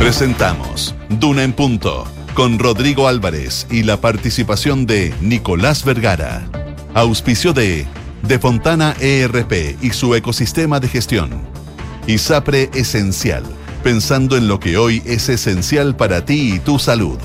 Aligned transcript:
Presentamos 0.00 0.94
Duna 1.10 1.42
en 1.44 1.52
Punto 1.52 2.06
con 2.32 2.58
Rodrigo 2.58 3.06
Álvarez 3.06 3.66
y 3.70 3.82
la 3.82 4.00
participación 4.00 4.86
de 4.86 5.14
Nicolás 5.20 5.84
Vergara. 5.84 6.48
Auspicio 6.94 7.52
de 7.52 7.86
De 8.22 8.38
Fontana 8.38 8.96
ERP 8.98 9.76
y 9.82 9.90
su 9.90 10.14
ecosistema 10.14 10.80
de 10.80 10.88
gestión. 10.88 11.42
ISAPRE 12.06 12.70
Esencial, 12.72 13.44
pensando 13.84 14.38
en 14.38 14.48
lo 14.48 14.58
que 14.58 14.78
hoy 14.78 15.02
es 15.04 15.28
esencial 15.28 15.94
para 15.94 16.24
ti 16.24 16.54
y 16.54 16.58
tu 16.60 16.78
salud. 16.78 17.18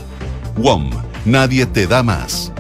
WOM, 0.58 0.90
nadie 1.24 1.66
te 1.66 1.88
da 1.88 2.04
más. 2.04 2.52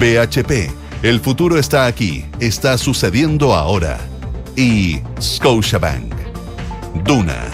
BHP, 0.00 0.72
el 1.02 1.20
futuro 1.20 1.58
está 1.58 1.84
aquí, 1.84 2.24
está 2.40 2.78
sucediendo 2.78 3.52
ahora. 3.52 3.98
Y 4.56 5.00
Scotiabank. 5.20 6.14
Duna, 7.04 7.47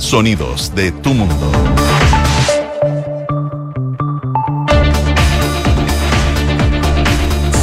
sonidos 0.00 0.74
de 0.74 0.92
tu 0.92 1.14
mundo. 1.14 1.52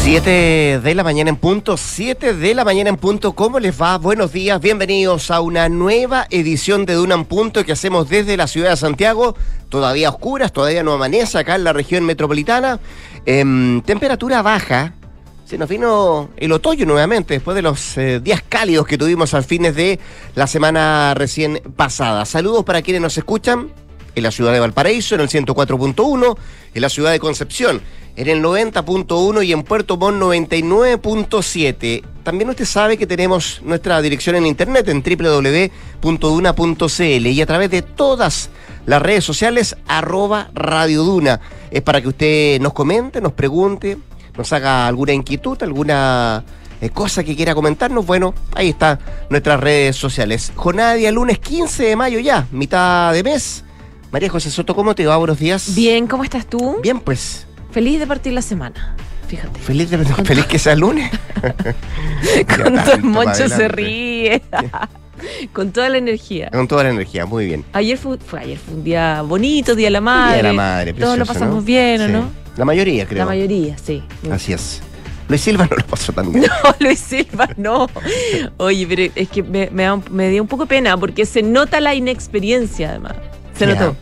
Siete 0.02 0.80
de 0.82 0.96
la 0.96 1.04
mañana 1.04 1.30
en 1.30 1.36
punto, 1.36 1.76
7 1.76 2.34
de 2.34 2.56
la 2.56 2.64
mañana 2.64 2.90
en 2.90 2.96
punto, 2.96 3.34
¿cómo 3.34 3.60
les 3.60 3.80
va? 3.80 3.98
Buenos 3.98 4.32
días, 4.32 4.62
bienvenidos 4.62 5.32
a 5.32 5.42
una 5.42 5.68
nueva 5.68 6.28
edición 6.30 6.86
de 6.86 6.94
Duna 6.94 7.16
en 7.16 7.26
punto 7.26 7.66
que 7.66 7.74
hacemos 7.74 8.08
desde 8.08 8.38
la 8.38 8.48
ciudad 8.48 8.70
de 8.70 8.78
Santiago, 8.78 9.36
todavía 9.68 10.10
oscuras, 10.10 10.54
todavía 10.54 10.82
no 10.84 10.94
amanece 10.94 11.38
acá 11.38 11.56
en 11.56 11.66
la 11.66 11.74
región 11.74 12.06
metropolitana, 12.06 12.80
em, 13.26 13.82
temperatura 13.82 14.42
baja, 14.42 14.94
se 15.48 15.58
nos 15.58 15.70
vino 15.70 16.30
el 16.36 16.52
otoño 16.52 16.86
nuevamente 16.86 17.36
después 17.36 17.56
de 17.56 17.62
los 17.62 17.98
eh, 17.98 18.20
días 18.20 18.44
cálidos 18.50 18.86
que 18.86 18.98
tuvimos 18.98 19.34
al 19.34 19.46
fines 19.46 19.74
de 19.78 19.98
la 20.36 20.46
semana 20.46 21.14
recién 21.14 21.62
pasada. 21.74 22.26
Saludos 22.26 22.66
para 22.66 22.82
quienes 22.82 23.02
nos 23.02 23.18
escuchan 23.18 23.70
en 24.14 24.24
la 24.24 24.32
ciudad 24.32 24.52
de 24.52 24.60
Valparaíso, 24.60 25.16
en 25.16 25.22
el 25.22 25.30
104.1, 25.30 26.38
en 26.74 26.82
la 26.82 26.90
ciudad 26.90 27.12
de 27.12 27.20
Concepción, 27.20 27.82
en 28.18 28.28
el 28.28 28.44
90.1 28.44 29.46
y 29.46 29.54
en 29.54 29.64
Puerto 29.64 29.96
Montt 29.96 30.22
99.7. 30.22 32.04
También 32.24 32.50
usted 32.50 32.66
sabe 32.66 32.98
que 32.98 33.08
tenemos 33.08 33.62
nuestra 33.64 34.02
dirección 34.02 34.36
en 34.36 34.48
internet 34.48 34.90
en 34.90 35.02
www.duna.cl 36.02 37.28
y 37.28 37.42
a 37.42 37.46
través 37.46 37.72
de 37.72 37.84
todas 37.84 38.50
las 38.86 39.02
redes 39.02 39.24
sociales 39.24 39.78
arroba 39.88 40.50
Radio. 40.54 41.06
Es 41.72 41.82
para 41.84 42.02
que 42.02 42.10
usted 42.10 42.60
nos 42.60 42.74
comente, 42.74 43.22
nos 43.22 43.32
pregunte, 43.32 43.98
nos 44.38 44.54
haga 44.54 44.88
alguna 44.88 45.14
inquietud, 45.14 45.62
alguna 45.64 46.44
eh, 46.82 46.90
cosa 46.90 47.24
que 47.24 47.36
quiera 47.36 47.56
comentarnos. 47.56 48.06
Bueno, 48.06 48.34
ahí 48.56 48.70
está 48.70 49.00
nuestras 49.30 49.60
redes 49.60 49.96
sociales. 49.96 50.52
Jornada 50.56 50.94
de 50.94 51.00
día 51.00 51.12
lunes 51.12 51.40
15 51.40 51.84
de 51.84 51.96
mayo 51.96 52.20
ya, 52.20 52.48
mitad 52.52 53.12
de 53.14 53.24
mes. 53.24 53.64
María 54.12 54.30
José 54.30 54.50
Soto, 54.52 54.76
¿cómo 54.76 54.96
te 54.96 55.06
va? 55.06 55.18
Buenos 55.18 55.40
días. 55.40 55.76
Bien, 55.76 56.08
¿cómo 56.08 56.24
estás 56.24 56.46
tú? 56.46 56.78
Bien, 56.82 57.00
pues. 57.00 57.46
Feliz 57.72 58.00
de 58.00 58.08
partir 58.08 58.34
la 58.34 58.42
semana. 58.42 58.96
Fíjate. 59.28 59.60
Feliz, 59.60 59.90
de, 59.90 59.98
feliz 60.06 60.46
que 60.46 60.58
sea 60.58 60.76
lunes. 60.76 61.12
Con 62.64 62.76
todo 62.76 62.94
el 62.94 63.04
moncho 63.04 63.50
se 63.50 63.68
ríe. 63.68 64.42
Con 65.54 65.72
toda 65.72 65.90
la 65.90 65.98
energía. 65.98 66.50
Con 66.52 66.68
toda 66.68 66.84
la 66.84 66.92
energía, 66.92 67.26
muy 67.26 67.46
bien. 67.46 67.66
Ayer 67.74 67.98
fue, 67.98 68.18
fue 68.20 68.40
ayer 68.40 68.58
fue 68.58 68.76
un 68.76 68.84
día 68.84 69.22
bonito, 69.24 69.76
Día 69.76 69.88
de 69.88 69.92
la 69.92 70.02
Madre. 70.02 70.36
Día 70.36 70.44
de 70.44 70.48
la 70.50 70.54
Madre, 70.54 70.94
Todos 70.94 71.18
lo 71.18 71.26
precioso, 71.26 71.34
pasamos 71.34 71.56
¿no? 71.56 71.62
bien, 71.64 72.02
¿o 72.02 72.06
Sí. 72.06 72.12
no? 72.12 72.47
La 72.58 72.66
mayoría, 72.66 73.06
creo. 73.06 73.20
La 73.20 73.26
mayoría, 73.26 73.78
sí. 73.78 74.04
Así 74.32 74.52
es. 74.54 74.82
Luis 75.30 75.42
Silva 75.42 75.68
no 75.70 75.76
lo 75.78 75.86
pasó 75.86 76.12
tan 76.14 76.32
bien. 76.32 76.46
No, 76.64 76.76
Luis 76.80 77.00
Silva, 77.00 77.50
no. 77.58 77.88
Oye, 78.58 78.88
pero 78.88 79.12
es 79.16 79.30
que 79.30 79.44
me, 79.44 79.70
me, 79.72 79.84
da 79.84 79.94
un- 79.94 80.04
me 80.12 80.30
dio 80.30 80.42
un 80.42 80.48
poco 80.48 80.66
pena 80.66 80.98
porque 80.98 81.26
se 81.26 81.44
nota 81.44 81.80
la 81.82 81.94
inexperiencia, 81.96 82.90
además. 82.92 83.14
Se 83.58 83.66
notó. 83.68 83.96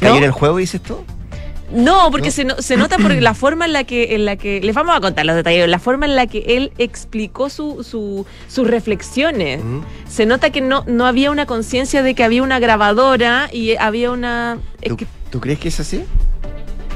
¿Cayó 0.00 0.12
¿No? 0.12 0.18
en 0.18 0.24
el 0.24 0.30
juego, 0.32 0.56
dices 0.58 0.80
tú? 0.82 0.98
No, 1.70 2.10
porque 2.10 2.26
¿No? 2.28 2.32
Se, 2.32 2.44
no- 2.44 2.56
se 2.60 2.76
nota 2.76 2.98
porque 2.98 3.20
la 3.22 3.32
forma 3.34 3.64
en 3.64 3.72
la 3.72 3.84
que, 3.84 4.14
en 4.14 4.24
la 4.26 4.36
que. 4.36 4.60
Les 4.60 4.74
vamos 4.74 4.94
a 4.96 5.00
contar 5.00 5.24
los 5.24 5.34
detalles. 5.36 5.66
La 5.68 5.78
forma 5.78 6.04
en 6.06 6.16
la 6.16 6.26
que 6.26 6.44
él 6.48 6.72
explicó 6.78 7.48
su, 7.48 7.82
su- 7.82 8.26
sus 8.48 8.66
reflexiones. 8.68 9.62
Se 10.08 10.26
nota 10.26 10.50
que 10.50 10.60
no, 10.60 10.84
no 10.86 11.06
había 11.06 11.30
una 11.30 11.46
conciencia 11.46 12.02
de 12.02 12.14
que 12.14 12.24
había 12.24 12.42
una 12.42 12.58
grabadora 12.58 13.48
y 13.50 13.76
había 13.76 14.10
una. 14.10 14.58
es 14.82 14.90
¿Tú, 14.90 14.96
que- 14.98 15.06
tú 15.30 15.40
crees 15.40 15.58
que 15.58 15.68
es 15.68 15.80
así? 15.80 16.04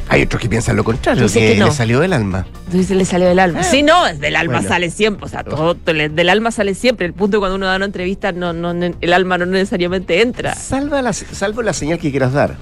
Hay 0.09 0.23
otros 0.23 0.41
que 0.41 0.49
piensan 0.49 0.77
lo 0.77 0.85
contrario, 0.85 1.25
Dice 1.25 1.41
que, 1.41 1.53
que 1.55 1.59
no. 1.59 1.67
le 1.67 1.73
salió 1.73 1.99
del 2.01 2.13
alma. 2.13 2.47
Entonces 2.67 2.97
le 2.97 3.05
salió 3.05 3.27
del 3.29 3.39
alma. 3.41 3.59
Ah. 3.61 3.65
Sí, 3.65 3.83
no, 3.83 4.05
del 4.15 4.37
alma 4.37 4.55
Bueno. 4.55 4.69
sale 4.69 4.91
siempre. 4.91 5.27
O 5.27 5.29
sea, 5.29 5.43
todo, 5.43 5.75
del 5.75 6.29
alma 6.29 6.51
sale 6.53 6.75
siempre. 6.75 7.07
El 7.07 7.13
punto 7.13 7.37
de 7.37 7.41
cuando 7.41 7.57
uno 7.57 7.67
da 7.67 7.75
una 7.77 7.87
entrevista, 7.87 8.31
no, 8.33 8.53
no, 8.53 8.73
no- 8.73 8.95
el 9.01 9.13
alma 9.13 9.37
no 9.37 9.47
necesariamente 9.47 10.23
entra. 10.23 10.55
Salva 10.55 11.03
la, 11.03 11.13
salvo 11.13 11.63
la 11.63 11.73
señal 11.73 11.99
que 11.99 12.11
quieras 12.11 12.33
dar. 12.33 12.57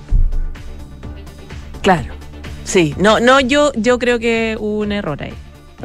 Claro. 1.82 2.14
Sí. 2.64 2.94
No, 2.98 3.20
no, 3.20 3.40
yo, 3.40 3.72
yo 3.76 3.98
creo 3.98 4.18
que 4.18 4.56
hubo 4.58 4.78
un 4.80 4.92
error 4.92 5.22
ahí. 5.22 5.34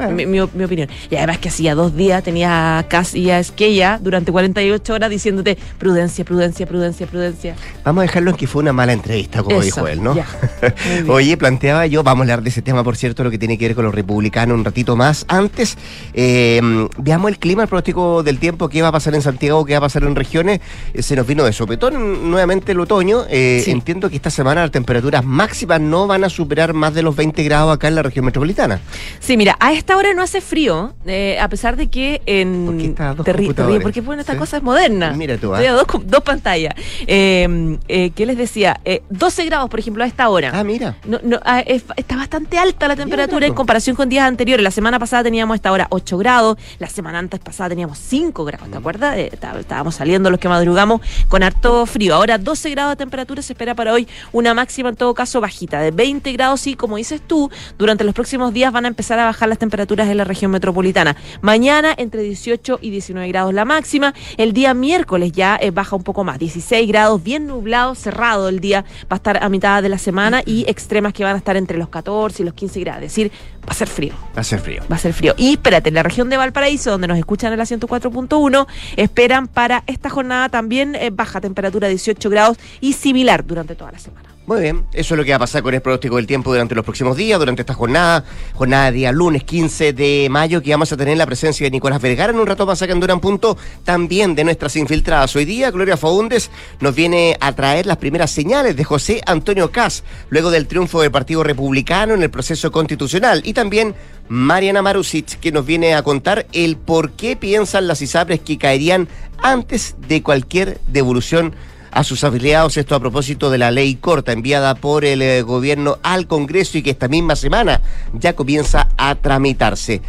Mi, 0.08 0.26
mi- 0.26 0.40
mi 0.54 0.64
opinión. 0.64 0.88
Y 1.10 1.16
además 1.16 1.38
que 1.38 1.48
hacía 1.48 1.74
dos 1.74 1.94
días 1.94 2.22
tenía 2.22 2.84
casi 2.88 3.30
a 3.30 3.38
Esquella 3.38 3.98
durante 4.02 4.32
48 4.32 4.94
horas 4.94 5.10
diciéndote 5.10 5.56
prudencia, 5.78 6.24
prudencia, 6.24 6.66
prudencia, 6.66 7.06
prudencia. 7.06 7.54
Vamos 7.84 8.00
a 8.02 8.06
dejarlo 8.06 8.30
en 8.30 8.36
que 8.36 8.46
fue 8.46 8.62
una 8.62 8.72
mala 8.72 8.92
entrevista, 8.92 9.42
como 9.42 9.56
Eso, 9.60 9.64
dijo 9.64 9.88
él, 9.88 10.02
¿no? 10.02 10.16
Oye, 11.08 11.36
planteaba 11.36 11.86
yo, 11.86 12.02
vamos 12.02 12.20
a 12.20 12.24
hablar 12.24 12.42
de 12.42 12.50
ese 12.50 12.62
tema, 12.62 12.82
por 12.84 12.96
cierto, 12.96 13.24
lo 13.24 13.30
que 13.30 13.38
tiene 13.38 13.58
que 13.58 13.66
ver 13.66 13.74
con 13.74 13.84
los 13.84 13.94
republicanos 13.94 14.56
un 14.56 14.64
ratito 14.64 14.96
más. 14.96 15.24
Antes, 15.28 15.76
eh, 16.14 16.60
veamos 16.98 17.30
el 17.30 17.38
clima, 17.38 17.62
el 17.62 17.68
pronóstico 17.68 18.22
del 18.22 18.38
tiempo, 18.38 18.68
qué 18.68 18.82
va 18.82 18.88
a 18.88 18.92
pasar 18.92 19.14
en 19.14 19.22
Santiago, 19.22 19.64
qué 19.64 19.72
va 19.74 19.78
a 19.78 19.82
pasar 19.82 20.02
en 20.04 20.14
regiones. 20.14 20.60
Eh, 20.94 21.02
se 21.02 21.16
nos 21.16 21.26
vino 21.26 21.44
de 21.44 21.52
sopetón 21.52 22.30
nuevamente 22.30 22.72
el 22.72 22.80
otoño. 22.80 23.24
Eh, 23.28 23.62
Sí. 23.64 23.70
Entiendo 23.72 24.08
que 24.08 24.16
esta 24.16 24.30
semana 24.30 24.62
las 24.62 24.70
temperaturas 24.70 25.24
máximas 25.24 25.80
no 25.80 26.06
van 26.06 26.24
a 26.24 26.28
superar 26.30 26.72
más 26.72 26.94
de 26.94 27.02
los 27.02 27.14
20 27.16 27.42
grados 27.42 27.74
acá 27.74 27.88
en 27.88 27.94
la 27.94 28.02
región 28.02 28.24
metropolitana. 28.24 28.80
Sí, 29.18 29.36
mira, 29.36 29.56
a 29.60 29.72
esta 29.72 29.89
hora 29.96 30.12
no 30.14 30.22
hace 30.22 30.40
frío, 30.40 30.94
eh, 31.06 31.38
a 31.40 31.48
pesar 31.48 31.76
de 31.76 31.88
que 31.88 32.22
en... 32.26 32.66
¿Por 32.66 32.76
qué 32.78 32.86
estas 32.86 33.16
dos 33.16 33.24
te 33.24 33.32
rí- 33.32 33.36
te 33.36 33.42
computadores? 33.44 33.74
ríes, 33.76 33.82
porque 33.82 34.00
bueno, 34.00 34.20
esta 34.20 34.32
Sí. 34.34 34.38
cosa 34.38 34.56
es 34.58 34.62
moderna. 34.62 35.12
Mira 35.12 35.36
tú, 35.38 35.54
ah. 35.54 35.60
dos, 35.72 35.86
dos 36.04 36.22
pantallas. 36.22 36.74
Eh, 37.06 37.78
eh, 37.88 38.10
¿Qué 38.14 38.26
les 38.26 38.36
decía? 38.36 38.80
Eh, 38.84 39.02
12 39.10 39.44
grados, 39.46 39.68
por 39.68 39.80
ejemplo, 39.80 40.04
a 40.04 40.06
esta 40.06 40.28
hora. 40.28 40.50
Ah, 40.54 40.62
mira. 40.64 40.96
No, 41.04 41.18
no, 41.22 41.38
ah, 41.44 41.60
es- 41.60 41.84
está 41.96 42.16
bastante 42.16 42.58
alta 42.58 42.86
la 42.88 42.96
temperatura 42.96 43.46
en 43.46 43.54
comparación 43.54 43.96
con 43.96 44.08
días 44.08 44.26
anteriores. 44.26 44.62
La 44.62 44.70
semana 44.70 44.98
pasada 44.98 45.24
teníamos 45.24 45.54
a 45.54 45.56
esta 45.56 45.72
hora 45.72 45.86
8 45.90 46.18
grados, 46.18 46.56
la 46.78 46.88
semana 46.88 47.18
antes 47.18 47.40
pasada 47.40 47.70
teníamos 47.70 47.98
5 47.98 48.44
grados, 48.44 48.68
Mm. 48.68 48.70
¿te 48.72 48.76
acuerdas? 48.78 49.16
Eh, 49.16 49.30
está- 49.32 49.58
estábamos 49.58 49.94
saliendo 49.96 50.30
los 50.30 50.38
que 50.38 50.48
madrugamos 50.48 51.00
con 51.28 51.42
harto 51.42 51.86
frío. 51.86 52.14
Ahora 52.14 52.38
12 52.38 52.70
grados 52.70 52.92
de 52.92 52.96
temperatura 52.96 53.42
se 53.42 53.52
espera 53.52 53.74
para 53.74 53.92
hoy, 53.92 54.06
una 54.32 54.54
máxima 54.54 54.88
en 54.90 54.96
todo 54.96 55.14
caso 55.14 55.40
bajita, 55.40 55.80
de 55.80 55.90
20 55.90 56.32
grados 56.32 56.66
y 56.66 56.74
como 56.74 56.96
dices 56.96 57.20
tú, 57.26 57.50
durante 57.78 58.04
los 58.04 58.14
próximos 58.14 58.52
días 58.52 58.72
van 58.72 58.84
a 58.84 58.88
empezar 58.88 59.18
a 59.18 59.24
bajar 59.24 59.48
las 59.48 59.58
temperaturas 59.58 59.79
en 59.88 60.16
la 60.16 60.24
región 60.24 60.50
metropolitana. 60.50 61.16
Mañana 61.40 61.94
entre 61.96 62.22
18 62.22 62.78
y 62.82 62.90
19 62.90 63.28
grados 63.28 63.54
la 63.54 63.64
máxima, 63.64 64.14
el 64.36 64.52
día 64.52 64.74
miércoles 64.74 65.32
ya 65.32 65.58
eh, 65.60 65.70
baja 65.70 65.96
un 65.96 66.02
poco 66.02 66.22
más, 66.22 66.38
16 66.38 66.86
grados, 66.88 67.22
bien 67.22 67.46
nublado, 67.46 67.94
cerrado 67.94 68.48
el 68.48 68.60
día, 68.60 68.84
va 69.04 69.12
a 69.12 69.14
estar 69.16 69.42
a 69.42 69.48
mitad 69.48 69.82
de 69.82 69.88
la 69.88 69.98
semana 69.98 70.42
y 70.44 70.64
extremas 70.68 71.12
que 71.12 71.24
van 71.24 71.34
a 71.34 71.38
estar 71.38 71.56
entre 71.56 71.78
los 71.78 71.88
14 71.88 72.42
y 72.42 72.46
los 72.46 72.54
15 72.54 72.80
grados, 72.80 73.02
es 73.02 73.10
decir, 73.10 73.32
va 73.62 73.72
a 73.72 73.74
ser 73.74 73.88
frío. 73.88 74.12
Va 74.36 74.40
a 74.40 74.44
ser 74.44 74.60
frío. 74.60 74.82
Va 74.90 74.96
a 74.96 74.98
ser 74.98 75.12
frío. 75.12 75.34
Y 75.36 75.52
espérate, 75.52 75.88
en 75.88 75.94
la 75.94 76.02
región 76.02 76.30
de 76.30 76.36
Valparaíso, 76.36 76.90
donde 76.90 77.08
nos 77.08 77.18
escuchan 77.18 77.52
en 77.52 77.58
la 77.58 77.64
104.1, 77.64 78.66
esperan 78.96 79.48
para 79.48 79.82
esta 79.86 80.10
jornada 80.10 80.48
también 80.48 80.94
eh, 80.94 81.10
baja 81.10 81.40
temperatura 81.40 81.88
18 81.88 82.30
grados 82.30 82.58
y 82.80 82.92
similar 82.92 83.44
durante 83.44 83.74
toda 83.74 83.92
la 83.92 83.98
semana. 83.98 84.29
Muy 84.46 84.62
bien, 84.62 84.84
eso 84.94 85.14
es 85.14 85.18
lo 85.18 85.24
que 85.24 85.30
va 85.30 85.36
a 85.36 85.40
pasar 85.40 85.62
con 85.62 85.74
el 85.74 85.82
pronóstico 85.82 86.16
del 86.16 86.26
tiempo 86.26 86.50
durante 86.50 86.74
los 86.74 86.84
próximos 86.84 87.16
días, 87.16 87.38
durante 87.38 87.62
esta 87.62 87.74
jornada, 87.74 88.24
jornada 88.54 88.86
de 88.86 88.92
día 88.92 89.12
lunes 89.12 89.44
15 89.44 89.92
de 89.92 90.28
mayo, 90.30 90.62
que 90.62 90.70
vamos 90.70 90.90
a 90.90 90.96
tener 90.96 91.16
la 91.18 91.26
presencia 91.26 91.66
de 91.66 91.70
Nicolás 91.70 92.00
Vergara 92.00 92.32
en 92.32 92.40
un 92.40 92.46
rato 92.46 92.66
más 92.66 92.80
acá 92.80 92.92
en 92.92 93.00
Durán 93.00 93.20
Punto, 93.20 93.56
también 93.84 94.34
de 94.34 94.42
nuestras 94.42 94.74
infiltradas. 94.76 95.36
Hoy 95.36 95.44
día, 95.44 95.70
Gloria 95.70 95.96
Faúndes 95.96 96.50
nos 96.80 96.94
viene 96.94 97.36
a 97.38 97.52
traer 97.52 97.86
las 97.86 97.98
primeras 97.98 98.30
señales 98.30 98.74
de 98.74 98.82
José 98.82 99.20
Antonio 99.26 99.70
Cas, 99.70 100.04
luego 100.30 100.50
del 100.50 100.66
triunfo 100.66 101.02
del 101.02 101.12
Partido 101.12 101.44
Republicano 101.44 102.14
en 102.14 102.22
el 102.22 102.30
proceso 102.30 102.72
constitucional, 102.72 103.42
y 103.44 103.52
también 103.52 103.94
Mariana 104.28 104.80
Marusic, 104.80 105.38
que 105.38 105.52
nos 105.52 105.66
viene 105.66 105.94
a 105.94 106.02
contar 106.02 106.46
el 106.52 106.76
por 106.76 107.12
qué 107.12 107.36
piensan 107.36 107.86
las 107.86 108.02
ISAPRES 108.02 108.40
que 108.40 108.58
caerían 108.58 109.06
antes 109.42 109.96
de 110.08 110.22
cualquier 110.22 110.80
devolución 110.88 111.54
a 111.90 112.04
sus 112.04 112.24
afiliados. 112.24 112.76
Esto 112.76 112.94
a 112.94 113.00
propósito 113.00 113.50
de 113.50 113.58
la 113.58 113.70
ley 113.70 113.96
corta 113.96 114.32
enviada 114.32 114.74
por 114.74 115.04
el 115.04 115.22
eh, 115.22 115.42
gobierno 115.42 115.98
al 116.02 116.26
Congreso 116.26 116.78
y 116.78 116.82
que 116.82 116.90
esta 116.90 117.08
misma 117.08 117.36
semana 117.36 117.80
ya 118.12 118.34
comienza 118.34 118.88
a 118.96 119.14
tramitarse. 119.14 120.02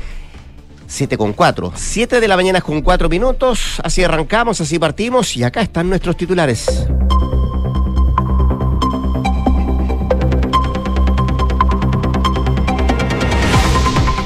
7 0.87 1.17
con 1.17 1.33
4. 1.33 1.71
7 1.73 2.19
de 2.19 2.27
la 2.27 2.35
mañana 2.35 2.61
con 2.61 2.81
4 2.81 3.07
minutos. 3.07 3.79
Así 3.83 4.03
arrancamos, 4.03 4.59
así 4.59 4.77
partimos 4.77 5.37
y 5.37 5.43
acá 5.43 5.61
están 5.61 5.89
nuestros 5.89 6.17
titulares. 6.17 6.87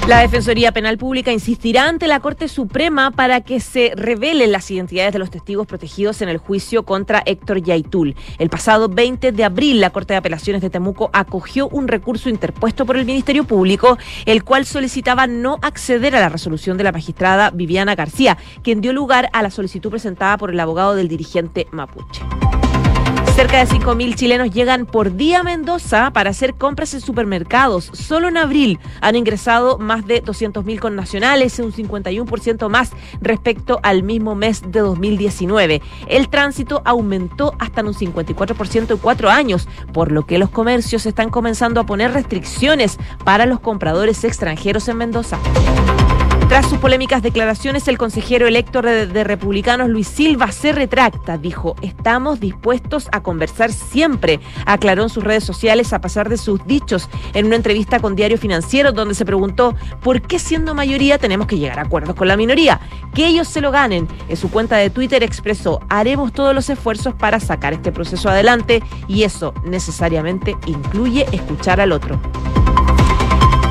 La 0.08 0.20
Defensoría 0.20 0.72
Penal 0.72 1.00
Pública 1.00 1.32
insistirá 1.32 1.90
ante 1.90 2.08
la 2.08 2.20
Corte 2.20 2.48
Suprema 2.48 3.10
para 3.10 3.42
que 3.42 3.60
se 3.60 3.92
revelen 3.96 4.52
las 4.52 4.70
identidades 4.70 5.14
de 5.14 5.18
los 5.18 5.32
testigos 5.32 5.66
protegidos 5.66 6.22
en 6.22 6.30
el 6.30 6.38
juicio 6.38 6.84
contra 6.84 7.24
Héctor 7.26 7.64
Yaitul. 7.64 8.16
El 8.38 8.52
pasado 8.52 8.88
20 8.88 9.32
de 9.32 9.44
abril, 9.44 9.82
la 9.82 9.90
Corte 9.90 10.14
de 10.14 10.20
Apelaciones 10.20 10.62
de 10.62 10.70
Temuco 10.70 11.10
acogió 11.12 11.68
un 11.70 11.88
recurso 11.88 12.30
interpuesto 12.30 12.86
por 12.86 12.98
el 12.98 13.06
Ministerio 13.06 13.46
Público, 13.46 13.98
el 14.28 14.44
cual 14.44 14.68
solicitaba 14.68 15.26
no 15.26 15.58
acceder 15.64 16.16
a 16.16 16.20
la 16.20 16.30
resolución 16.30 16.78
de 16.78 16.84
la 16.84 16.92
magistrada 16.92 17.50
Viviana 17.50 17.96
García, 17.96 18.38
quien 18.62 18.82
dio 18.82 18.94
lugar 18.94 19.30
a 19.34 19.42
la 19.42 19.50
solicitud 19.50 19.90
presentada 19.90 20.38
por 20.38 20.52
el 20.52 20.60
abogado 20.60 20.94
del 20.94 21.08
dirigente 21.08 21.66
mapuche. 21.72 22.22
Cerca 23.36 23.58
de 23.58 23.68
5.000 23.68 24.16
chilenos 24.16 24.50
llegan 24.50 24.86
por 24.86 25.18
día 25.18 25.42
a 25.42 25.44
Mendoza 25.44 26.12
para 26.12 26.30
hacer 26.30 26.54
compras 26.54 26.94
en 26.94 27.02
supermercados. 27.02 27.92
Solo 27.92 28.30
en 28.30 28.38
abril 28.38 28.80
han 29.02 29.18
ingresado 29.18 29.78
más 29.78 30.08
de 30.08 30.24
200.000 30.24 30.80
connacionales, 30.80 31.60
un 31.60 31.74
51% 31.74 32.70
más 32.70 32.92
respecto 33.20 33.82
al 33.84 34.04
mismo 34.04 34.36
mes 34.36 34.62
de 34.72 34.80
2019. 34.80 35.82
El 36.08 36.30
tránsito 36.30 36.82
aumentó 36.86 37.54
hasta 37.60 37.82
en 37.82 37.88
un 37.88 37.94
54% 37.94 38.92
en 38.92 38.98
cuatro 39.00 39.30
años, 39.30 39.68
por 39.92 40.14
lo 40.14 40.26
que 40.26 40.40
los 40.40 40.50
comercios 40.50 41.06
están 41.06 41.30
comenzando 41.30 41.82
a 41.82 41.86
poner 41.86 42.14
restricciones 42.14 42.98
para 43.26 43.46
los 43.46 43.60
compradores 43.60 44.24
extranjeros 44.24 44.88
en 44.88 44.96
Mendoza. 44.96 45.38
Tras 46.48 46.70
sus 46.70 46.78
polémicas 46.78 47.24
declaraciones, 47.24 47.88
el 47.88 47.98
consejero 47.98 48.48
electo 48.48 48.84
de, 48.84 49.24
Republicanos, 49.24 49.90
Luis 49.90 50.08
Silva, 50.08 50.52
se 50.52 50.72
retracta. 50.72 51.40
Dijo, 51.40 51.76
estamos 51.82 52.40
dispuestos 52.40 53.10
a 53.12 53.24
conversar 53.24 53.72
siempre, 53.72 54.40
aclaró 54.68 55.04
en 55.04 55.10
sus 55.10 55.24
redes 55.24 55.44
sociales 55.44 55.92
a 55.92 56.02
pasar 56.02 56.30
de 56.30 56.38
sus 56.38 56.64
dichos 56.68 57.10
en 57.34 57.48
una 57.48 57.56
entrevista 57.56 58.00
con 58.00 58.16
Diario 58.16 58.38
Financiero, 58.38 58.92
donde 58.92 59.16
se 59.16 59.26
preguntó, 59.26 59.76
¿por 60.04 60.22
qué 60.22 60.38
siendo 60.38 60.76
mayoría 60.76 61.18
tenemos 61.18 61.48
que 61.48 61.58
llegar 61.58 61.80
a 61.80 61.84
acuerdos 61.84 62.16
con 62.16 62.28
la 62.28 62.38
minoría? 62.38 62.80
Que 63.16 63.26
ellos 63.26 63.48
se 63.48 63.60
lo 63.60 63.72
ganen. 63.72 64.08
En 64.30 64.38
su 64.38 64.52
cuenta 64.52 64.78
de 64.78 64.92
Twitter 64.92 65.24
expresó, 65.24 65.82
haremos 65.90 66.32
todos 66.32 66.54
los 66.54 66.70
esfuerzos 66.70 67.16
para 67.16 67.40
sacar 67.40 67.74
este 67.74 67.92
proceso 67.92 68.30
adelante 68.30 68.84
y 69.08 69.24
eso 69.24 69.56
necesariamente 69.66 70.56
incluye 70.68 71.26
escuchar 71.32 71.82
al 71.82 71.92
otro. 71.92 72.20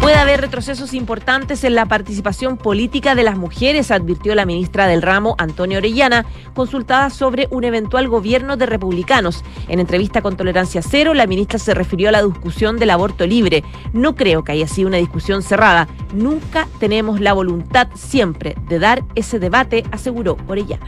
Puede 0.05 0.17
haber 0.17 0.43
retrocesos 0.43 0.93
importantes 0.93 1.65
en 1.65 1.75
la 1.75 1.87
participación 1.87 2.59
política 2.59 3.15
de 3.15 3.23
las 3.23 3.39
mujeres, 3.39 3.91
advirtió 3.91 4.35
la 4.35 4.45
ministra 4.45 4.87
del 4.87 5.01
ramo, 5.01 5.35
Antonio 5.39 5.79
Orellana, 5.79 6.27
consultada 6.53 7.09
sobre 7.09 7.49
un 7.51 7.65
eventual 7.65 8.09
gobierno 8.09 8.59
de 8.59 8.67
republicanos. 8.67 9.43
En 9.67 9.81
entrevista 9.81 10.21
con 10.21 10.37
Tolerancia 10.37 10.83
Cero, 10.83 11.15
la 11.15 11.27
ministra 11.27 11.59
se 11.59 11.73
refirió 11.73 12.11
a 12.11 12.12
la 12.12 12.23
discusión 12.23 12.79
del 12.79 12.91
aborto 12.91 13.27
libre. 13.27 13.65
No 13.95 14.15
creo 14.15 14.45
que 14.45 14.53
haya 14.53 14.69
sido 14.69 14.89
una 14.89 14.99
discusión 14.99 15.41
cerrada. 15.41 15.89
Nunca 16.12 16.69
tenemos 16.79 17.23
la 17.23 17.33
voluntad 17.33 17.89
siempre 17.95 18.57
de 18.69 18.81
dar 18.81 19.05
ese 19.15 19.39
debate, 19.39 19.85
aseguró 19.91 20.37
Orellana 20.47 20.87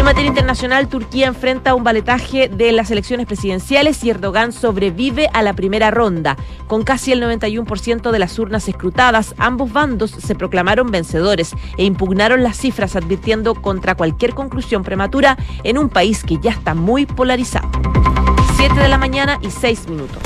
en 0.00 0.06
materia 0.06 0.28
internacional, 0.28 0.88
Turquía 0.88 1.26
enfrenta 1.26 1.74
un 1.74 1.84
baletaje 1.84 2.48
de 2.48 2.72
las 2.72 2.90
elecciones 2.90 3.26
presidenciales 3.26 4.02
y 4.02 4.08
Erdogan 4.08 4.50
sobrevive 4.50 5.28
a 5.34 5.42
la 5.42 5.52
primera 5.52 5.90
ronda. 5.90 6.38
Con 6.66 6.84
casi 6.84 7.12
el 7.12 7.22
91% 7.22 8.10
de 8.10 8.18
las 8.18 8.38
urnas 8.38 8.66
escrutadas, 8.66 9.34
ambos 9.36 9.74
bandos 9.74 10.10
se 10.12 10.34
proclamaron 10.34 10.90
vencedores 10.90 11.52
e 11.76 11.84
impugnaron 11.84 12.42
las 12.42 12.56
cifras 12.56 12.96
advirtiendo 12.96 13.54
contra 13.54 13.94
cualquier 13.94 14.34
conclusión 14.34 14.84
prematura 14.84 15.36
en 15.64 15.76
un 15.76 15.90
país 15.90 16.24
que 16.24 16.38
ya 16.38 16.52
está 16.52 16.74
muy 16.74 17.04
polarizado. 17.04 17.70
7 18.56 18.80
de 18.80 18.88
la 18.88 18.96
mañana 18.96 19.38
y 19.42 19.50
6 19.50 19.88
minutos. 19.88 20.22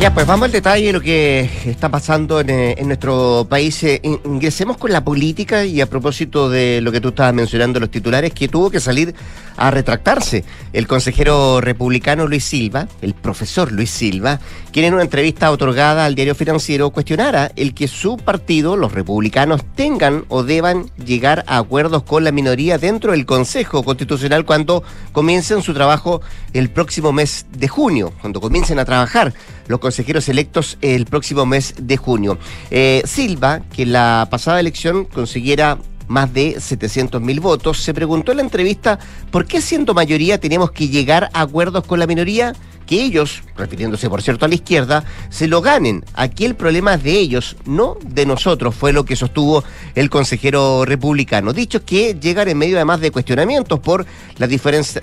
Ya, 0.00 0.14
pues 0.14 0.28
vamos 0.28 0.46
al 0.46 0.52
detalle 0.52 0.86
de 0.86 0.92
lo 0.92 1.00
que 1.00 1.50
está 1.64 1.88
pasando 1.88 2.38
en, 2.38 2.50
eh, 2.50 2.76
nuestro 2.84 3.48
país. 3.50 3.82
Eh, 3.82 4.00
ingresemos 4.04 4.76
con 4.76 4.92
la 4.92 5.02
política 5.02 5.64
y 5.64 5.80
a 5.80 5.90
propósito 5.90 6.48
de 6.48 6.80
lo 6.80 6.92
que 6.92 7.00
tú 7.00 7.08
estabas 7.08 7.34
mencionando, 7.34 7.80
los 7.80 7.90
titulares, 7.90 8.32
que 8.32 8.46
tuvo 8.46 8.70
que 8.70 8.78
salir 8.78 9.12
a 9.56 9.72
retractarse 9.72 10.44
el 10.72 10.86
consejero 10.86 11.60
republicano 11.60 12.28
Luis 12.28 12.44
Silva, 12.44 12.86
el 13.02 13.14
profesor 13.14 13.72
Luis 13.72 13.90
Silva, 13.90 14.38
quien 14.70 14.86
en 14.86 14.94
una 14.94 15.02
entrevista 15.02 15.50
otorgada 15.50 16.06
al 16.06 16.14
diario 16.14 16.36
financiero 16.36 16.90
cuestionara 16.90 17.50
el 17.56 17.74
que 17.74 17.88
su 17.88 18.18
partido, 18.18 18.76
los 18.76 18.92
republicanos, 18.92 19.62
tengan 19.74 20.24
o 20.28 20.44
deban 20.44 20.88
llegar 21.04 21.44
a 21.48 21.58
acuerdos 21.58 22.04
con 22.04 22.22
la 22.22 22.30
minoría 22.30 22.78
dentro 22.78 23.10
del 23.10 23.26
Consejo 23.26 23.82
Constitucional 23.82 24.44
cuando 24.44 24.84
comiencen 25.10 25.60
su 25.60 25.74
trabajo 25.74 26.20
el 26.52 26.70
próximo 26.70 27.12
mes 27.12 27.46
de 27.50 27.66
junio, 27.66 28.12
cuando 28.20 28.40
comiencen 28.40 28.78
a 28.78 28.84
trabajar 28.84 29.34
los 29.66 29.80
consejeros 29.88 30.28
electos 30.28 30.76
el 30.82 31.06
próximo 31.06 31.46
mes 31.46 31.74
de 31.80 31.96
junio. 31.96 32.36
Eh, 32.70 33.00
Silva, 33.06 33.62
que 33.74 33.86
la 33.86 34.28
pasada 34.30 34.60
elección 34.60 35.06
consiguiera 35.06 35.78
más 36.08 36.34
de 36.34 36.60
700 36.60 37.22
mil 37.22 37.40
votos, 37.40 37.78
se 37.78 37.94
preguntó 37.94 38.32
en 38.32 38.36
la 38.36 38.42
entrevista 38.42 38.98
por 39.30 39.46
qué 39.46 39.62
siendo 39.62 39.94
mayoría 39.94 40.38
tenemos 40.38 40.72
que 40.72 40.88
llegar 40.88 41.30
a 41.32 41.40
acuerdos 41.40 41.84
con 41.86 41.98
la 41.98 42.06
minoría 42.06 42.52
que 42.88 43.04
ellos, 43.04 43.42
refiriéndose 43.56 44.08
por 44.08 44.22
cierto 44.22 44.46
a 44.46 44.48
la 44.48 44.54
izquierda, 44.54 45.04
se 45.28 45.46
lo 45.46 45.60
ganen. 45.60 46.04
Aquí 46.14 46.46
el 46.46 46.56
problema 46.56 46.94
es 46.94 47.02
de 47.02 47.12
ellos, 47.12 47.56
no 47.66 47.98
de 48.02 48.24
nosotros, 48.24 48.74
fue 48.74 48.92
lo 48.92 49.04
que 49.04 49.14
sostuvo 49.14 49.62
el 49.94 50.08
consejero 50.08 50.86
republicano. 50.86 51.52
Dicho 51.52 51.84
que 51.84 52.16
llegan 52.20 52.48
en 52.48 52.56
medio 52.56 52.76
además 52.76 53.00
de 53.00 53.10
cuestionamientos 53.10 53.78
por 53.78 54.06
las, 54.38 54.50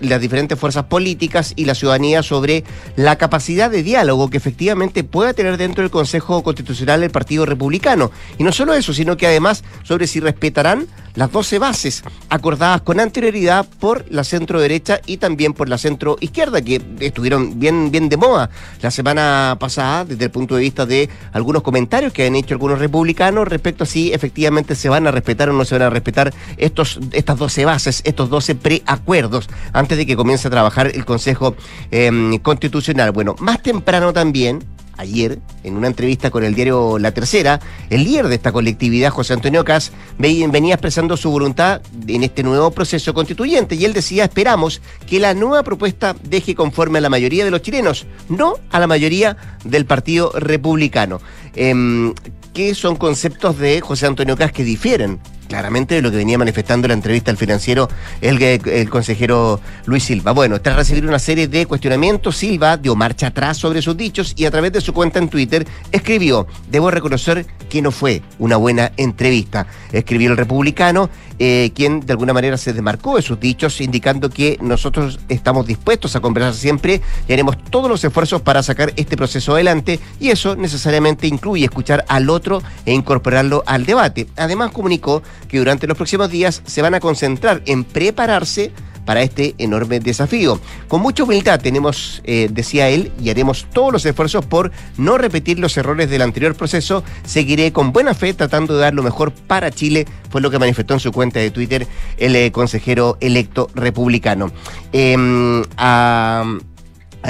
las 0.01 0.19
diferentes 0.19 0.57
fuerzas 0.57 0.85
políticas 0.85 1.53
y 1.55 1.65
la 1.65 1.75
ciudadanía 1.75 2.23
sobre 2.23 2.63
la 2.95 3.17
capacidad 3.17 3.69
de 3.69 3.83
diálogo 3.83 4.29
que 4.29 4.37
efectivamente 4.37 5.03
pueda 5.03 5.33
tener 5.33 5.57
dentro 5.57 5.83
del 5.83 5.91
Consejo 5.91 6.41
Constitucional 6.41 7.03
el 7.03 7.11
Partido 7.11 7.45
Republicano. 7.45 8.11
Y 8.39 8.43
no 8.43 8.51
solo 8.51 8.73
eso, 8.73 8.93
sino 8.93 9.15
que 9.15 9.27
además 9.27 9.63
sobre 9.83 10.07
si 10.07 10.19
respetarán 10.19 10.87
las 11.15 11.31
12 11.31 11.59
bases 11.59 12.03
acordadas 12.29 12.81
con 12.81 12.99
anterioridad 12.99 13.65
por 13.79 14.05
la 14.11 14.23
centro 14.23 14.59
derecha 14.59 14.99
y 15.05 15.17
también 15.17 15.53
por 15.53 15.69
la 15.69 15.77
centro 15.77 16.17
izquierda, 16.19 16.61
que 16.61 16.81
estuvieron 16.99 17.59
bien, 17.59 17.74
bien 17.91 18.09
de 18.09 18.17
moda 18.17 18.49
la 18.81 18.91
semana 18.91 19.57
pasada 19.59 20.05
desde 20.05 20.25
el 20.25 20.31
punto 20.31 20.55
de 20.55 20.61
vista 20.61 20.85
de 20.85 21.09
algunos 21.33 21.61
comentarios 21.61 22.13
que 22.13 22.25
han 22.25 22.35
hecho 22.35 22.53
algunos 22.53 22.79
republicanos 22.79 23.47
respecto 23.47 23.83
a 23.83 23.87
si 23.87 24.13
efectivamente 24.13 24.75
se 24.75 24.89
van 24.89 25.07
a 25.07 25.11
respetar 25.11 25.49
o 25.49 25.53
no 25.53 25.65
se 25.65 25.75
van 25.75 25.83
a 25.83 25.89
respetar 25.89 26.33
estos, 26.57 26.99
estas 27.11 27.37
12 27.37 27.65
bases, 27.65 28.01
estos 28.05 28.29
12 28.29 28.55
preacuerdos 28.55 29.49
antes 29.73 29.97
de 29.97 30.05
que 30.05 30.15
comience 30.15 30.47
a 30.47 30.51
trabajar 30.51 30.91
el 30.93 31.05
Consejo 31.05 31.55
em, 31.91 32.37
Constitucional. 32.39 33.11
Bueno, 33.11 33.35
más 33.39 33.61
temprano 33.61 34.13
también, 34.13 34.63
ayer, 34.97 35.39
en 35.63 35.75
una 35.75 35.87
entrevista 35.87 36.31
con 36.31 36.43
el 36.43 36.55
diario 36.55 36.99
La 36.99 37.11
Tercera, 37.11 37.59
el 37.89 38.03
líder 38.03 38.27
de 38.27 38.35
esta 38.35 38.51
colectividad, 38.51 39.11
José 39.11 39.33
Antonio 39.33 39.63
Cas, 39.63 39.91
venía 40.17 40.73
expresando 40.73 41.17
su 41.17 41.29
voluntad 41.29 41.81
en 42.07 42.23
este 42.23 42.43
nuevo 42.43 42.71
proceso 42.71 43.13
constituyente 43.13 43.75
y 43.75 43.85
él 43.85 43.93
decía, 43.93 44.25
esperamos 44.25 44.81
que 45.07 45.19
la 45.19 45.33
nueva 45.33 45.63
propuesta 45.63 46.15
deje 46.23 46.55
conforme 46.55 46.99
a 46.99 47.01
la 47.01 47.09
mayoría 47.09 47.45
de 47.45 47.51
los 47.51 47.61
chilenos, 47.61 48.05
no 48.29 48.55
a 48.71 48.79
la 48.79 48.87
mayoría 48.87 49.37
del 49.63 49.85
Partido 49.85 50.31
Republicano. 50.35 51.19
Eh, 51.55 52.13
que 52.55 52.73
son 52.73 52.95
conceptos 52.95 53.59
de 53.59 53.81
José 53.81 54.07
Antonio 54.07 54.37
Cas 54.37 54.53
que 54.53 54.63
difieren 54.63 55.19
claramente 55.47 55.95
de 55.95 56.01
lo 56.01 56.11
que 56.11 56.17
venía 56.17 56.37
manifestando 56.37 56.85
en 56.85 56.89
la 56.89 56.95
entrevista 56.95 57.31
al 57.31 57.37
financiero 57.37 57.89
el, 58.21 58.41
el, 58.41 58.89
consejero 58.89 59.59
Luis 59.85 60.03
Silva. 60.03 60.31
Bueno, 60.31 60.59
tras 60.61 60.75
recibir 60.75 61.05
una 61.05 61.19
serie 61.19 61.47
de 61.47 61.65
cuestionamientos, 61.65 62.37
Silva 62.37 62.77
dio 62.77 62.95
marcha 62.95 63.27
atrás 63.27 63.57
sobre 63.57 63.81
sus 63.81 63.95
dichos 63.97 64.33
y 64.35 64.45
a 64.45 64.51
través 64.51 64.71
de 64.73 64.81
su 64.81 64.93
cuenta 64.93 65.19
en 65.19 65.29
Twitter 65.29 65.65
escribió, 65.91 66.47
debo 66.69 66.91
reconocer 66.91 67.45
que 67.69 67.81
no 67.81 67.91
fue 67.91 68.21
una 68.39 68.57
buena 68.57 68.91
entrevista. 68.97 69.67
Escribió 69.91 70.31
el 70.31 70.37
republicano, 70.37 71.09
eh, 71.39 71.71
quien 71.75 71.99
de 71.99 72.13
alguna 72.13 72.33
manera 72.33 72.57
se 72.57 72.73
desmarcó 72.73 73.17
de 73.17 73.21
sus 73.21 73.39
dichos, 73.39 73.81
indicando 73.81 74.29
que 74.29 74.57
nosotros 74.61 75.19
estamos 75.29 75.67
dispuestos 75.67 76.15
a 76.15 76.19
conversar 76.19 76.53
siempre 76.53 77.01
y 77.27 77.33
haremos 77.33 77.57
todos 77.69 77.89
los 77.89 78.03
esfuerzos 78.03 78.41
para 78.41 78.63
sacar 78.63 78.93
este 78.95 79.17
proceso 79.17 79.53
adelante 79.53 79.99
y 80.19 80.29
eso 80.29 80.55
necesariamente 80.55 81.27
incluye 81.27 81.65
escuchar 81.65 82.05
al 82.07 82.29
otro 82.29 82.61
e 82.85 82.93
incorporarlo 82.93 83.63
al 83.65 83.85
debate. 83.85 84.27
Además 84.37 84.71
comunicó 84.71 85.23
que 85.47 85.59
durante 85.59 85.87
los 85.87 85.97
próximos 85.97 86.29
días 86.29 86.61
se 86.65 86.81
van 86.81 86.95
a 86.95 86.99
concentrar 86.99 87.61
en 87.65 87.83
prepararse 87.83 88.71
para 89.05 89.21
este 89.21 89.55
enorme 89.57 89.99
desafío. 89.99 90.59
Con 90.87 91.01
mucha 91.01 91.23
humildad 91.23 91.61
tenemos, 91.61 92.21
eh, 92.25 92.49
decía 92.51 92.89
él, 92.89 93.11
y 93.21 93.29
haremos 93.29 93.67
todos 93.71 93.93
los 93.93 94.05
esfuerzos 94.05 94.45
por 94.45 94.71
no 94.97 95.17
repetir 95.17 95.59
los 95.59 95.77
errores 95.77 96.09
del 96.09 96.23
anterior 96.23 96.55
proceso. 96.55 97.03
Seguiré 97.23 97.71
con 97.71 97.93
buena 97.93 98.13
fe 98.13 98.33
tratando 98.33 98.73
de 98.73 98.81
dar 98.81 98.93
lo 98.93 99.03
mejor 99.03 99.31
para 99.31 99.71
Chile, 99.71 100.05
fue 100.29 100.41
lo 100.41 100.49
que 100.51 100.59
manifestó 100.59 100.95
en 100.95 100.99
su 100.99 101.11
cuenta 101.11 101.39
de 101.39 101.51
Twitter 101.51 101.87
el 102.17 102.35
eh, 102.35 102.51
consejero 102.51 103.17
electo 103.21 103.69
republicano. 103.75 104.51
Em, 104.91 105.63
A 105.77 106.43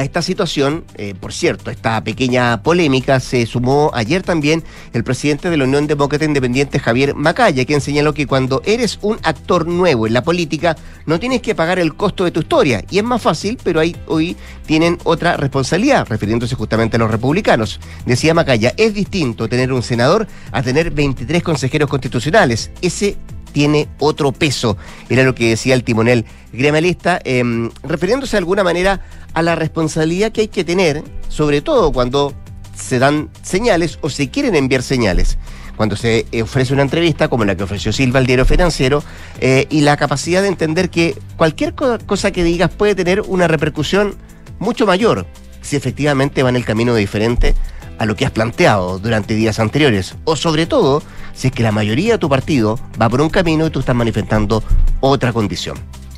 esta 0.03 0.21
situación, 0.21 0.83
eh, 0.95 1.13
por 1.19 1.33
cierto, 1.33 1.71
esta 1.71 2.03
pequeña 2.03 2.61
polémica 2.63 3.19
se 3.19 3.45
sumó 3.45 3.91
ayer 3.93 4.23
también 4.23 4.63
el 4.93 5.03
presidente 5.03 5.49
de 5.49 5.57
la 5.57 5.63
Unión 5.63 5.87
Demócrata 5.87 6.25
Independiente, 6.25 6.79
Javier 6.79 7.15
Macaya, 7.15 7.65
quien 7.65 7.81
señaló 7.81 8.13
que 8.13 8.27
cuando 8.27 8.61
eres 8.65 8.99
un 9.01 9.17
actor 9.23 9.67
nuevo 9.67 10.07
en 10.07 10.13
la 10.13 10.23
política, 10.23 10.75
no 11.05 11.19
tienes 11.19 11.41
que 11.41 11.55
pagar 11.55 11.79
el 11.79 11.95
costo 11.95 12.23
de 12.23 12.31
tu 12.31 12.41
historia. 12.41 12.83
Y 12.89 12.97
es 12.97 13.03
más 13.03 13.21
fácil, 13.21 13.57
pero 13.63 13.79
ahí, 13.79 13.95
hoy 14.07 14.35
tienen 14.65 14.97
otra 15.03 15.37
responsabilidad, 15.37 16.07
refiriéndose 16.07 16.55
justamente 16.55 16.97
a 16.97 16.99
los 16.99 17.11
republicanos. 17.11 17.79
Decía 18.05 18.33
Macaya, 18.33 18.73
es 18.77 18.93
distinto 18.93 19.47
tener 19.47 19.71
un 19.71 19.83
senador 19.83 20.27
a 20.51 20.61
tener 20.61 20.91
23 20.91 21.43
consejeros 21.43 21.89
constitucionales. 21.89 22.71
Ese 22.81 23.17
tiene 23.55 23.87
otro 23.99 24.33
peso, 24.33 24.75
era 25.07 25.23
lo 25.23 25.33
que 25.33 25.51
decía 25.51 25.75
el 25.75 25.85
timonel 25.85 26.25
gremialista, 26.51 27.21
em, 27.23 27.71
refiriéndose 27.83 28.33
de 28.33 28.39
alguna 28.39 28.65
manera 28.65 28.99
a 29.33 29.41
la 29.41 29.55
responsabilidad 29.55 30.33
que 30.33 30.41
hay 30.41 30.47
que 30.49 30.65
tener, 30.65 31.01
sobre 31.29 31.61
todo 31.61 31.93
cuando 31.93 32.33
se 32.75 32.99
dan 32.99 33.29
señales 33.43 33.97
o 34.01 34.09
se 34.09 34.29
quieren 34.29 34.55
enviar 34.55 34.83
señales. 34.83 35.37
Cuando 35.77 35.95
se 35.95 36.25
ofrece 36.43 36.73
una 36.73 36.81
entrevista 36.81 37.29
como 37.29 37.45
la 37.45 37.55
que 37.55 37.63
ofreció 37.63 37.93
Silva 37.93 38.19
al 38.19 38.27
diario 38.27 38.43
financiero 38.43 39.01
eh, 39.39 39.67
y 39.69 39.81
la 39.81 39.95
capacidad 39.95 40.41
de 40.41 40.49
entender 40.49 40.89
que 40.89 41.17
cualquier 41.37 41.75
cosa 41.75 42.31
que 42.31 42.43
digas 42.43 42.71
puede 42.71 42.93
tener 42.93 43.21
una 43.21 43.47
repercusión 43.47 44.15
mucho 44.59 44.85
mayor 44.85 45.25
si 45.61 45.77
efectivamente 45.77 46.43
va 46.43 46.49
en 46.49 46.57
el 46.57 46.65
camino 46.65 46.93
diferente 46.93 47.55
a 47.97 48.05
lo 48.05 48.15
que 48.15 48.25
has 48.25 48.31
planteado 48.31 48.99
durante 48.99 49.35
días 49.35 49.59
anteriores. 49.59 50.15
O 50.23 50.35
sobre 50.35 50.65
todo, 50.65 51.01
si 51.33 51.47
es 51.47 51.53
que 51.53 51.63
la 51.63 51.71
mayoría 51.71 52.13
de 52.13 52.17
tu 52.17 52.29
partido 52.29 52.79
va 53.01 53.09
por 53.09 53.21
un 53.21 53.29
camino 53.29 53.67
y 53.67 53.69
tú 53.69 53.79
estás 53.79 53.95
manifestando 53.95 54.63
otra 54.99 55.33
condición. 55.33 55.77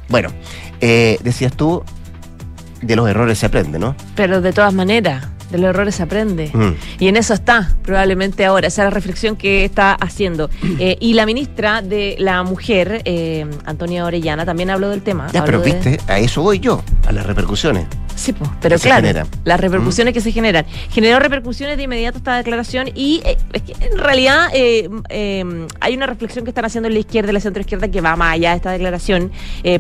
Bueno, 0.10 0.30
eh, 0.82 1.18
decías 1.24 1.54
tú, 1.54 1.84
de 2.82 2.96
los 2.96 3.10
errores 3.10 3.40
se 3.40 3.46
aprende, 3.46 3.80
¿no? 3.80 3.96
Pero 4.16 4.42
de 4.42 4.54
todas 4.54 4.74
maneras, 4.74 5.28
de 5.52 5.58
los 5.58 5.70
errores 5.70 5.96
se 5.96 6.04
aprende. 6.04 6.52
Mm. 6.54 6.74
Y 7.00 7.08
en 7.08 7.18
eso 7.18 7.34
está, 7.34 7.76
probablemente 7.84 8.46
ahora, 8.46 8.68
esa 8.68 8.84
es 8.84 8.86
la 8.86 8.90
reflexión 8.92 9.36
que 9.36 9.66
está 9.66 9.94
haciendo. 9.94 10.50
Eh, 10.80 10.96
y 11.00 11.14
la 11.14 11.26
ministra 11.26 11.82
de 11.82 12.16
la 12.20 12.44
Mujer, 12.44 13.02
eh, 13.06 13.48
Antonia 13.66 14.06
Orellana, 14.06 14.46
también 14.46 14.70
habló 14.70 14.90
del 14.90 15.02
tema. 15.02 15.28
Ya, 15.34 15.44
pero 15.44 15.60
viste, 15.60 16.00
a 16.08 16.20
eso 16.20 16.44
voy 16.44 16.60
yo, 16.60 16.84
a 17.08 17.12
las 17.12 17.26
repercusiones. 17.26 17.88
Sí, 18.18 18.34
pues, 18.34 18.50
pero 18.60 18.80
claro, 18.80 19.28
las 19.46 19.60
repercusiones 19.60 20.12
que 20.12 20.22
se 20.22 20.32
generan. 20.32 20.66
Generó 20.90 21.20
repercusiones 21.20 21.78
de 21.78 21.84
inmediato 21.84 22.18
esta 22.18 22.36
declaración 22.36 22.90
y 22.96 23.22
eh, 23.24 23.38
en 23.80 23.98
realidad 24.00 24.50
eh, 24.54 24.90
eh, 25.10 25.68
hay 25.80 25.96
una 25.96 26.08
reflexión 26.08 26.44
que 26.44 26.50
están 26.50 26.66
haciendo 26.66 26.88
en 26.88 26.96
la 26.96 27.00
izquierda 27.00 27.30
y 27.30 27.34
la 27.34 27.40
centroizquierda 27.40 27.90
que 27.90 28.02
va 28.02 28.16
más 28.16 28.34
allá 28.34 28.50
de 28.50 28.56
esta 28.56 28.72
declaración, 28.72 29.32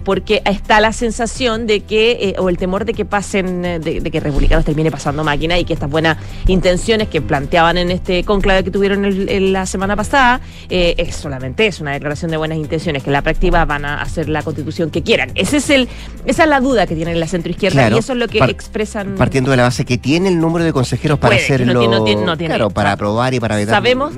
porque 0.03 0.43
está 0.45 0.79
la 0.79 0.93
sensación 0.93 1.65
de 1.65 1.79
que, 1.81 2.35
o 2.37 2.49
el 2.49 2.57
temor 2.57 2.85
de 2.85 2.93
que 2.93 3.05
pasen, 3.05 3.63
de, 3.63 4.01
que 4.11 4.19
republicanos 4.19 4.65
termine 4.65 4.91
pasando 4.91 5.23
máquina 5.23 5.57
y 5.57 5.65
que 5.65 5.73
estas 5.73 5.89
buenas 5.89 6.17
intenciones 6.45 7.07
que 7.07 7.21
planteaban 7.21 7.77
en 7.77 7.89
este 7.89 8.23
conclave 8.23 8.63
que 8.63 8.71
tuvieron 8.71 9.03
en 9.05 9.53
la 9.53 9.65
semana 9.65 9.95
pasada, 9.95 10.41
es 10.69 11.15
solamente 11.15 11.65
es 11.65 11.81
una 11.81 11.93
declaración 11.93 12.29
de 12.29 12.37
buenas 12.37 12.59
intenciones, 12.59 13.01
que 13.01 13.09
en 13.09 13.13
la 13.13 13.23
práctica 13.23 13.65
van 13.65 13.83
a 13.85 14.01
hacer 14.01 14.29
la 14.29 14.43
constitución 14.43 14.91
que 14.91 15.01
quieran. 15.01 15.31
Ese 15.33 15.57
es 15.57 15.69
el, 15.71 15.89
esa 16.25 16.43
es 16.43 16.49
la 16.49 16.59
duda 16.59 16.85
que 16.85 16.95
tiene 16.95 17.15
la 17.15 17.27
centroizquierda 17.27 17.89
y 17.89 17.97
eso 17.97 18.13
es 18.13 18.19
lo 18.19 18.26
que 18.27 18.39
expresan. 18.39 19.15
Partiendo 19.15 19.51
de 19.51 19.57
la 19.57 19.63
base 19.63 19.85
que 19.85 19.97
tiene 19.97 20.29
el 20.29 20.39
número 20.39 20.65
de 20.65 20.73
consejeros 20.73 21.19
para 21.19 21.35
hacerlo. 21.35 21.87
No 21.87 22.03
tiene, 22.03 22.47
claro, 22.47 22.69
para 22.69 22.93
aprobar 22.93 23.33
y 23.33 23.39
para 23.39 23.55
vetar. 23.55 23.75
Sabemos 23.75 24.13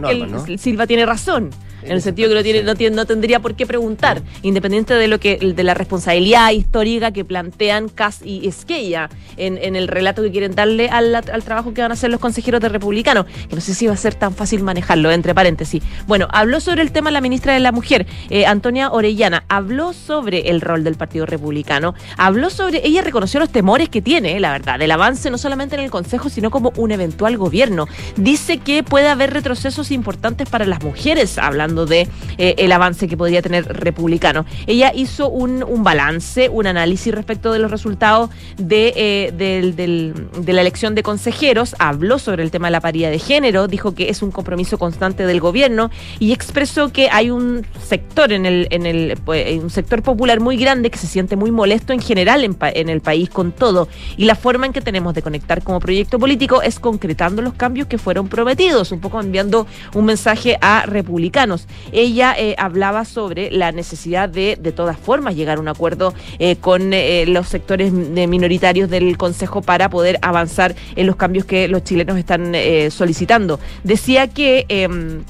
que 0.45 0.57
Silva 0.57 0.87
tiene 0.87 1.05
razón 1.05 1.49
en 1.83 1.91
el 1.91 2.01
sentido 2.01 2.29
que 2.29 2.35
no 2.35 2.43
tiene, 2.43 2.63
no 2.63 2.75
tiene, 2.75 2.95
no 2.95 3.05
tendría 3.05 3.39
por 3.39 3.55
qué 3.55 3.65
preguntar, 3.65 4.21
independiente 4.41 4.93
de 4.93 5.07
lo 5.07 5.19
que, 5.19 5.37
de 5.37 5.63
la 5.63 5.73
responsabilidad 5.73 6.51
histórica 6.51 7.11
que 7.11 7.25
plantean 7.25 7.89
Cas 7.89 8.21
y 8.23 8.47
Esquella 8.47 9.09
en, 9.37 9.57
en 9.57 9.75
el 9.75 9.87
relato 9.87 10.21
que 10.21 10.31
quieren 10.31 10.55
darle 10.55 10.89
al, 10.89 11.43
trabajo 11.43 11.73
que 11.73 11.81
van 11.81 11.91
a 11.91 11.93
hacer 11.93 12.09
los 12.09 12.19
consejeros 12.19 12.61
de 12.61 12.69
republicanos, 12.69 13.25
que 13.49 13.55
no 13.55 13.61
sé 13.61 13.73
si 13.73 13.87
va 13.87 13.93
a 13.93 13.97
ser 13.97 14.15
tan 14.15 14.33
fácil 14.33 14.63
manejarlo, 14.63 15.11
entre 15.11 15.33
paréntesis. 15.33 15.81
Bueno, 16.07 16.27
habló 16.31 16.59
sobre 16.59 16.81
el 16.81 16.91
tema 16.91 17.11
la 17.11 17.21
ministra 17.21 17.53
de 17.53 17.59
la 17.59 17.71
Mujer, 17.71 18.05
eh, 18.29 18.45
Antonia 18.45 18.91
Orellana, 18.91 19.43
habló 19.47 19.93
sobre 19.93 20.49
el 20.49 20.61
rol 20.61 20.83
del 20.83 20.95
Partido 20.95 21.25
Republicano, 21.25 21.95
habló 22.17 22.49
sobre, 22.49 22.85
ella 22.85 23.01
reconoció 23.01 23.39
los 23.39 23.49
temores 23.49 23.89
que 23.89 24.01
tiene, 24.01 24.39
la 24.39 24.51
verdad, 24.51 24.79
del 24.79 24.91
avance 24.91 25.29
no 25.29 25.37
solamente 25.37 25.75
en 25.75 25.81
el 25.81 25.89
Consejo, 25.89 26.29
sino 26.29 26.51
como 26.51 26.71
un 26.75 26.91
eventual 26.91 27.37
gobierno. 27.37 27.87
Dice 28.15 28.57
que 28.57 28.83
puede 28.83 29.07
haber 29.07 29.33
retrocesos 29.33 29.91
importantes 29.91 30.49
para 30.49 30.65
las 30.65 30.83
mujeres, 30.83 31.37
hablando 31.37 31.68
de 31.75 32.07
eh, 32.37 32.55
el 32.57 32.71
avance 32.71 33.07
que 33.07 33.17
podría 33.17 33.41
tener 33.41 33.65
republicano. 33.65 34.45
Ella 34.67 34.91
hizo 34.93 35.29
un, 35.29 35.63
balance, 35.83 36.49
un 36.49 36.67
análisis 36.67 37.13
respecto 37.13 37.51
de 37.51 37.59
los 37.59 37.71
resultados 37.71 38.29
de, 38.57 38.93
eh, 38.95 39.31
de 39.31 40.53
la 40.53 40.61
elección 40.61 40.95
de 40.95 41.03
consejeros, 41.03 41.75
habló 41.79 42.19
sobre 42.19 42.43
el 42.43 42.51
tema 42.51 42.67
de 42.67 42.71
la 42.71 42.81
paridad 42.81 43.11
de 43.11 43.19
género, 43.19 43.67
dijo 43.67 43.93
que 43.93 44.09
es 44.09 44.21
un 44.21 44.31
compromiso 44.31 44.77
constante 44.77 45.25
del 45.25 45.39
gobierno 45.39 45.89
y 46.19 46.31
expresó 46.31 46.89
que 46.89 47.09
hay 47.09 47.31
un 47.31 47.65
sector 47.81 48.31
en 48.31 48.45
el, 48.45 48.67
en 48.71 48.85
el 48.85 49.17
pues, 49.23 49.61
un 49.61 49.69
sector 49.69 50.01
popular 50.01 50.39
muy 50.39 50.57
grande 50.57 50.89
que 50.89 50.97
se 50.97 51.07
siente 51.07 51.35
muy 51.35 51.51
molesto 51.51 51.93
en 51.93 52.01
general 52.01 52.43
en, 52.43 52.57
en 52.61 52.89
el 52.89 53.01
país 53.01 53.29
con 53.29 53.51
todo 53.51 53.87
y 54.17 54.25
la 54.25 54.35
forma 54.35 54.65
en 54.65 54.73
que 54.73 54.81
tenemos 54.81 55.13
de 55.13 55.21
conectar 55.21 55.63
como 55.63 55.79
proyecto 55.79 56.19
político 56.19 56.61
es 56.61 56.79
concretando 56.79 57.41
los 57.41 57.53
cambios 57.53 57.87
que 57.87 57.97
fueron 57.97 58.27
prometidos, 58.27 58.91
un 58.91 58.99
poco 58.99 59.19
enviando 59.19 59.67
un 59.93 60.05
mensaje 60.05 60.57
a 60.61 60.85
republicanos. 60.85 61.58
Ella 61.91 62.35
eh, 62.37 62.55
hablaba 62.57 63.05
sobre 63.05 63.51
la 63.51 63.71
necesidad 63.71 64.29
de, 64.29 64.57
de 64.59 64.71
todas 64.71 64.97
formas, 64.97 65.35
llegar 65.35 65.57
a 65.57 65.61
un 65.61 65.67
acuerdo 65.67 66.13
eh, 66.37 66.55
con 66.55 66.93
eh, 66.93 67.25
los 67.27 67.47
sectores 67.47 67.91
minoritarios 67.91 68.89
del 68.89 69.17
Consejo 69.17 69.61
para 69.61 69.89
poder 69.89 70.19
avanzar 70.21 70.75
en 70.95 71.07
los 71.07 71.15
cambios 71.15 71.45
que 71.45 71.67
los 71.67 71.83
chilenos 71.83 72.17
están 72.17 72.53
solicitando. 72.89 73.59
Decía 73.83 74.27
que 74.27 74.65
em, 74.69 75.23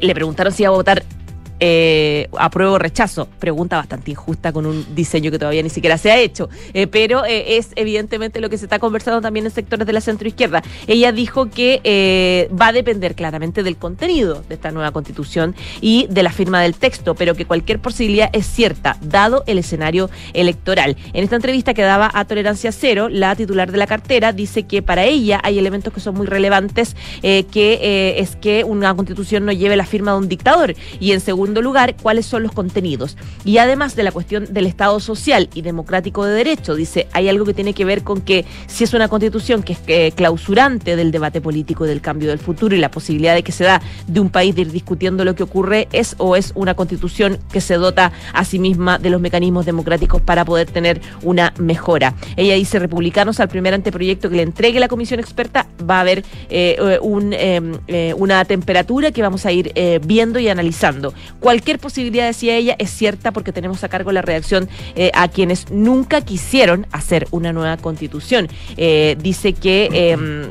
le 0.00 0.14
preguntaron 0.14 0.52
si 0.52 0.62
iba 0.62 0.70
a 0.70 0.76
votar 0.76 1.04
eh, 1.60 2.28
apruebo 2.38 2.74
o 2.74 2.78
rechazo. 2.78 3.28
Pregunta 3.38 3.76
bastante 3.76 4.10
injusta 4.10 4.52
con 4.52 4.66
un 4.66 4.94
diseño 4.94 5.30
que 5.30 5.38
todavía 5.38 5.62
ni 5.62 5.70
siquiera 5.70 5.98
se 5.98 6.10
ha 6.10 6.18
hecho. 6.18 6.48
Eh, 6.74 6.86
pero 6.86 7.24
eh, 7.24 7.56
es 7.56 7.70
evidentemente 7.76 8.40
lo 8.40 8.50
que 8.50 8.58
se 8.58 8.64
está 8.66 8.78
conversando 8.78 9.20
también 9.20 9.46
en 9.46 9.52
sectores 9.52 9.86
de 9.86 9.92
la 9.92 10.00
centroizquierda. 10.00 10.62
Ella 10.86 11.12
dijo 11.12 11.50
que 11.50 11.80
eh, 11.84 12.48
va 12.60 12.68
a 12.68 12.72
depender 12.72 13.14
claramente 13.14 13.62
del 13.62 13.76
contenido 13.76 14.42
de 14.48 14.54
esta 14.54 14.70
nueva 14.70 14.92
constitución 14.92 15.54
y 15.80 16.06
de 16.10 16.22
la 16.22 16.32
firma 16.32 16.62
del 16.62 16.74
texto, 16.74 17.14
pero 17.14 17.34
que 17.34 17.44
cualquier 17.44 17.80
posibilidad 17.80 18.30
es 18.32 18.46
cierta, 18.46 18.96
dado 19.00 19.44
el 19.46 19.58
escenario 19.58 20.10
electoral. 20.34 20.96
En 21.12 21.24
esta 21.24 21.36
entrevista 21.36 21.74
que 21.74 21.82
daba 21.82 22.10
a 22.12 22.24
Tolerancia 22.24 22.72
Cero, 22.72 23.08
la 23.08 23.34
titular 23.36 23.72
de 23.72 23.78
la 23.78 23.86
cartera 23.86 24.32
dice 24.32 24.64
que 24.64 24.82
para 24.82 25.04
ella 25.04 25.40
hay 25.42 25.58
elementos 25.58 25.92
que 25.92 26.00
son 26.00 26.14
muy 26.14 26.26
relevantes, 26.26 26.96
que 27.22 28.14
es 28.18 28.36
que 28.36 28.64
una 28.64 28.94
constitución 28.94 29.44
no 29.44 29.52
lleve 29.52 29.76
la 29.76 29.86
firma 29.86 30.12
de 30.12 30.18
un 30.18 30.28
dictador. 30.28 30.74
Y 31.00 31.12
en 31.12 31.20
segundo 31.20 31.47
lugar, 31.54 31.96
cuáles 32.00 32.26
son 32.26 32.42
los 32.42 32.52
contenidos. 32.52 33.16
Y 33.44 33.58
además 33.58 33.96
de 33.96 34.02
la 34.02 34.12
cuestión 34.12 34.46
del 34.52 34.66
Estado 34.66 35.00
social 35.00 35.48
y 35.54 35.62
democrático 35.62 36.24
de 36.24 36.34
derecho, 36.34 36.74
dice, 36.74 37.08
hay 37.12 37.28
algo 37.28 37.44
que 37.44 37.54
tiene 37.54 37.74
que 37.74 37.84
ver 37.84 38.02
con 38.02 38.20
que 38.20 38.44
si 38.66 38.84
es 38.84 38.94
una 38.94 39.08
constitución 39.08 39.62
que 39.62 39.74
es 39.74 39.80
eh, 39.86 40.12
clausurante 40.14 40.96
del 40.96 41.10
debate 41.10 41.40
político 41.40 41.84
del 41.84 42.00
cambio 42.00 42.30
del 42.30 42.38
futuro 42.38 42.74
y 42.74 42.78
la 42.78 42.90
posibilidad 42.90 43.34
de 43.34 43.42
que 43.42 43.52
se 43.52 43.64
da 43.64 43.80
de 44.06 44.20
un 44.20 44.30
país 44.30 44.54
de 44.54 44.62
ir 44.62 44.72
discutiendo 44.72 45.24
lo 45.24 45.34
que 45.34 45.42
ocurre, 45.42 45.88
es 45.92 46.14
o 46.18 46.36
es 46.36 46.52
una 46.54 46.74
constitución 46.74 47.38
que 47.52 47.60
se 47.60 47.74
dota 47.74 48.12
a 48.32 48.44
sí 48.44 48.58
misma 48.58 48.98
de 48.98 49.10
los 49.10 49.20
mecanismos 49.20 49.66
democráticos 49.66 50.20
para 50.22 50.44
poder 50.44 50.70
tener 50.70 51.00
una 51.22 51.52
mejora. 51.58 52.14
Ella 52.36 52.54
dice, 52.54 52.78
republicanos, 52.78 53.40
al 53.40 53.48
primer 53.48 53.74
anteproyecto 53.74 54.30
que 54.30 54.36
le 54.36 54.42
entregue 54.42 54.80
la 54.80 54.88
comisión 54.88 55.20
experta 55.20 55.66
va 55.88 55.98
a 55.98 56.00
haber 56.00 56.24
eh, 56.50 56.98
un, 57.02 57.32
em, 57.32 57.72
eh, 57.86 58.14
una 58.16 58.44
temperatura 58.44 59.10
que 59.10 59.22
vamos 59.22 59.46
a 59.46 59.52
ir 59.52 59.72
viendo 60.06 60.38
y 60.38 60.48
analizando. 60.48 61.12
Cualquier 61.40 61.78
posibilidad, 61.78 62.26
decía 62.26 62.56
ella, 62.56 62.76
es 62.78 62.90
cierta 62.90 63.32
porque 63.32 63.52
tenemos 63.52 63.84
a 63.84 63.88
cargo 63.88 64.12
la 64.12 64.22
reacción 64.22 64.68
eh, 64.96 65.10
a 65.14 65.28
quienes 65.28 65.70
nunca 65.70 66.20
quisieron 66.20 66.86
hacer 66.92 67.26
una 67.30 67.52
nueva 67.52 67.76
constitución. 67.76 68.48
Eh, 68.76 69.16
dice 69.20 69.52
que... 69.52 70.48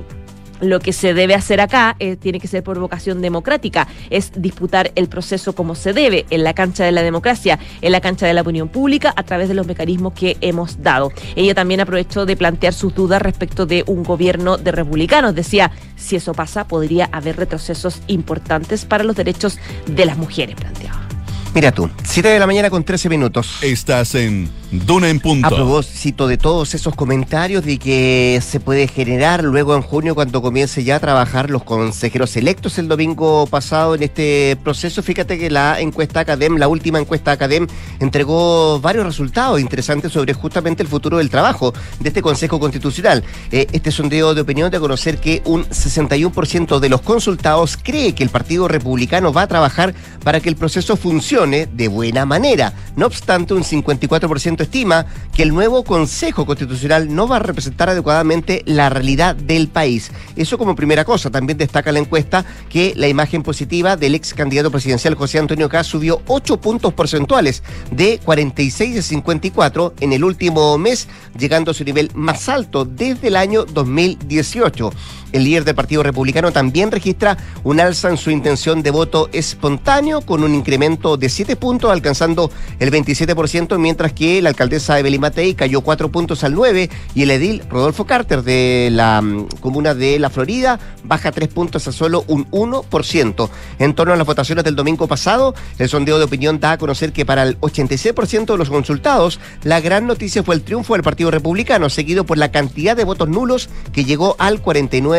Lo 0.61 0.79
que 0.79 0.93
se 0.93 1.13
debe 1.13 1.35
hacer 1.35 1.61
acá 1.61 1.95
eh, 1.99 2.15
tiene 2.15 2.39
que 2.39 2.47
ser 2.47 2.63
por 2.63 2.79
vocación 2.79 3.21
democrática, 3.21 3.87
es 4.09 4.31
disputar 4.35 4.91
el 4.95 5.07
proceso 5.07 5.53
como 5.53 5.75
se 5.75 5.93
debe, 5.93 6.25
en 6.29 6.43
la 6.43 6.53
cancha 6.53 6.83
de 6.83 6.91
la 6.91 7.03
democracia, 7.03 7.59
en 7.81 7.91
la 7.91 8.01
cancha 8.01 8.27
de 8.27 8.33
la 8.33 8.41
opinión 8.41 8.69
pública, 8.69 9.13
a 9.15 9.23
través 9.23 9.47
de 9.49 9.53
los 9.53 9.67
mecanismos 9.67 10.13
que 10.13 10.37
hemos 10.41 10.81
dado. 10.81 11.11
Ella 11.35 11.53
también 11.53 11.81
aprovechó 11.81 12.25
de 12.25 12.35
plantear 12.35 12.73
sus 12.73 12.93
dudas 12.95 13.21
respecto 13.21 13.65
de 13.65 13.83
un 13.87 14.03
gobierno 14.03 14.57
de 14.57 14.71
republicanos. 14.71 15.35
Decía, 15.35 15.71
si 15.95 16.15
eso 16.15 16.33
pasa, 16.33 16.67
podría 16.67 17.09
haber 17.11 17.37
retrocesos 17.37 18.01
importantes 18.07 18.85
para 18.85 19.03
los 19.03 19.15
derechos 19.15 19.59
de 19.85 20.05
las 20.05 20.17
mujeres, 20.17 20.55
planteaba. 20.55 21.06
Mira 21.53 21.71
tú, 21.71 21.89
7 22.03 22.27
de 22.27 22.39
la 22.39 22.45
mañana 22.45 22.69
con 22.69 22.83
13 22.83 23.09
minutos. 23.09 23.57
Estás 23.61 24.13
en 24.15 24.49
Duna 24.71 25.09
en 25.09 25.19
Punto. 25.19 25.47
A 25.47 25.49
propósito 25.49 26.27
de 26.27 26.37
todos 26.37 26.75
esos 26.75 26.93
comentarios 26.93 27.65
de 27.65 27.79
que 27.79 28.39
se 28.45 28.59
puede 28.59 28.87
generar 28.87 29.43
luego 29.43 29.75
en 29.75 29.81
junio 29.81 30.13
cuando 30.13 30.41
comience 30.41 30.83
ya 30.83 30.97
a 30.97 30.99
trabajar 30.99 31.49
los 31.49 31.63
consejeros 31.63 32.35
electos 32.35 32.77
el 32.77 32.87
domingo 32.87 33.47
pasado 33.47 33.95
en 33.95 34.03
este 34.03 34.57
proceso, 34.63 35.01
fíjate 35.01 35.39
que 35.39 35.49
la 35.49 35.79
encuesta 35.79 36.19
Academ, 36.19 36.57
la 36.57 36.67
última 36.67 36.99
encuesta 36.99 37.31
Academ, 37.31 37.65
entregó 37.99 38.79
varios 38.79 39.05
resultados 39.05 39.59
interesantes 39.59 40.11
sobre 40.11 40.33
justamente 40.33 40.83
el 40.83 40.89
futuro 40.89 41.17
del 41.17 41.29
trabajo 41.29 41.73
de 41.99 42.09
este 42.09 42.21
Consejo 42.21 42.59
Constitucional. 42.59 43.23
Eh, 43.51 43.67
este 43.71 43.91
sondeo 43.91 44.35
de 44.35 44.41
opinión 44.41 44.69
de 44.69 44.79
conocer 44.79 45.17
que 45.17 45.41
un 45.45 45.65
61% 45.65 46.79
de 46.79 46.89
los 46.89 47.01
consultados 47.01 47.77
cree 47.81 48.13
que 48.13 48.23
el 48.23 48.29
Partido 48.29 48.67
Republicano 48.67 49.33
va 49.33 49.43
a 49.43 49.47
trabajar 49.47 49.95
para 50.23 50.39
que 50.39 50.49
el 50.49 50.55
proceso 50.55 50.97
funcione 50.97 51.36
de 51.45 51.87
buena 51.87 52.25
manera. 52.25 52.73
No 52.95 53.05
obstante, 53.05 53.53
un 53.53 53.61
54% 53.61 54.61
estima 54.61 55.05
que 55.35 55.43
el 55.43 55.53
nuevo 55.53 55.83
Consejo 55.83 56.47
Constitucional 56.47 57.13
no 57.13 57.27
va 57.27 57.35
a 57.35 57.39
representar 57.39 57.89
adecuadamente 57.89 58.63
la 58.65 58.89
realidad 58.89 59.35
del 59.35 59.67
país. 59.67 60.09
Eso 60.35 60.57
como 60.57 60.75
primera 60.75 61.05
cosa. 61.05 61.29
También 61.29 61.59
destaca 61.59 61.91
la 61.91 61.99
encuesta 61.99 62.43
que 62.69 62.93
la 62.95 63.07
imagen 63.07 63.43
positiva 63.43 63.95
del 63.95 64.15
ex 64.15 64.33
candidato 64.33 64.71
presidencial 64.71 65.13
José 65.13 65.37
Antonio 65.37 65.69
Caz 65.69 65.85
subió 65.85 66.23
8 66.25 66.59
puntos 66.59 66.91
porcentuales 66.93 67.61
de 67.91 68.19
46 68.25 68.97
a 68.97 69.01
54 69.03 69.93
en 69.99 70.13
el 70.13 70.23
último 70.23 70.75
mes, 70.79 71.07
llegando 71.37 71.69
a 71.69 71.75
su 71.75 71.83
nivel 71.83 72.09
más 72.15 72.49
alto 72.49 72.83
desde 72.83 73.27
el 73.27 73.35
año 73.35 73.63
2018. 73.65 74.89
El 75.31 75.43
líder 75.43 75.65
del 75.65 75.75
Partido 75.75 76.03
Republicano 76.03 76.51
también 76.51 76.91
registra 76.91 77.37
un 77.63 77.79
alza 77.79 78.09
en 78.09 78.17
su 78.17 78.31
intención 78.31 78.81
de 78.81 78.91
voto 78.91 79.29
espontáneo 79.33 80.21
con 80.21 80.43
un 80.43 80.53
incremento 80.53 81.17
de 81.17 81.29
7 81.29 81.55
puntos 81.57 81.91
alcanzando 81.91 82.49
el 82.79 82.91
27%, 82.91 83.77
mientras 83.77 84.13
que 84.13 84.41
la 84.41 84.49
alcaldesa 84.49 84.99
Evelyn 84.99 85.21
Matei 85.21 85.53
cayó 85.53 85.81
4 85.81 86.09
puntos 86.09 86.43
al 86.43 86.53
9 86.53 86.89
y 87.13 87.23
el 87.23 87.31
edil 87.31 87.61
Rodolfo 87.69 88.05
Carter 88.05 88.41
de 88.43 88.89
la 88.91 89.21
mm, 89.21 89.47
comuna 89.59 89.93
de 89.93 90.17
La 90.19 90.29
Florida 90.29 90.79
baja 91.03 91.31
3 91.31 91.49
puntos 91.49 91.87
a 91.87 91.91
solo 91.91 92.23
un 92.27 92.49
1%. 92.51 93.49
En 93.79 93.93
torno 93.93 94.13
a 94.13 94.17
las 94.17 94.27
votaciones 94.27 94.63
del 94.63 94.75
domingo 94.75 95.07
pasado, 95.07 95.55
el 95.77 95.89
sondeo 95.89 96.17
de 96.19 96.25
opinión 96.25 96.59
da 96.59 96.73
a 96.73 96.77
conocer 96.77 97.11
que 97.11 97.25
para 97.25 97.43
el 97.43 97.59
86% 97.59 98.45
de 98.45 98.57
los 98.57 98.69
consultados, 98.69 99.39
la 99.63 99.81
gran 99.81 100.07
noticia 100.07 100.43
fue 100.43 100.55
el 100.55 100.63
triunfo 100.63 100.93
del 100.93 101.03
Partido 101.03 101.31
Republicano, 101.31 101.89
seguido 101.89 102.25
por 102.25 102.37
la 102.37 102.51
cantidad 102.51 102.95
de 102.95 103.03
votos 103.03 103.27
nulos 103.27 103.69
que 103.91 104.05
llegó 104.05 104.35
al 104.39 104.61
49%. 104.61 105.16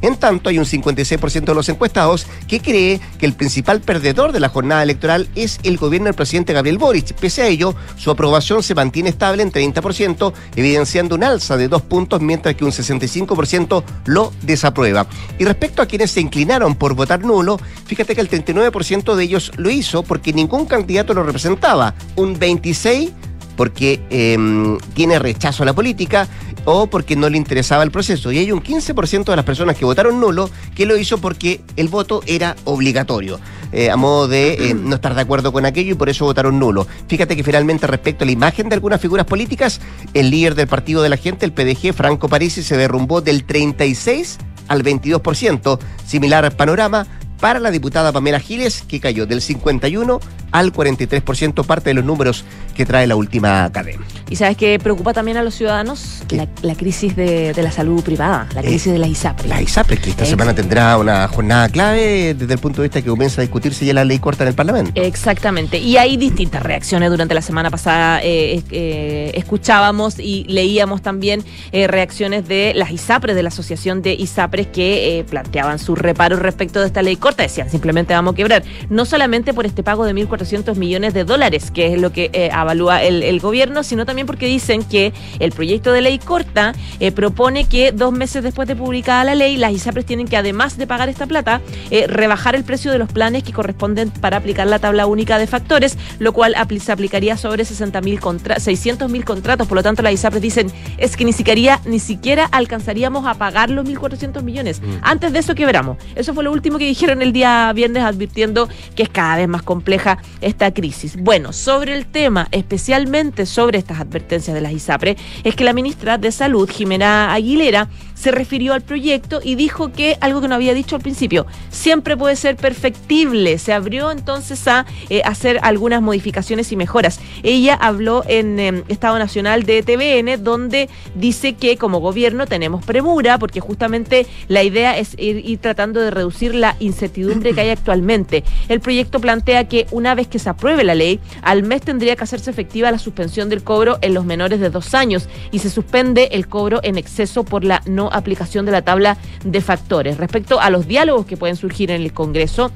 En 0.00 0.16
tanto, 0.16 0.48
hay 0.48 0.58
un 0.58 0.64
56% 0.64 1.44
de 1.44 1.54
los 1.54 1.68
encuestados 1.68 2.26
que 2.48 2.60
cree 2.60 3.00
que 3.18 3.26
el 3.26 3.34
principal 3.34 3.80
perdedor 3.80 4.32
de 4.32 4.40
la 4.40 4.48
jornada 4.48 4.82
electoral 4.82 5.28
es 5.34 5.60
el 5.62 5.76
gobierno 5.76 6.06
del 6.06 6.14
presidente 6.14 6.52
Gabriel 6.52 6.78
Boric. 6.78 7.14
Pese 7.14 7.42
a 7.42 7.46
ello, 7.46 7.74
su 7.96 8.10
aprobación 8.10 8.62
se 8.62 8.74
mantiene 8.74 9.10
estable 9.10 9.42
en 9.42 9.52
30%, 9.52 10.32
evidenciando 10.56 11.14
un 11.14 11.24
alza 11.24 11.56
de 11.56 11.68
dos 11.68 11.82
puntos, 11.82 12.20
mientras 12.20 12.54
que 12.54 12.64
un 12.64 12.72
65% 12.72 13.82
lo 14.06 14.32
desaprueba. 14.42 15.06
Y 15.38 15.44
respecto 15.44 15.82
a 15.82 15.86
quienes 15.86 16.10
se 16.10 16.20
inclinaron 16.20 16.74
por 16.74 16.94
votar 16.94 17.24
nulo, 17.24 17.58
fíjate 17.86 18.14
que 18.14 18.20
el 18.20 18.30
39% 18.30 19.14
de 19.14 19.24
ellos 19.24 19.52
lo 19.56 19.70
hizo 19.70 20.02
porque 20.02 20.32
ningún 20.32 20.66
candidato 20.66 21.14
lo 21.14 21.22
representaba. 21.22 21.94
Un 22.16 22.38
26% 22.38 23.12
porque 23.56 24.00
em, 24.10 24.78
tiene 24.94 25.18
rechazo 25.18 25.62
a 25.62 25.66
la 25.66 25.72
política 25.72 26.28
o 26.64 26.86
porque 26.86 27.16
no 27.16 27.28
le 27.28 27.36
interesaba 27.36 27.82
el 27.82 27.90
proceso. 27.90 28.32
Y 28.32 28.38
hay 28.38 28.52
un 28.52 28.62
15% 28.62 29.24
de 29.24 29.36
las 29.36 29.44
personas 29.44 29.76
que 29.76 29.84
votaron 29.84 30.20
nulo 30.20 30.50
que 30.74 30.86
lo 30.86 30.96
hizo 30.96 31.18
porque 31.18 31.60
el 31.76 31.88
voto 31.88 32.22
era 32.26 32.56
obligatorio, 32.64 33.38
eh, 33.72 33.90
a 33.90 33.96
modo 33.96 34.28
de 34.28 34.70
eh, 34.70 34.74
no 34.74 34.96
estar 34.96 35.14
de 35.14 35.20
acuerdo 35.20 35.52
con 35.52 35.66
aquello 35.66 35.92
y 35.92 35.94
por 35.94 36.08
eso 36.08 36.24
votaron 36.24 36.58
nulo. 36.58 36.86
Fíjate 37.08 37.36
que 37.36 37.44
finalmente 37.44 37.86
respecto 37.86 38.24
a 38.24 38.26
la 38.26 38.32
imagen 38.32 38.68
de 38.68 38.74
algunas 38.74 39.00
figuras 39.00 39.26
políticas, 39.26 39.80
el 40.14 40.30
líder 40.30 40.54
del 40.54 40.68
Partido 40.68 41.02
de 41.02 41.08
la 41.08 41.16
Gente, 41.16 41.46
el 41.46 41.52
PDG, 41.52 41.92
Franco 41.92 42.28
Parisi, 42.28 42.62
se 42.62 42.76
derrumbó 42.76 43.20
del 43.20 43.44
36 43.44 44.38
al 44.68 44.82
22%, 44.82 45.78
similar 46.06 46.56
panorama 46.56 47.06
para 47.40 47.60
la 47.60 47.70
diputada 47.70 48.12
Pamela 48.12 48.40
Giles, 48.40 48.84
que 48.88 49.00
cayó 49.00 49.26
del 49.26 49.42
51 49.42 50.20
al 50.50 50.72
43%, 50.72 51.66
parte 51.66 51.90
de 51.90 51.94
los 51.94 52.04
números 52.04 52.44
que 52.74 52.84
trae 52.84 53.06
la 53.06 53.16
última 53.16 53.70
cadena. 53.72 54.04
¿Y 54.28 54.36
sabes 54.36 54.56
qué 54.56 54.78
preocupa 54.78 55.12
también 55.12 55.36
a 55.36 55.42
los 55.42 55.54
ciudadanos? 55.54 56.22
La, 56.62 56.74
crisis 56.74 57.14
de, 57.14 57.54
la 57.56 57.70
salud 57.70 58.02
privada, 58.02 58.48
la 58.54 58.62
eh, 58.62 58.64
crisis 58.64 58.92
de 58.92 58.98
la 58.98 59.06
ISAPRE. 59.06 59.48
La 59.48 59.60
ISAPRE, 59.60 59.98
que 59.98 60.10
esta 60.10 60.24
semana 60.24 60.54
tendrá 60.54 60.96
una 60.98 61.28
jornada 61.28 61.68
clave 61.68 62.34
desde 62.34 62.54
el 62.54 62.58
punto 62.58 62.80
de 62.80 62.88
vista 62.88 63.02
que 63.02 63.08
comienza 63.08 63.40
a 63.40 63.42
discutirse 63.42 63.84
ya 63.84 63.92
la 63.92 64.04
ley 64.04 64.18
corta 64.18 64.44
en 64.44 64.48
el 64.48 64.54
Parlamento. 64.54 65.00
Exactamente. 65.00 65.78
Y 65.78 65.98
hay 65.98 66.16
distintas 66.16 66.62
reacciones 66.62 67.10
durante 67.10 67.34
la 67.34 67.42
semana 67.42 67.70
pasada. 67.70 68.20
Eh, 68.22 68.62
eh, 68.70 69.32
escuchábamos 69.34 70.18
y 70.18 70.44
leíamos 70.48 71.02
también 71.02 71.44
reacciones 71.72 72.48
de 72.48 72.72
las 72.74 72.90
ISAPRES, 72.90 73.36
de 73.36 73.42
la 73.42 73.48
Asociación 73.48 74.02
de 74.02 74.14
ISAPRES, 74.14 74.68
que 74.68 75.24
planteaban 75.28 75.78
sus 75.78 75.98
reparos 75.98 76.38
respecto 76.38 76.80
de 76.80 76.86
esta 76.86 77.02
ley 77.02 77.16
corta. 77.16 77.42
Decían, 77.42 77.70
simplemente 77.70 78.14
vamos 78.14 78.32
a 78.32 78.36
quebrar. 78.36 78.62
No 78.88 79.04
solamente 79.04 79.52
por 79.52 79.66
este 79.66 79.82
pago 79.82 80.04
de 80.04 80.14
1.400 80.14 80.76
millones 80.76 81.14
de 81.14 81.24
dólares, 81.24 81.70
que 81.70 81.92
es 81.92 82.00
lo 82.00 82.12
que 82.12 82.30
eh, 82.32 82.50
avalúa 82.64 83.02
el, 83.02 83.40
gobierno, 83.40 83.82
sino 83.82 84.06
también 84.06 84.26
porque 84.26 84.46
dicen 84.46 84.82
que 84.84 85.12
el 85.38 85.52
proyecto 85.52 85.92
de 85.92 86.00
ley 86.00 86.18
corta 86.18 86.74
eh, 87.00 87.12
propone 87.12 87.66
que 87.68 87.92
dos 87.92 88.12
meses 88.12 88.42
después 88.42 88.68
de 88.68 88.76
publicada 88.76 89.24
la 89.24 89.34
ley, 89.34 89.56
las 89.56 89.72
ISAPRES 89.72 90.06
tienen 90.06 90.26
que, 90.26 90.36
además 90.36 90.76
de 90.76 90.86
pagar 90.86 91.08
esta 91.08 91.26
plata, 91.26 91.60
eh, 91.90 92.06
rebajar 92.06 92.54
el 92.54 92.64
precio 92.64 92.90
de 92.92 92.98
los 92.98 93.10
planes 93.10 93.42
que 93.42 93.52
corresponden 93.52 94.10
para 94.10 94.38
aplicar 94.38 94.66
la 94.66 94.78
tabla 94.78 95.06
única 95.06 95.38
de 95.38 95.46
factores, 95.46 95.98
lo 96.18 96.32
cual 96.32 96.54
se 96.80 96.92
aplicaría 96.92 97.36
sobre 97.36 97.64
60 97.64 98.00
mil 98.00 98.20
contra 98.20 98.58
600 98.58 99.10
mil 99.10 99.24
contratos. 99.24 99.66
Por 99.66 99.76
lo 99.76 99.82
tanto, 99.82 100.02
las 100.02 100.12
ISAPRES 100.12 100.42
dicen 100.42 100.72
es 100.98 101.16
que 101.16 101.24
ni 101.24 101.32
siquiera, 101.32 101.80
ni 101.84 101.98
siquiera 101.98 102.46
alcanzaríamos 102.46 103.26
a 103.26 103.34
pagar 103.34 103.70
los 103.70 103.86
1.400 103.86 104.42
millones. 104.42 104.80
Mm. 104.80 104.96
Antes 105.02 105.32
de 105.32 105.38
eso 105.38 105.54
quebramos. 105.54 105.98
Eso 106.14 106.34
fue 106.34 106.44
lo 106.44 106.52
último 106.52 106.78
que 106.78 106.86
dijeron 106.86 107.22
el 107.22 107.32
día 107.32 107.72
viernes, 107.72 108.02
advirtiendo 108.02 108.68
que 108.94 109.04
es 109.04 109.08
cada 109.08 109.36
vez 109.36 109.48
más 109.48 109.62
compleja 109.62 110.18
esta 110.40 110.72
crisis. 110.72 111.16
Bueno, 111.16 111.52
sobre 111.52 111.94
el 111.94 112.06
tema, 112.06 112.48
especialmente 112.54 113.46
sobre 113.46 113.78
estas 113.78 114.00
advertencias 114.00 114.54
de 114.54 114.60
las 114.60 114.72
ISAPRE, 114.72 115.16
es 115.42 115.56
que 115.56 115.64
la 115.64 115.72
ministra 115.72 116.18
de 116.18 116.32
Salud, 116.32 116.70
Jimena 116.70 117.32
Aguilera, 117.34 117.88
se 118.24 118.30
refirió 118.30 118.72
al 118.72 118.80
proyecto 118.80 119.40
y 119.44 119.54
dijo 119.54 119.92
que 119.92 120.16
algo 120.22 120.40
que 120.40 120.48
no 120.48 120.54
había 120.54 120.72
dicho 120.72 120.96
al 120.96 121.02
principio, 121.02 121.44
siempre 121.68 122.16
puede 122.16 122.36
ser 122.36 122.56
perfectible. 122.56 123.58
Se 123.58 123.74
abrió 123.74 124.10
entonces 124.10 124.66
a 124.66 124.86
eh, 125.10 125.20
hacer 125.26 125.58
algunas 125.60 126.00
modificaciones 126.00 126.72
y 126.72 126.76
mejoras. 126.76 127.20
Ella 127.42 127.74
habló 127.74 128.24
en 128.26 128.58
em, 128.58 128.82
Estado 128.88 129.18
Nacional 129.18 129.64
de 129.64 129.82
TVN, 129.82 130.42
donde 130.42 130.88
dice 131.14 131.52
que 131.52 131.76
como 131.76 132.00
gobierno 132.00 132.46
tenemos 132.46 132.82
premura, 132.82 133.38
porque 133.38 133.60
justamente 133.60 134.26
la 134.48 134.62
idea 134.62 134.96
es 134.96 135.14
ir, 135.18 135.58
tratando 135.58 136.00
de 136.00 136.10
reducir 136.10 136.54
la 136.54 136.76
incertidumbre 136.80 137.52
que 137.52 137.60
hay 137.60 137.68
actualmente. 137.78 138.42
El 138.70 138.80
proyecto 138.80 139.20
plantea 139.20 139.68
que 139.68 139.86
una 139.90 140.14
vez 140.14 140.28
que 140.28 140.38
se 140.38 140.48
apruebe 140.48 140.82
la 140.82 140.94
ley, 140.94 141.20
al 141.42 141.62
mes 141.62 141.82
tendría 141.82 142.16
que 142.16 142.24
hacerse 142.24 142.50
efectiva 142.50 142.90
la 142.90 142.98
suspensión 142.98 143.50
del 143.50 143.62
cobro 143.62 143.98
en 144.00 144.14
los 144.14 144.24
menores 144.24 144.60
de 144.60 144.70
dos 144.70 144.94
años 144.94 145.28
y 145.52 145.58
se 145.58 145.68
suspende 145.68 146.30
el 146.32 146.48
cobro 146.48 146.80
en 146.82 146.96
exceso 146.96 147.44
por 147.44 147.64
la 147.64 147.82
no 147.84 148.13
aplicación 148.16 148.66
de 148.66 148.72
la 148.72 148.82
tabla 148.82 149.16
de 149.44 149.60
factores. 149.60 150.18
Respecto 150.18 150.60
a 150.60 150.70
los 150.70 150.86
diálogos 150.86 151.26
que 151.26 151.36
pueden 151.36 151.56
surgir 151.56 151.90
en 151.90 152.02
el 152.02 152.12
Congreso, 152.12 152.70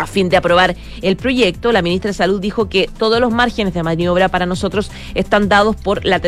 a 0.00 0.06
fin 0.06 0.30
de 0.30 0.36
aprobar 0.38 0.76
el 1.02 1.16
proyecto, 1.16 1.72
la 1.72 1.82
ministra 1.82 2.08
de 2.08 2.14
Salud 2.14 2.40
dijo 2.40 2.68
que 2.68 2.88
todos 2.98 3.20
los 3.20 3.32
márgenes 3.32 3.74
de 3.74 3.82
maniobra 3.82 4.28
para 4.28 4.46
nosotros 4.46 4.90
están 5.14 5.48
dados 5.48 5.76
por 5.76 6.04
la, 6.04 6.18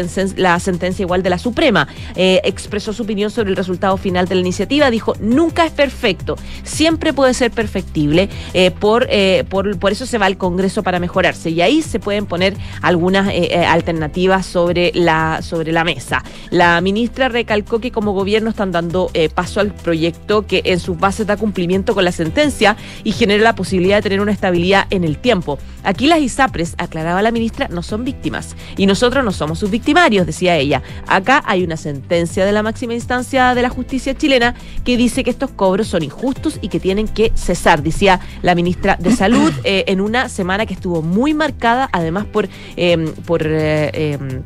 sentencia 0.61 1.03
igual 1.03 1.23
de 1.23 1.31
la 1.31 1.39
Suprema. 1.39 1.89
Eh, 2.15 2.41
expresó 2.45 2.93
su 2.93 3.05
opinión 3.05 3.31
sobre 3.31 3.51
el 3.51 3.57
resultado 3.57 3.97
final 3.97 4.29
de 4.29 4.35
la 4.35 4.43
iniciativa. 4.43 4.91
Dijo, 4.91 5.15
nunca 5.21 5.65
es 5.65 5.73
perfecto, 5.73 6.37
siempre 6.65 7.15
puede 7.15 7.33
ser 7.33 7.51
perfectible. 7.51 8.29
Eh, 8.53 8.71
por, 8.71 9.07
eh, 9.09 9.45
por, 9.49 9.79
por, 9.79 9.93
eso 9.93 10.05
se 10.05 10.19
va 10.19 10.27
al 10.27 10.37
Congreso 10.37 10.83
para 10.83 11.01
mejorarse. 11.01 11.49
Y 11.49 11.63
ahí 11.63 11.81
se 11.81 11.99
pueden 11.99 12.27
poner 12.27 12.55
algunas 12.83 13.33
alternativas 13.67 14.45
sobre 14.45 14.93
la, 14.95 15.41
sobre 15.41 15.73
la 15.73 15.85
mesa. 15.85 16.23
La 16.51 16.81
ministra 16.83 17.29
recalcó 17.31 17.81
que 17.81 17.91
como 17.91 18.13
gobierno 18.13 18.51
están 18.51 18.71
dando 18.71 19.11
paso 19.35 19.61
al 19.61 19.73
proyecto 19.73 20.47
que 20.47 20.63
en 20.65 20.79
sus 20.79 20.99
bases 20.99 21.27
da 21.27 21.37
cumplimiento 21.37 21.95
con 21.95 22.05
la 22.05 22.13
sentencia 22.13 22.77
y 23.05 23.13
genera 23.13 23.43
la 23.43 23.55
posibilidad 23.55 23.62
de 23.71 24.03
tener 24.03 24.21
una 24.21 24.33
estabilidad 24.33 24.87
en 24.91 25.05
el 25.05 25.19
tiempo. 25.19 25.59
Aquí 25.85 26.07
las 26.07 26.21
ISAPRES, 26.21 26.75
aclaraba 26.79 27.23
la 27.23 27.31
ministra, 27.31 27.69
no 27.69 27.83
son 27.83 28.05
víctimas 28.05 28.55
y 28.77 28.87
nosotros 28.87 29.25
no 29.25 29.33
somos 29.33 29.59
sus 29.59 29.71
victimarios, 29.71 30.27
decía 30.27 30.57
ella. 30.57 30.83
Acá 31.07 31.43
hay 31.47 31.65
una 31.65 31.77
sentencia 31.77 32.45
de 32.45 32.53
la 32.53 32.63
máxima 32.63 32.95
instancia 32.95 33.55
de 33.55 33.63
la 33.63 33.71
justicia 33.71 34.15
chilena 34.15 34.55
que 34.85 34.97
dice 34.97 35.25
que 35.25 35.31
estos 35.31 35.51
cobros 35.51 35.89
son 35.89 36.03
injustos 36.03 36.59
y 36.61 36.69
que 36.69 36.81
tienen 36.81 37.09
que 37.09 37.33
cesar, 37.35 37.83
decía 37.83 38.21
la 38.43 38.55
ministra 38.55 38.97
de 38.99 39.13
Salud 39.13 39.53
eh, 39.65 39.85
en 39.87 40.01
una 40.01 40.29
semana 40.29 40.67
que 40.67 40.75
estuvo 40.75 41.03
muy 41.03 41.35
marcada 41.35 41.89
además 41.93 42.27
por, 42.27 42.49
em, 42.77 43.13
por 43.27 43.43
eh, 43.45 43.91
em, 43.93 44.43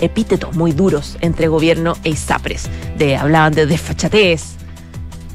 epítetos 0.00 0.54
muy 0.56 0.72
duros 0.72 1.16
entre 1.20 1.48
gobierno 1.48 1.94
e 2.04 2.10
ISAPRES. 2.10 2.68
De, 2.98 3.16
hablaban 3.16 3.52
de 3.52 3.66
desfachatez, 3.66 4.56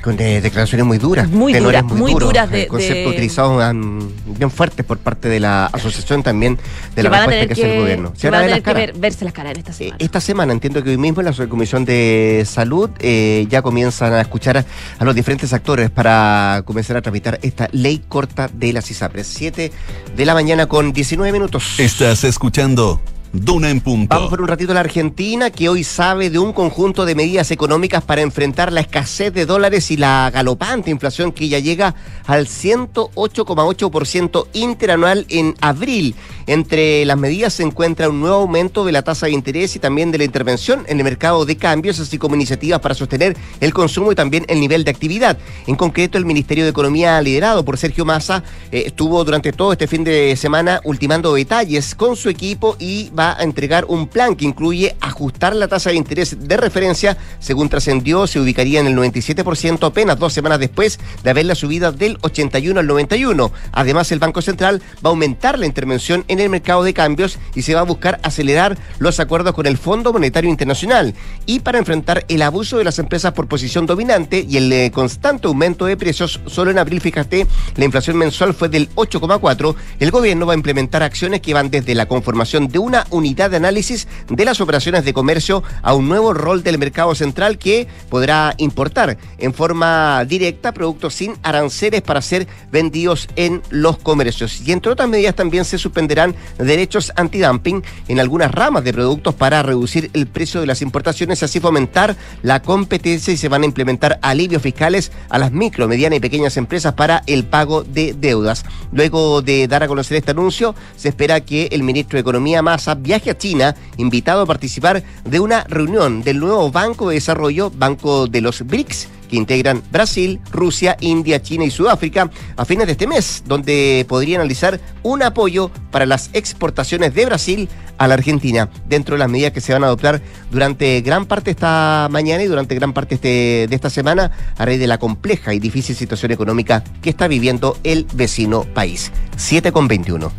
con 0.07 0.15
de- 0.15 0.39
declaraciones 0.39 0.87
muy 0.87 0.97
duras, 0.99 1.27
Muy 1.27 1.51
duras, 1.53 1.83
muy 1.83 2.13
duros, 2.13 2.29
duras 2.29 2.49
de- 2.49 2.61
el 2.61 2.67
concepto 2.69 3.09
de- 3.09 3.15
utilizado 3.15 3.57
um, 3.71 4.09
bien 4.37 4.49
fuertes 4.49 4.85
por 4.85 4.97
parte 4.99 5.27
de 5.27 5.41
la 5.41 5.65
asociación 5.65 6.23
también 6.23 6.55
de 6.95 7.01
que 7.01 7.03
la 7.03 7.09
respuesta 7.09 7.41
que, 7.41 7.47
que, 7.47 7.53
hace 7.61 7.73
el 7.75 7.81
gobierno. 7.81 8.13
Se 8.15 8.29
van 8.29 8.35
a 8.35 8.43
tener 8.43 8.49
las 8.51 8.59
que 8.59 8.63
caras. 8.63 8.77
ver- 8.87 8.93
verse 8.97 9.25
las 9.25 9.33
caras 9.33 9.51
en 9.51 9.57
esta 9.57 9.71
Eh, 9.71 9.75
semana. 9.75 9.95
Esta 9.99 10.21
semana 10.21 10.53
entiendo 10.53 10.81
que 10.81 10.91
hoy 10.91 10.97
mismo 10.97 11.19
en 11.19 11.25
la 11.25 11.33
Subcomisión 11.33 11.83
de 11.83 12.45
Salud 12.47 12.89
eh, 12.99 13.45
ya 13.49 13.61
comienzan 13.61 14.13
a 14.13 14.21
escuchar 14.21 14.59
a, 14.59 14.65
a 14.97 15.03
los 15.03 15.13
diferentes 15.13 15.51
actores 15.51 15.89
para 15.89 16.61
comenzar 16.63 16.95
a 16.95 17.01
tramitar 17.01 17.37
esta 17.41 17.67
ley 17.73 18.01
corta 18.07 18.49
de 18.53 18.71
las 18.71 18.89
ISAPRES. 18.89 19.27
7 19.27 19.71
de 20.15 20.25
la 20.25 20.33
mañana 20.33 20.67
con 20.67 20.93
19 20.93 21.33
minutos. 21.33 21.79
Estás 21.79 22.23
escuchando 22.23 23.01
Duna 23.33 23.69
en 23.69 23.81
punto. 23.81 24.15
Vamos 24.15 24.29
por 24.29 24.41
un 24.41 24.47
ratito 24.47 24.71
a 24.71 24.75
la 24.75 24.81
Argentina, 24.81 25.49
que 25.49 25.69
hoy 25.69 25.83
sabe 25.83 26.29
de 26.29 26.39
un 26.39 26.53
conjunto 26.53 27.05
de 27.05 27.15
medidas 27.15 27.51
económicas 27.51 28.03
para 28.03 28.21
enfrentar 28.21 28.71
la 28.71 28.81
escasez 28.81 29.33
de 29.33 29.45
dólares 29.45 29.91
y 29.91 29.97
la 29.97 30.29
galopante 30.33 30.91
inflación 30.91 31.31
que 31.31 31.49
ya 31.49 31.59
llega 31.59 31.95
al 32.25 32.47
108,8% 32.47 34.47
interanual 34.53 35.25
en 35.29 35.55
abril. 35.61 36.15
Entre 36.47 37.03
las 37.03 37.17
medidas 37.17 37.53
se 37.53 37.63
encuentra 37.63 38.09
un 38.09 38.21
nuevo 38.21 38.37
aumento 38.37 38.85
de 38.85 38.93
la 38.93 39.01
tasa 39.01 39.25
de 39.25 39.33
interés 39.33 39.75
y 39.75 39.79
también 39.79 40.11
de 40.11 40.17
la 40.17 40.23
intervención 40.23 40.85
en 40.87 40.97
el 40.97 41.03
mercado 41.03 41.45
de 41.45 41.57
cambios, 41.57 41.99
así 41.99 42.17
como 42.17 42.35
iniciativas 42.35 42.79
para 42.79 42.95
sostener 42.95 43.35
el 43.59 43.73
consumo 43.73 44.13
y 44.13 44.15
también 44.15 44.45
el 44.47 44.61
nivel 44.61 44.85
de 44.85 44.91
actividad. 44.91 45.37
En 45.67 45.75
concreto, 45.75 46.17
el 46.17 46.25
Ministerio 46.25 46.63
de 46.63 46.69
Economía, 46.69 47.21
liderado 47.21 47.65
por 47.65 47.77
Sergio 47.77 48.05
Massa, 48.05 48.43
eh, 48.71 48.83
estuvo 48.87 49.23
durante 49.25 49.51
todo 49.51 49.73
este 49.73 49.87
fin 49.87 50.05
de 50.05 50.37
semana 50.37 50.79
ultimando 50.85 51.33
detalles 51.33 51.95
con 51.95 52.15
su 52.15 52.29
equipo 52.29 52.77
y 52.79 53.09
va 53.17 53.37
a 53.37 53.43
entregar 53.43 53.85
un 53.87 54.07
plan 54.07 54.35
que 54.35 54.45
incluye 54.45 54.95
ajustar 55.01 55.55
la 55.55 55.67
tasa 55.67 55.89
de 55.89 55.95
interés 55.95 56.47
de 56.47 56.57
referencia. 56.57 57.17
Según 57.39 57.69
trascendió, 57.69 58.27
se 58.27 58.39
ubicaría 58.39 58.79
en 58.79 58.87
el 58.87 58.95
97% 58.95 59.85
apenas 59.85 60.19
dos 60.19 60.33
semanas 60.33 60.59
después 60.59 60.99
de 61.23 61.29
haberla 61.29 61.55
subida 61.55 61.91
del 61.91 62.17
81 62.21 62.79
al 62.79 62.87
91. 62.87 63.51
Además, 63.71 64.11
el 64.11 64.19
Banco 64.19 64.41
Central 64.41 64.81
va 65.03 65.09
a 65.09 65.13
aumentar 65.13 65.57
la 65.57 65.65
intervención 65.65 66.23
en 66.27 66.39
el 66.39 66.49
mercado 66.49 66.83
de 66.83 66.93
cambios 66.93 67.39
y 67.55 67.61
se 67.61 67.73
va 67.73 67.81
a 67.81 67.83
buscar 67.83 68.19
acelerar 68.23 68.77
los 68.99 69.19
acuerdos 69.19 69.53
con 69.53 69.65
el 69.65 69.77
Fondo 69.77 70.13
Monetario 70.13 70.49
Internacional. 70.49 71.13
Y 71.45 71.59
para 71.59 71.79
enfrentar 71.79 72.25
el 72.27 72.41
abuso 72.41 72.77
de 72.77 72.83
las 72.83 72.99
empresas 72.99 73.33
por 73.33 73.47
posición 73.47 73.85
dominante 73.85 74.45
y 74.47 74.57
el 74.57 74.71
eh, 74.71 74.91
constante 74.91 75.47
aumento 75.47 75.85
de 75.85 75.97
precios, 75.97 76.39
solo 76.45 76.71
en 76.71 76.79
abril, 76.79 77.01
fíjate, 77.01 77.47
la 77.75 77.85
inflación 77.85 78.17
mensual 78.17 78.53
fue 78.53 78.69
del 78.69 78.89
8,4. 78.95 79.75
El 79.99 80.11
gobierno 80.11 80.45
va 80.45 80.53
a 80.53 80.57
implementar 80.57 81.03
acciones 81.03 81.41
que 81.41 81.53
van 81.53 81.69
desde 81.69 81.95
la 81.95 82.05
conformación 82.05 82.67
de 82.67 82.79
una 82.79 83.06
unidad 83.09 83.51
de 83.51 83.57
análisis 83.57 84.07
de 84.29 84.45
las 84.45 84.61
operaciones 84.61 85.05
de 85.05 85.13
comercio 85.13 85.63
a 85.81 85.93
un 85.93 86.07
nuevo 86.07 86.33
rol 86.33 86.63
del 86.63 86.77
mercado 86.77 87.15
central 87.15 87.57
que 87.57 87.87
podrá 88.09 88.53
importar 88.57 89.17
en 89.37 89.53
forma 89.53 90.23
directa 90.25 90.71
productos 90.71 91.13
sin 91.13 91.35
aranceles 91.43 92.01
para 92.01 92.21
ser 92.21 92.47
vendidos 92.71 93.27
en 93.35 93.61
los 93.69 93.97
comercios. 93.97 94.61
Y 94.65 94.71
entre 94.71 94.91
otras 94.91 95.09
medidas 95.09 95.35
también 95.35 95.65
se 95.65 95.77
suspenderán 95.77 96.35
derechos 96.57 97.11
antidumping 97.15 97.83
en 98.07 98.19
algunas 98.19 98.51
ramas 98.51 98.83
de 98.83 98.93
productos 98.93 99.35
para 99.35 99.63
reducir 99.63 100.09
el 100.13 100.27
precio 100.27 100.61
de 100.61 100.67
las 100.67 100.81
importaciones 100.81 101.43
así 101.43 101.59
fomentar 101.59 102.15
la 102.41 102.61
competencia 102.61 103.33
y 103.33 103.37
se 103.37 103.49
van 103.49 103.63
a 103.63 103.65
implementar 103.65 104.19
alivios 104.21 104.61
fiscales 104.61 105.11
a 105.29 105.37
las 105.37 105.51
micro, 105.51 105.87
medianas 105.87 106.17
y 106.17 106.21
pequeñas 106.21 106.57
empresas 106.57 106.93
para 106.93 107.23
el 107.27 107.45
pago 107.45 107.83
de 107.83 108.13
deudas. 108.17 108.65
Luego 108.91 109.41
de 109.41 109.67
dar 109.67 109.83
a 109.83 109.87
conocer 109.87 110.17
este 110.17 110.31
anuncio, 110.31 110.75
se 110.95 111.09
espera 111.09 111.41
que 111.41 111.69
el 111.71 111.83
ministro 111.83 112.17
de 112.17 112.21
Economía 112.21 112.61
Massa 112.61 112.96
viaje 112.97 113.29
a 113.31 113.37
China, 113.37 113.75
invitado 113.97 114.41
a 114.41 114.45
participar 114.45 115.03
de 115.23 115.39
una 115.39 115.63
reunión 115.65 116.21
del 116.23 116.39
nuevo 116.39 116.71
Banco 116.71 117.09
de 117.09 117.15
Desarrollo, 117.15 117.71
Banco 117.71 118.27
de 118.27 118.41
los 118.41 118.65
BRICS, 118.65 119.07
que 119.29 119.35
integran 119.35 119.83
Brasil, 119.91 120.39
Rusia, 120.51 120.95
India, 121.01 121.41
China 121.41 121.65
y 121.65 121.71
Sudáfrica 121.71 122.29
a 122.55 122.63
fines 122.65 122.85
de 122.85 122.93
este 122.93 123.07
mes, 123.07 123.43
donde 123.45 124.05
podría 124.07 124.37
analizar 124.37 124.79
un 125.03 125.21
apoyo 125.21 125.69
para 125.91 126.05
las 126.05 126.29
exportaciones 126.31 127.13
de 127.13 127.25
Brasil 127.25 127.69
a 127.97 128.07
la 128.07 128.13
Argentina, 128.13 128.69
dentro 128.87 129.15
de 129.15 129.19
las 129.19 129.29
medidas 129.29 129.51
que 129.51 129.59
se 129.59 129.73
van 129.73 129.83
a 129.83 129.87
adoptar 129.87 130.21
durante 130.49 131.01
gran 131.01 131.25
parte 131.25 131.51
esta 131.51 132.07
mañana 132.09 132.43
y 132.43 132.47
durante 132.47 132.75
gran 132.75 132.93
parte 132.93 133.15
este- 133.15 133.67
de 133.67 133.75
esta 133.75 133.89
semana 133.89 134.31
a 134.57 134.65
raíz 134.65 134.79
de 134.79 134.87
la 134.87 134.97
compleja 134.97 135.53
y 135.53 135.59
difícil 135.59 135.95
situación 135.95 136.31
económica 136.31 136.83
que 137.01 137.09
está 137.09 137.27
viviendo 137.27 137.77
el 137.83 138.05
vecino 138.13 138.63
país. 138.73 139.11
7 139.35 139.71
con 139.73 139.87
21. 139.89 140.31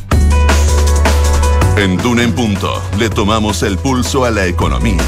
En 1.79 1.97
Duna 1.97 2.25
en 2.25 2.33
punto 2.35 2.83
le 2.99 3.09
tomamos 3.09 3.63
el 3.63 3.79
pulso 3.79 4.25
a 4.25 4.33
la 4.33 4.47
economía. 4.47 4.99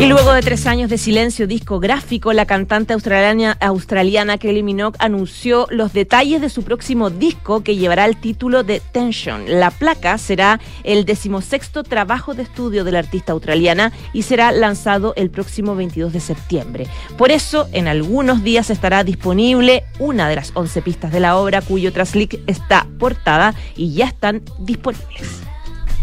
Y 0.00 0.06
luego 0.06 0.32
de 0.32 0.40
tres 0.40 0.66
años 0.66 0.88
de 0.88 0.96
silencio 0.96 1.46
discográfico, 1.46 2.32
la 2.32 2.46
cantante 2.46 2.94
australiana, 2.94 3.58
australiana 3.60 4.38
Kelly 4.38 4.62
Minogue 4.62 4.96
anunció 4.98 5.66
los 5.68 5.92
detalles 5.92 6.40
de 6.40 6.48
su 6.48 6.62
próximo 6.62 7.10
disco 7.10 7.62
que 7.62 7.76
llevará 7.76 8.06
el 8.06 8.16
título 8.16 8.64
de 8.64 8.80
Tension. 8.80 9.60
La 9.60 9.70
placa 9.70 10.16
será 10.16 10.58
el 10.84 11.04
decimosexto 11.04 11.82
trabajo 11.82 12.32
de 12.32 12.44
estudio 12.44 12.82
de 12.82 12.92
la 12.92 13.00
artista 13.00 13.32
australiana 13.32 13.92
y 14.14 14.22
será 14.22 14.52
lanzado 14.52 15.12
el 15.16 15.28
próximo 15.28 15.76
22 15.76 16.14
de 16.14 16.20
septiembre. 16.20 16.86
Por 17.18 17.30
eso, 17.30 17.68
en 17.72 17.86
algunos 17.86 18.42
días 18.42 18.70
estará 18.70 19.04
disponible 19.04 19.84
una 19.98 20.30
de 20.30 20.36
las 20.36 20.52
11 20.54 20.80
pistas 20.80 21.12
de 21.12 21.20
la 21.20 21.36
obra 21.36 21.60
cuyo 21.60 21.92
traslick 21.92 22.40
está 22.46 22.86
portada 22.98 23.54
y 23.76 23.92
ya 23.92 24.06
están 24.06 24.40
disponibles. 24.60 25.42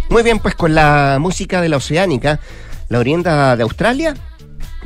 Muy 0.10 0.22
bien, 0.22 0.38
pues 0.38 0.54
con 0.54 0.76
la 0.76 1.18
música 1.20 1.62
de 1.62 1.68
la 1.70 1.78
Oceánica, 1.78 2.40
la 2.89 3.00
orienta 3.00 3.56
de 3.56 3.63
Australia, 3.63 4.15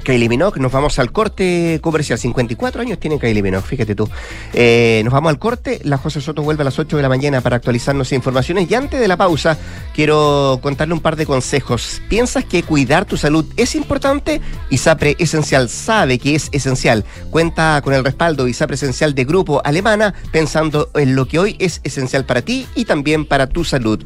Kylie 0.04 0.30
Minogue, 0.30 0.60
nos 0.60 0.72
vamos 0.72 0.98
al 1.00 1.12
corte 1.12 1.80
comercial. 1.82 2.18
54 2.18 2.82
años 2.82 3.00
tiene 3.00 3.20
Kylie 3.20 3.44
Minogue, 3.44 3.66
fíjate 3.68 3.96
tú. 3.96 4.10
Eh, 4.54 5.02
nos 5.04 5.14
vamos 5.14 5.30
al 5.30 5.38
corte. 5.38 5.80
La 5.84 5.98
José 5.98 6.22
Soto 6.22 6.42
vuelve 6.42 6.62
a 6.62 6.66
las 6.66 6.80
8 6.80 6.98
de 6.98 7.04
la 7.04 7.10
mañana 7.10 7.42
para 7.42 7.58
actualizarnos 7.58 8.12
informaciones. 8.12 8.70
Y 8.70 8.76
antes 8.76 9.00
de 9.00 9.08
la 9.08 9.18
pausa, 9.18 9.58
quiero 9.94 10.60
contarle 10.62 10.94
un 10.94 11.02
par 11.02 11.16
de 11.16 11.26
consejos. 11.26 12.02
¿Piensas 12.10 12.46
que 12.46 12.64
cuidar 12.64 13.06
tu 13.06 13.18
salud 13.18 13.46
es 13.58 13.76
importante? 13.76 14.42
ISAPRE 14.70 15.16
Esencial 15.20 15.70
sabe 15.70 16.18
que 16.18 16.36
es 16.36 16.50
esencial. 16.52 17.06
Cuenta 17.30 17.80
con 17.84 17.94
el 17.94 18.04
respaldo 18.04 18.48
ISAPRE 18.48 18.76
Esencial 18.76 19.14
de 19.14 19.26
Grupo 19.26 19.62
Alemana, 19.64 20.14
pensando 20.32 20.90
en 20.96 21.16
lo 21.16 21.28
que 21.28 21.40
hoy 21.40 21.56
es 21.60 21.80
esencial 21.84 22.26
para 22.26 22.42
ti 22.42 22.68
y 22.76 22.86
también 22.86 23.26
para 23.26 23.48
tu 23.48 23.64
salud. 23.64 24.04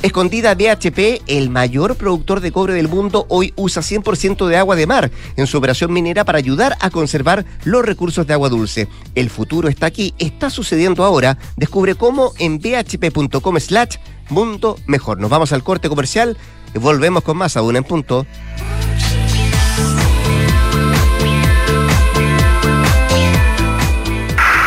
Escondida 0.00 0.54
BHP, 0.54 1.22
el 1.26 1.50
mayor 1.50 1.96
productor 1.96 2.38
de 2.38 2.52
cobre 2.52 2.72
del 2.72 2.86
mundo, 2.86 3.26
hoy 3.28 3.52
usa 3.56 3.82
100% 3.82 4.46
de 4.46 4.56
agua 4.56 4.76
de 4.76 4.86
mar 4.86 5.10
en 5.36 5.46
su 5.46 5.58
operación 5.58 5.92
minera 5.92 6.24
para 6.24 6.38
ayudar 6.38 6.76
a 6.80 6.90
conservar 6.90 7.44
los 7.64 7.84
recursos 7.84 8.26
de 8.26 8.34
agua 8.34 8.48
dulce. 8.48 8.88
El 9.14 9.30
futuro 9.30 9.68
está 9.68 9.86
aquí, 9.86 10.14
está 10.18 10.50
sucediendo 10.50 11.04
ahora. 11.04 11.38
Descubre 11.56 11.94
cómo 11.94 12.32
en 12.38 12.58
bhp.com 12.58 13.58
slash 13.60 13.96
mundo 14.28 14.76
mejor. 14.86 15.18
Nos 15.20 15.30
vamos 15.30 15.52
al 15.52 15.62
corte 15.62 15.88
comercial 15.88 16.36
y 16.74 16.78
volvemos 16.78 17.22
con 17.22 17.36
más 17.36 17.56
aún 17.56 17.76
en 17.76 17.84
punto. 17.84 18.26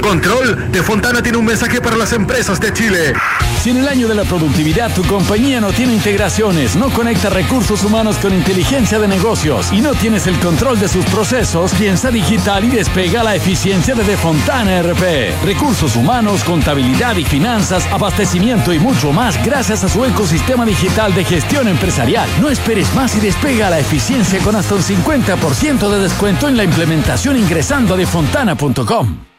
Control 0.01 0.71
de 0.71 0.83
Fontana 0.83 1.21
tiene 1.21 1.37
un 1.37 1.45
mensaje 1.45 1.79
para 1.79 1.95
las 1.95 2.11
empresas 2.13 2.59
de 2.59 2.73
Chile. 2.73 3.13
Si 3.61 3.69
en 3.69 3.77
el 3.77 3.87
año 3.87 4.07
de 4.07 4.15
la 4.15 4.23
productividad 4.23 4.93
tu 4.93 5.03
compañía 5.03 5.61
no 5.61 5.71
tiene 5.71 5.93
integraciones, 5.93 6.75
no 6.75 6.89
conecta 6.89 7.29
recursos 7.29 7.83
humanos 7.83 8.17
con 8.17 8.33
inteligencia 8.33 8.99
de 8.99 9.07
negocios 9.07 9.71
y 9.71 9.81
no 9.81 9.93
tienes 9.93 10.27
el 10.27 10.37
control 10.39 10.79
de 10.79 10.87
sus 10.87 11.05
procesos, 11.05 11.71
piensa 11.75 12.09
digital 12.09 12.65
y 12.65 12.69
despega 12.69 13.23
la 13.23 13.35
eficiencia 13.35 13.93
de 13.95 14.17
Fontana 14.17 14.81
RP. 14.81 15.45
Recursos 15.45 15.95
humanos, 15.95 16.43
contabilidad 16.43 17.15
y 17.17 17.23
finanzas, 17.23 17.85
abastecimiento 17.91 18.73
y 18.73 18.79
mucho 18.79 19.11
más 19.13 19.43
gracias 19.45 19.83
a 19.83 19.89
su 19.89 20.03
ecosistema 20.03 20.65
digital 20.65 21.13
de 21.13 21.23
gestión 21.23 21.67
empresarial. 21.67 22.27
No 22.41 22.49
esperes 22.49 22.93
más 22.95 23.15
y 23.15 23.19
despega 23.19 23.69
la 23.69 23.79
eficiencia 23.79 24.39
con 24.39 24.55
hasta 24.55 24.75
un 24.75 24.81
50% 24.81 25.89
de 25.89 25.99
descuento 25.99 26.49
en 26.49 26.57
la 26.57 26.63
implementación 26.63 27.37
ingresando 27.37 27.93
a 27.93 27.97
defontana.com. 27.97 29.30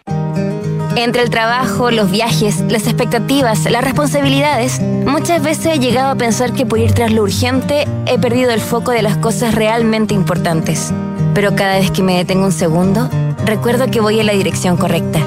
Entre 0.97 1.23
el 1.23 1.31
trabajo, 1.31 1.91
los 1.91 2.11
viajes, 2.11 2.61
las 2.69 2.87
expectativas, 2.87 3.69
las 3.71 3.83
responsabilidades, 3.83 4.81
muchas 4.81 5.43
veces 5.43 5.67
he 5.67 5.79
llegado 5.79 6.11
a 6.11 6.17
pensar 6.17 6.53
que 6.53 6.67
por 6.67 6.79
ir 6.79 6.93
tras 6.93 7.13
lo 7.13 7.23
urgente 7.23 7.89
he 8.07 8.19
perdido 8.19 8.51
el 8.51 8.61
foco 8.61 8.93
de 8.93 9.03
las 9.03 9.17
cosas 9.17 9.55
realmente 9.55 10.15
importantes. 10.15 10.93
Pero 11.35 11.57
cada 11.57 11.79
vez 11.79 11.91
que 11.91 12.03
me 12.03 12.19
detengo 12.19 12.45
un 12.45 12.53
segundo, 12.53 13.09
recuerdo 13.45 13.91
que 13.91 14.01
voy 14.01 14.21
en 14.21 14.27
la 14.27 14.35
dirección 14.35 14.77
correcta. 14.77 15.21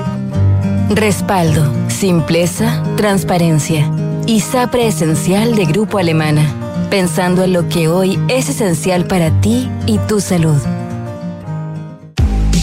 Respaldo, 0.90 1.68
simpleza, 1.88 2.84
transparencia. 2.96 3.90
Y 4.28 4.42
SAPRE 4.42 4.88
Esencial 4.88 5.56
de 5.56 5.66
Grupo 5.66 5.98
Alemana. 5.98 6.44
Pensando 6.90 7.44
en 7.44 7.54
lo 7.54 7.68
que 7.70 7.88
hoy 7.88 8.20
es 8.28 8.50
esencial 8.50 9.06
para 9.06 9.32
ti 9.42 9.70
y 9.88 9.98
tu 10.00 10.20
salud. 10.20 10.58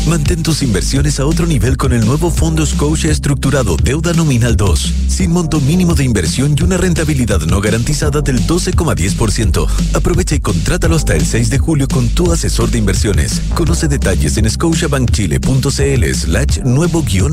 Mantén 0.06 0.42
tus 0.42 0.62
inversiones 0.62 1.20
a 1.20 1.26
otro 1.26 1.46
nivel 1.46 1.76
con 1.76 1.92
el 1.92 2.04
nuevo 2.04 2.30
Fondo 2.30 2.66
Scotia 2.66 3.10
Estructurado 3.10 3.76
Deuda 3.76 4.12
Nominal 4.12 4.56
2, 4.56 4.94
sin 5.08 5.30
monto 5.30 5.60
mínimo 5.60 5.94
de 5.94 6.04
inversión 6.04 6.56
y 6.58 6.62
una 6.62 6.76
rentabilidad 6.76 7.40
no 7.42 7.60
garantizada 7.60 8.20
del 8.20 8.44
12,10%. 8.44 9.66
Aprovecha 9.94 10.34
y 10.34 10.40
contrátalo 10.40 10.96
hasta 10.96 11.14
el 11.14 11.24
6 11.24 11.50
de 11.50 11.58
julio 11.58 11.86
con 11.86 12.08
tu 12.08 12.32
asesor 12.32 12.70
de 12.70 12.78
inversiones. 12.78 13.40
Conoce 13.54 13.86
detalles 13.86 14.36
en 14.36 14.50
scotiabankchile.cl 14.50 16.14
slash 16.14 16.58
nuevo 16.64 17.02
guion. 17.02 17.32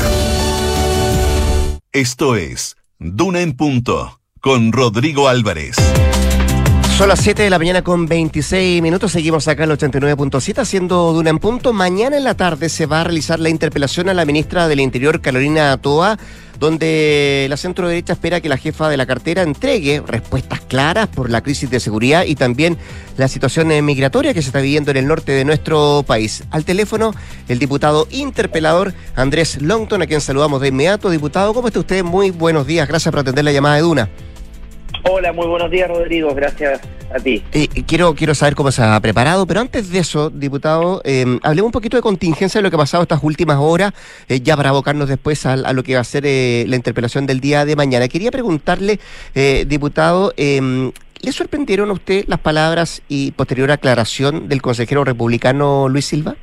Esto 1.91 2.35
es 2.35 2.77
Duna 2.99 3.41
en 3.41 3.53
Punto 3.53 4.21
con 4.41 4.71
Rodrigo 4.71 5.27
Álvarez. 5.27 5.75
Son 6.99 7.07
las 7.07 7.21
7 7.21 7.43
de 7.43 7.49
la 7.49 7.57
mañana 7.57 7.81
con 7.81 8.07
26 8.07 8.81
minutos. 8.81 9.13
Seguimos 9.13 9.47
acá 9.47 9.63
en 9.63 9.71
el 9.71 9.77
89.7 9.77 10.57
haciendo 10.57 11.13
Duna 11.13 11.29
en 11.29 11.39
Punto. 11.39 11.71
Mañana 11.71 12.17
en 12.17 12.25
la 12.25 12.33
tarde 12.33 12.67
se 12.67 12.87
va 12.87 12.99
a 12.99 13.03
realizar 13.05 13.39
la 13.39 13.47
interpelación 13.47 14.09
a 14.09 14.13
la 14.13 14.25
ministra 14.25 14.67
del 14.67 14.81
Interior, 14.81 15.21
Carolina 15.21 15.77
Toa, 15.77 16.19
donde 16.59 17.47
la 17.49 17.55
centro 17.55 17.87
derecha 17.87 18.11
espera 18.11 18.41
que 18.41 18.49
la 18.49 18.57
jefa 18.57 18.89
de 18.89 18.97
la 18.97 19.05
cartera 19.05 19.43
entregue 19.43 20.03
respuestas 20.05 20.59
claras 20.59 21.07
por 21.07 21.29
la 21.29 21.39
crisis 21.39 21.69
de 21.69 21.79
seguridad 21.79 22.25
y 22.25 22.35
también 22.35 22.77
la 23.15 23.29
situación 23.29 23.69
migratoria 23.85 24.33
que 24.33 24.41
se 24.41 24.49
está 24.49 24.59
viviendo 24.59 24.91
en 24.91 24.97
el 24.97 25.07
norte 25.07 25.31
de 25.31 25.45
nuestro 25.45 26.03
país. 26.05 26.43
Al 26.51 26.65
teléfono, 26.65 27.13
el 27.47 27.59
diputado 27.59 28.09
interpelador 28.11 28.93
Andrés 29.15 29.61
Longton, 29.61 30.01
a 30.01 30.05
quien 30.05 30.19
saludamos 30.19 30.59
de 30.59 30.67
inmediato. 30.67 31.09
Diputado, 31.09 31.53
¿cómo 31.53 31.69
está 31.69 31.79
usted? 31.79 32.03
Muy 32.03 32.31
buenos 32.31 32.67
días. 32.67 32.89
Gracias 32.89 33.09
por 33.09 33.21
atender 33.21 33.45
la 33.45 33.53
llamada 33.53 33.75
de 33.75 33.81
Duna. 33.83 34.09
Hola, 35.03 35.31
muy 35.31 35.47
buenos 35.47 35.71
días, 35.71 35.87
Rodrigo. 35.87 36.33
Gracias 36.35 36.81
a 37.13 37.19
ti. 37.19 37.41
Eh, 37.53 37.67
quiero, 37.87 38.13
quiero 38.13 38.35
saber 38.35 38.55
cómo 38.55 38.71
se 38.71 38.83
ha 38.83 38.99
preparado, 38.99 39.45
pero 39.47 39.61
antes 39.61 39.91
de 39.91 39.99
eso, 39.99 40.29
diputado, 40.29 41.01
eh, 41.05 41.25
hablemos 41.43 41.67
un 41.67 41.71
poquito 41.71 41.97
de 41.97 42.03
contingencia 42.03 42.59
de 42.59 42.63
lo 42.63 42.69
que 42.69 42.75
ha 42.75 42.79
pasado 42.79 43.03
estas 43.03 43.23
últimas 43.23 43.57
horas, 43.57 43.93
eh, 44.27 44.41
ya 44.41 44.57
para 44.57 44.69
abocarnos 44.69 45.07
después 45.07 45.45
a, 45.45 45.53
a, 45.53 45.73
lo 45.73 45.83
que 45.83 45.95
va 45.95 46.01
a 46.01 46.03
ser 46.03 46.23
eh, 46.25 46.65
la 46.67 46.75
interpelación 46.75 47.25
del 47.25 47.39
día 47.39 47.65
de 47.65 47.75
mañana. 47.75 48.07
Quería 48.07 48.31
preguntarle, 48.31 48.99
eh, 49.35 49.65
diputado, 49.67 50.33
em, 50.35 50.91
¿le 51.21 51.31
sorprendieron 51.31 51.89
a 51.89 51.93
usted 51.93 52.25
las 52.27 52.39
palabras 52.39 53.01
y 53.07 53.31
posterior 53.31 53.71
aclaración 53.71 54.49
del 54.49 54.61
consejero 54.61 55.05
republicano 55.05 55.87
Luis 55.87 56.05
Silva? 56.05 56.35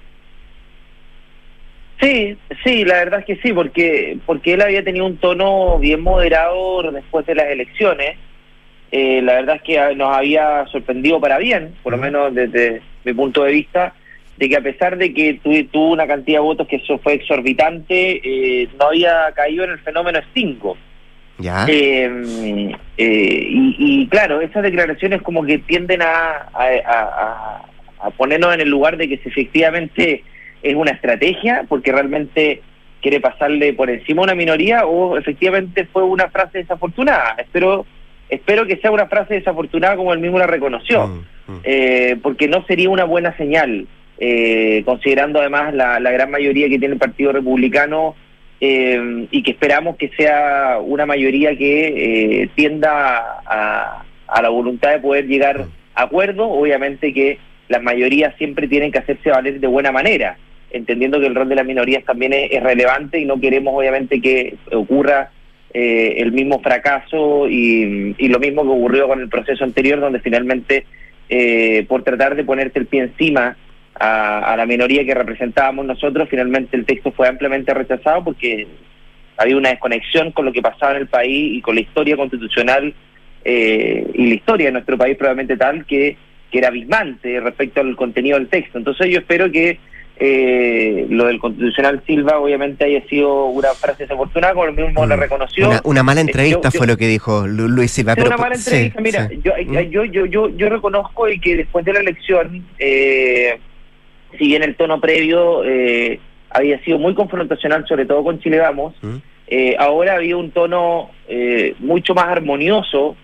Sí, 2.01 2.37
sí, 2.63 2.85
la 2.85 2.97
verdad 2.97 3.21
es 3.21 3.27
que 3.27 3.37
sí, 3.37 3.53
porque 3.55 4.19
porque 4.27 4.53
él 4.53 4.61
había 4.61 4.85
tenido 4.85 5.07
un 5.07 5.17
tono 5.17 5.79
bien 5.79 6.03
moderado 6.03 6.83
después 6.93 7.25
de 7.25 7.35
las 7.35 7.47
elecciones. 7.47 8.19
Eh, 8.99 9.21
la 9.21 9.35
verdad 9.35 9.57
es 9.57 9.63
que 9.63 9.95
nos 9.95 10.17
había 10.17 10.65
sorprendido 10.73 11.21
para 11.21 11.37
bien, 11.37 11.75
por 11.83 11.93
lo 11.93 11.99
menos 11.99 12.35
desde 12.35 12.81
mi 13.05 13.13
punto 13.13 13.45
de 13.45 13.53
vista, 13.53 13.93
de 14.39 14.49
que 14.49 14.57
a 14.57 14.63
pesar 14.63 14.97
de 14.97 15.13
que 15.13 15.39
tuvo 15.71 15.91
una 15.91 16.07
cantidad 16.07 16.39
de 16.39 16.45
votos 16.45 16.67
que 16.67 16.77
eso 16.77 16.97
fue 17.01 17.13
exorbitante, 17.13 18.23
eh, 18.25 18.67
no 18.79 18.87
había 18.87 19.31
caído 19.35 19.65
en 19.65 19.73
el 19.73 19.79
fenómeno 19.81 20.19
extingo. 20.19 20.79
Ya. 21.37 21.67
Eh, 21.69 22.73
eh, 22.97 23.47
y, 23.51 23.77
y, 23.79 24.07
claro, 24.09 24.41
esas 24.41 24.63
declaraciones 24.63 25.21
como 25.21 25.45
que 25.45 25.59
tienden 25.59 26.01
a, 26.01 26.49
a, 26.55 26.67
a, 26.87 27.67
a, 28.01 28.11
ponernos 28.13 28.55
en 28.55 28.63
el 28.63 28.71
lugar 28.71 28.97
de 28.97 29.11
que 29.11 29.19
si 29.19 29.29
efectivamente 29.29 30.25
es 30.63 30.75
una 30.75 30.93
estrategia, 30.93 31.67
porque 31.69 31.93
realmente 31.93 32.63
quiere 33.03 33.21
pasarle 33.21 33.75
por 33.75 33.91
encima 33.91 34.23
a 34.23 34.25
una 34.25 34.35
minoría, 34.35 34.87
o 34.87 35.19
efectivamente 35.19 35.85
fue 35.85 36.03
una 36.03 36.31
frase 36.31 36.61
desafortunada. 36.61 37.35
Espero 37.37 37.85
espero 38.29 38.67
que 38.67 38.77
sea 38.77 38.91
una 38.91 39.07
frase 39.07 39.35
desafortunada 39.35 39.97
como 39.97 40.13
él 40.13 40.21
mismo 40.21 40.39
la 40.39 40.47
reconoció, 40.47 41.07
mm, 41.07 41.53
mm. 41.53 41.61
Eh, 41.65 42.17
porque 42.23 42.49
no 42.49 42.65
sería 42.67 42.91
una 42.91 43.05
buena 43.05 43.37
señal, 43.37 43.87
eh, 44.19 44.83
considerando 44.85 45.41
además 45.41 45.75
la, 45.75 46.01
la, 46.01 46.11
gran 46.11 46.31
mayoría 46.31 46.69
que 46.69 46.79
tiene 46.79 46.95
el 46.95 47.01
Partido 47.01 47.33
Republicano 47.33 48.15
eh, 48.61 49.27
y 49.31 49.43
que 49.43 49.51
esperamos 49.51 49.97
que 49.97 50.09
sea 50.17 50.79
una 50.83 51.05
mayoría 51.05 51.57
que 51.57 52.43
eh, 52.43 52.49
tienda 52.55 53.41
a, 53.47 54.05
a, 54.27 54.43
la 54.43 54.49
voluntad 54.49 54.93
de 54.93 55.01
poder 55.01 55.27
llegar 55.27 55.67
a 55.95 56.03
acuerdo, 56.03 56.49
obviamente 56.49 57.13
que 57.13 57.39
las 57.69 57.83
mayorías 57.83 58.35
siempre 58.39 58.69
tienen 58.69 58.91
que 58.91 58.99
hacerse 58.99 59.31
valer 59.31 59.61
de 59.61 59.67
buena 59.67 59.93
manera, 59.93 60.39
entendiendo 60.71 61.21
que 61.21 61.27
el 61.27 61.35
rol 61.35 61.49
de 61.49 61.57
las 61.57 61.67
minorías 61.67 62.05
también 62.05 62.33
es, 62.33 62.51
es 62.51 62.63
relevante 62.63 63.21
y 63.21 63.27
no 63.27 63.39
queremos 63.39 63.75
obviamente 63.77 64.21
que 64.21 64.57
ocurra 64.73 65.31
eh, 65.79 66.23
el 66.23 66.33
mismo 66.33 66.63
fracaso 66.63 67.51
y, 67.51 68.15
y, 68.17 68.29
lo 68.29 68.39
mismo 68.39 68.63
que 68.63 68.71
ocurrió 68.71 69.09
con 69.09 69.21
el 69.21 69.29
proceso 69.29 69.63
anterior, 69.63 70.01
donde 70.01 70.21
finalmente, 70.21 70.87
eh, 71.29 71.85
por 71.87 72.03
tratar 72.03 72.35
de 72.35 72.45
ponerte 72.45 72.79
el 72.79 72.87
pie 72.87 73.03
encima 73.03 73.59
a, 73.93 74.55
la 74.57 74.65
minoría 74.65 75.05
que 75.05 75.13
representábamos 75.13 75.85
nosotros, 75.85 76.31
finalmente 76.31 76.79
el 76.79 76.87
texto 76.87 77.13
fue 77.13 77.29
ampliamente 77.29 77.75
rechazado 77.75 78.25
porque 78.25 78.67
había 79.37 79.59
una 79.59 79.69
desconexión 79.69 80.33
con 80.33 80.47
lo 80.47 80.53
que 80.55 80.63
pasaba 80.63 80.93
en 80.93 81.03
el 81.03 81.09
país 81.09 81.59
y 81.59 81.61
con 81.61 81.75
la 81.75 81.83
historia 81.83 82.17
constitucional 82.17 82.95
eh, 83.45 84.07
y 84.15 84.29
la 84.29 84.35
historia 84.35 84.67
de 84.69 84.73
nuestro 84.73 84.97
país 84.97 85.19
probablemente 85.19 85.59
tal 85.59 85.85
que, 85.85 86.17
que 86.51 86.57
era 86.57 86.69
abismante 86.69 87.39
respecto 87.39 87.83
al 87.83 87.95
contenido 87.97 88.39
del 88.39 88.49
texto. 88.49 88.79
Entonces 88.79 89.11
yo 89.11 89.19
espero 89.19 89.53
que 89.53 89.79
eh, 90.19 91.07
lo 91.11 91.27
del 91.27 91.39
constitucional 91.39 92.03
Silva 92.07 92.39
obviamente 92.39 92.85
haya 92.85 93.07
sido 93.07 93.47
una 93.47 93.75
frase 93.75 94.05
desafortunada, 94.05 94.55
como 94.55 94.67
el 94.67 94.75
mismo 94.75 95.05
mm. 95.05 95.09
le 95.09 95.17
reconoció. 95.17 95.71
Una, 95.85 96.03
mala 96.03 96.21
eh, 96.21 96.25
entrevista 96.25 96.71
fue 96.71 96.87
lo 96.87 96.97
que 96.97 97.07
dijo 97.07 97.47
Luis 97.47 97.91
Silva. 97.91 98.15
Pero, 98.15 98.29
una 98.29 98.39
mala 98.39 98.55
entrevista, 98.55 99.01
mira, 99.01 99.29
mm. 99.29 99.43
Yo, 99.43 100.05
yo, 100.05 100.25
yo, 100.25 100.49
yo, 100.49 100.69
reconozco 100.71 101.29
y 101.29 101.39
que 101.39 101.57
después 101.57 101.85
de 101.85 101.93
la 101.93 102.01
elección, 102.01 102.65
eh, 102.79 103.59
si 104.39 104.47
bien 104.47 104.63
el 104.63 104.75
tono 104.75 105.01
previo 105.01 105.63
eh, 105.65 106.19
había 106.49 106.83
sido 106.83 106.99
muy 106.99 107.15
confrontacional, 107.15 107.87
sobre 107.87 108.07
todo 108.07 108.25
con 108.25 108.41
Chile 108.41 108.59
Vamos, 108.59 108.95
mm. 109.03 109.17
eh, 109.49 109.77
ahora 109.79 110.15
había 110.15 110.39
un 110.39 110.51
tono 110.51 111.11
mucho 111.81 112.15
más 112.15 112.29
armonioso, 112.29 113.17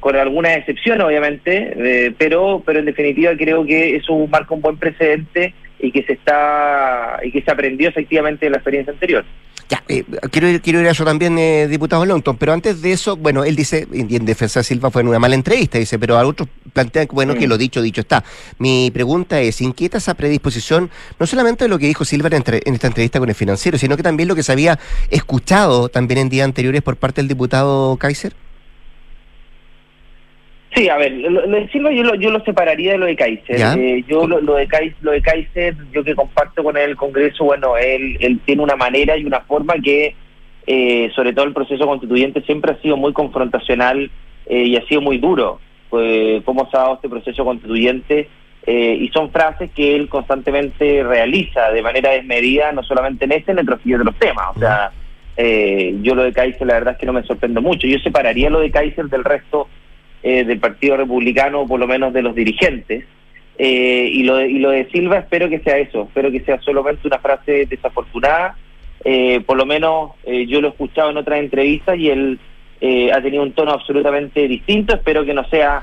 con 0.00 0.16
algunas 0.16 0.56
excepciones 0.58 1.04
obviamente, 1.04 2.14
pero, 2.18 2.62
pero 2.64 2.78
en 2.78 2.86
definitiva 2.86 3.32
creo 3.36 3.64
que 3.64 3.96
eso 3.96 4.14
marca 4.26 4.54
un 4.54 4.60
buen 4.60 4.76
precedente 4.76 5.54
y 5.78 5.90
que 5.90 6.02
se 6.04 6.14
está 6.14 7.18
y 7.22 7.30
que 7.32 7.42
se 7.42 7.50
aprendió 7.50 7.88
efectivamente 7.88 8.46
de 8.46 8.50
la 8.50 8.56
experiencia 8.58 8.92
anterior. 8.92 9.24
Ya, 9.68 9.82
eh, 9.88 10.04
quiero, 10.30 10.48
ir, 10.48 10.60
quiero 10.60 10.80
ir 10.80 10.86
a 10.86 10.90
eso 10.90 11.04
también, 11.04 11.38
eh, 11.38 11.66
diputado 11.66 12.04
Longton, 12.04 12.36
pero 12.36 12.52
antes 12.52 12.82
de 12.82 12.92
eso, 12.92 13.16
bueno, 13.16 13.42
él 13.42 13.56
dice, 13.56 13.86
y 13.90 14.16
en 14.16 14.26
defensa 14.26 14.60
de 14.60 14.64
Silva 14.64 14.90
fue 14.90 15.00
en 15.00 15.08
una 15.08 15.18
mala 15.18 15.34
entrevista, 15.34 15.78
dice, 15.78 15.98
pero 15.98 16.18
a 16.18 16.26
otros 16.26 16.48
plantean 16.74 17.06
que, 17.06 17.14
bueno, 17.14 17.34
que 17.34 17.46
lo 17.46 17.56
dicho, 17.56 17.80
dicho 17.80 18.02
está. 18.02 18.22
Mi 18.58 18.90
pregunta 18.92 19.40
es, 19.40 19.62
¿inquieta 19.62 19.96
esa 19.96 20.12
predisposición 20.12 20.90
no 21.18 21.26
solamente 21.26 21.64
de 21.64 21.68
lo 21.68 21.78
que 21.78 21.86
dijo 21.86 22.04
Silva 22.04 22.28
en, 22.28 22.42
en, 22.46 22.74
esta 22.74 22.88
entrevista 22.88 23.18
con 23.18 23.30
el 23.30 23.34
financiero, 23.34 23.78
sino 23.78 23.96
que 23.96 24.02
también 24.02 24.28
lo 24.28 24.34
que 24.34 24.42
se 24.42 24.52
había 24.52 24.78
escuchado 25.10 25.88
también 25.88 26.20
en 26.20 26.28
días 26.28 26.44
anteriores 26.44 26.82
por 26.82 26.96
parte 26.96 27.22
del 27.22 27.28
diputado 27.28 27.96
Kaiser? 27.96 28.34
Sí, 30.74 30.88
a 30.88 30.96
ver, 30.96 31.12
lo, 31.12 31.42
de 31.42 31.68
Silva 31.68 31.92
yo 31.92 32.02
lo, 32.02 32.14
yo 32.14 32.30
lo 32.30 32.42
separaría 32.44 32.92
de 32.92 32.98
lo 32.98 33.06
de 33.06 33.16
Kaiser. 33.16 33.78
Eh, 33.78 34.04
yo 34.08 34.26
lo, 34.26 34.54
de 34.54 34.66
Kaiser, 34.66 34.96
lo 35.02 35.10
de 35.10 35.20
Kaiser, 35.20 35.76
yo 35.92 36.02
que 36.02 36.14
comparto 36.14 36.64
con 36.64 36.78
él 36.78 36.90
el 36.90 36.96
Congreso, 36.96 37.44
bueno, 37.44 37.76
él, 37.76 38.16
él 38.20 38.40
tiene 38.46 38.62
una 38.62 38.76
manera 38.76 39.16
y 39.18 39.24
una 39.26 39.40
forma 39.40 39.74
que, 39.74 40.14
eh, 40.66 41.10
sobre 41.14 41.34
todo 41.34 41.44
el 41.44 41.52
proceso 41.52 41.86
constituyente, 41.86 42.40
siempre 42.42 42.72
ha 42.72 42.80
sido 42.80 42.96
muy 42.96 43.12
confrontacional 43.12 44.10
eh, 44.46 44.62
y 44.62 44.76
ha 44.76 44.86
sido 44.86 45.02
muy 45.02 45.18
duro. 45.18 45.60
Pues, 45.90 46.42
cómo 46.44 46.66
se 46.70 46.76
ha 46.78 46.80
dado 46.80 46.94
este 46.94 47.08
proceso 47.10 47.44
constituyente 47.44 48.28
y 48.64 49.08
son 49.08 49.30
frases 49.30 49.70
que 49.72 49.94
él 49.96 50.08
constantemente 50.08 51.02
realiza 51.02 51.70
de 51.72 51.82
manera 51.82 52.12
desmedida, 52.12 52.70
no 52.72 52.82
solamente 52.84 53.24
en 53.24 53.32
este, 53.32 53.50
en 53.50 53.58
el 53.58 53.66
de 53.66 54.04
los 54.04 54.16
temas. 54.18 54.56
O 54.56 54.58
sea, 54.58 54.92
yo 55.36 56.14
lo 56.14 56.22
de 56.22 56.32
Kaiser 56.32 56.66
la 56.66 56.74
verdad 56.74 56.92
es 56.94 56.98
que 56.98 57.04
no 57.04 57.12
me 57.12 57.24
sorprendo 57.24 57.60
mucho. 57.60 57.86
Yo 57.88 57.98
separaría 57.98 58.48
lo 58.48 58.60
de 58.60 58.70
Kaiser 58.70 59.06
del 59.06 59.24
resto 59.24 59.68
eh, 60.24 60.44
del 60.44 60.60
Partido 60.60 60.96
Republicano, 60.96 61.66
por 61.66 61.80
lo 61.80 61.88
menos 61.88 62.12
de 62.12 62.22
los 62.22 62.32
dirigentes. 62.34 63.04
Eh, 63.58 64.08
y, 64.12 64.22
lo 64.22 64.36
de, 64.36 64.50
y 64.50 64.58
lo 64.60 64.70
de 64.70 64.88
Silva 64.90 65.18
espero 65.18 65.48
que 65.48 65.58
sea 65.58 65.78
eso, 65.78 66.04
espero 66.04 66.30
que 66.30 66.40
sea 66.40 66.60
solamente 66.60 67.08
una 67.08 67.18
frase 67.18 67.66
desafortunada. 67.66 68.56
Eh, 69.04 69.40
por 69.44 69.56
lo 69.56 69.66
menos 69.66 70.12
yo 70.24 70.60
lo 70.60 70.68
he 70.68 70.70
escuchado 70.70 71.10
en 71.10 71.16
otras 71.16 71.40
entrevistas 71.40 71.98
y 71.98 72.08
él 72.08 72.38
ha 73.12 73.20
tenido 73.20 73.42
un 73.42 73.52
tono 73.52 73.72
absolutamente 73.72 74.46
distinto. 74.46 74.94
Espero 74.94 75.24
que 75.24 75.34
no 75.34 75.44
sea 75.48 75.82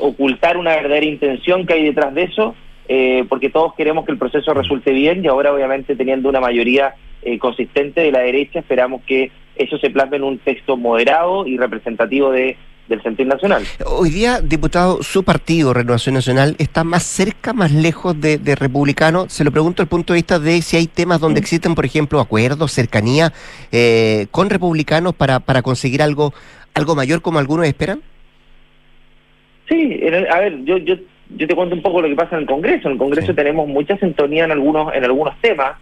ocultar 0.00 0.58
una 0.58 0.76
verdadera 0.76 1.06
intención 1.06 1.66
que 1.66 1.72
hay 1.72 1.84
detrás 1.84 2.14
de 2.14 2.24
eso, 2.24 2.54
porque 3.30 3.48
todos 3.48 3.74
queremos 3.74 4.04
que 4.04 4.12
el 4.12 4.18
proceso 4.18 4.52
resulte 4.52 4.92
bien 4.92 5.24
y 5.24 5.28
ahora 5.28 5.54
obviamente 5.54 5.96
teniendo 5.96 6.28
una 6.28 6.40
mayoría 6.40 6.94
consistente 7.38 8.02
de 8.02 8.12
la 8.12 8.20
derecha 8.20 8.60
esperamos 8.60 9.02
que 9.06 9.30
eso 9.56 9.78
se 9.78 9.90
plasme 9.90 10.18
en 10.18 10.24
un 10.24 10.38
texto 10.38 10.76
moderado 10.76 11.46
y 11.46 11.56
representativo 11.56 12.30
de 12.30 12.56
del 12.90 13.02
sentir 13.02 13.26
nacional. 13.26 13.62
Hoy 13.86 14.10
día, 14.10 14.40
diputado, 14.42 15.02
su 15.02 15.22
partido, 15.24 15.72
Renovación 15.72 16.16
Nacional, 16.16 16.56
está 16.58 16.84
más 16.84 17.04
cerca, 17.04 17.52
más 17.52 17.72
lejos 17.72 18.20
de, 18.20 18.38
republicano. 18.56 19.28
Se 19.28 19.44
lo 19.44 19.52
pregunto 19.52 19.82
desde 19.82 19.84
el 19.84 19.88
punto 19.88 20.12
de 20.12 20.18
vista 20.18 20.38
de 20.38 20.60
si 20.60 20.76
hay 20.76 20.88
temas 20.88 21.20
donde 21.20 21.40
existen, 21.40 21.74
por 21.74 21.86
ejemplo, 21.86 22.20
acuerdos, 22.20 22.72
cercanía 22.72 23.32
eh, 23.72 24.26
con 24.30 24.50
republicanos 24.50 25.14
para, 25.14 25.40
para 25.40 25.62
conseguir 25.62 26.02
algo, 26.02 26.34
algo 26.74 26.94
mayor 26.94 27.22
como 27.22 27.38
algunos 27.38 27.66
esperan. 27.66 28.02
Sí, 29.68 30.00
a 30.28 30.40
ver, 30.40 30.64
yo, 30.64 30.78
yo, 30.78 30.96
yo 31.36 31.46
te 31.46 31.54
cuento 31.54 31.76
un 31.76 31.82
poco 31.82 32.02
lo 32.02 32.08
que 32.08 32.16
pasa 32.16 32.34
en 32.34 32.42
el 32.42 32.48
Congreso. 32.48 32.88
En 32.88 32.94
el 32.94 32.98
Congreso 32.98 33.34
tenemos 33.34 33.68
mucha 33.68 33.96
sintonía 33.98 34.44
en 34.44 34.50
algunos, 34.50 34.92
en 34.92 35.04
algunos 35.04 35.40
temas, 35.40 35.78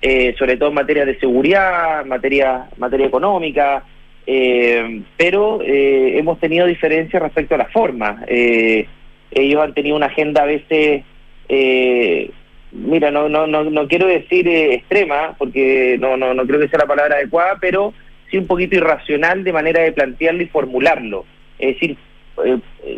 eh, 0.00 0.34
sobre 0.38 0.56
todo 0.56 0.70
en 0.70 0.74
materia 0.76 1.04
de 1.04 1.18
seguridad, 1.18 2.02
materia, 2.06 2.66
materia 2.78 3.06
económica, 3.06 3.84
eh, 4.26 5.02
pero 5.16 5.60
eh, 5.62 6.18
hemos 6.18 6.38
tenido 6.40 6.66
diferencias 6.66 7.22
respecto 7.22 7.54
a 7.54 7.58
la 7.58 7.66
forma. 7.66 8.24
Eh, 8.26 8.86
ellos 9.30 9.62
han 9.62 9.74
tenido 9.74 9.96
una 9.96 10.06
agenda 10.06 10.42
a 10.42 10.46
veces, 10.46 11.04
eh, 11.48 12.30
mira, 12.72 13.10
no, 13.10 13.28
no, 13.28 13.46
no, 13.46 13.64
no 13.64 13.88
quiero 13.88 14.06
decir 14.06 14.48
extrema, 14.48 15.34
porque 15.38 15.96
no, 16.00 16.16
no, 16.16 16.34
no 16.34 16.46
creo 16.46 16.60
que 16.60 16.68
sea 16.68 16.80
la 16.80 16.86
palabra 16.86 17.16
adecuada, 17.16 17.58
pero 17.60 17.94
sí 18.30 18.38
un 18.38 18.46
poquito 18.46 18.76
irracional 18.76 19.44
de 19.44 19.52
manera 19.52 19.82
de 19.82 19.92
plantearlo 19.92 20.42
y 20.42 20.46
formularlo. 20.46 21.24
Es 21.58 21.74
decir, 21.74 21.96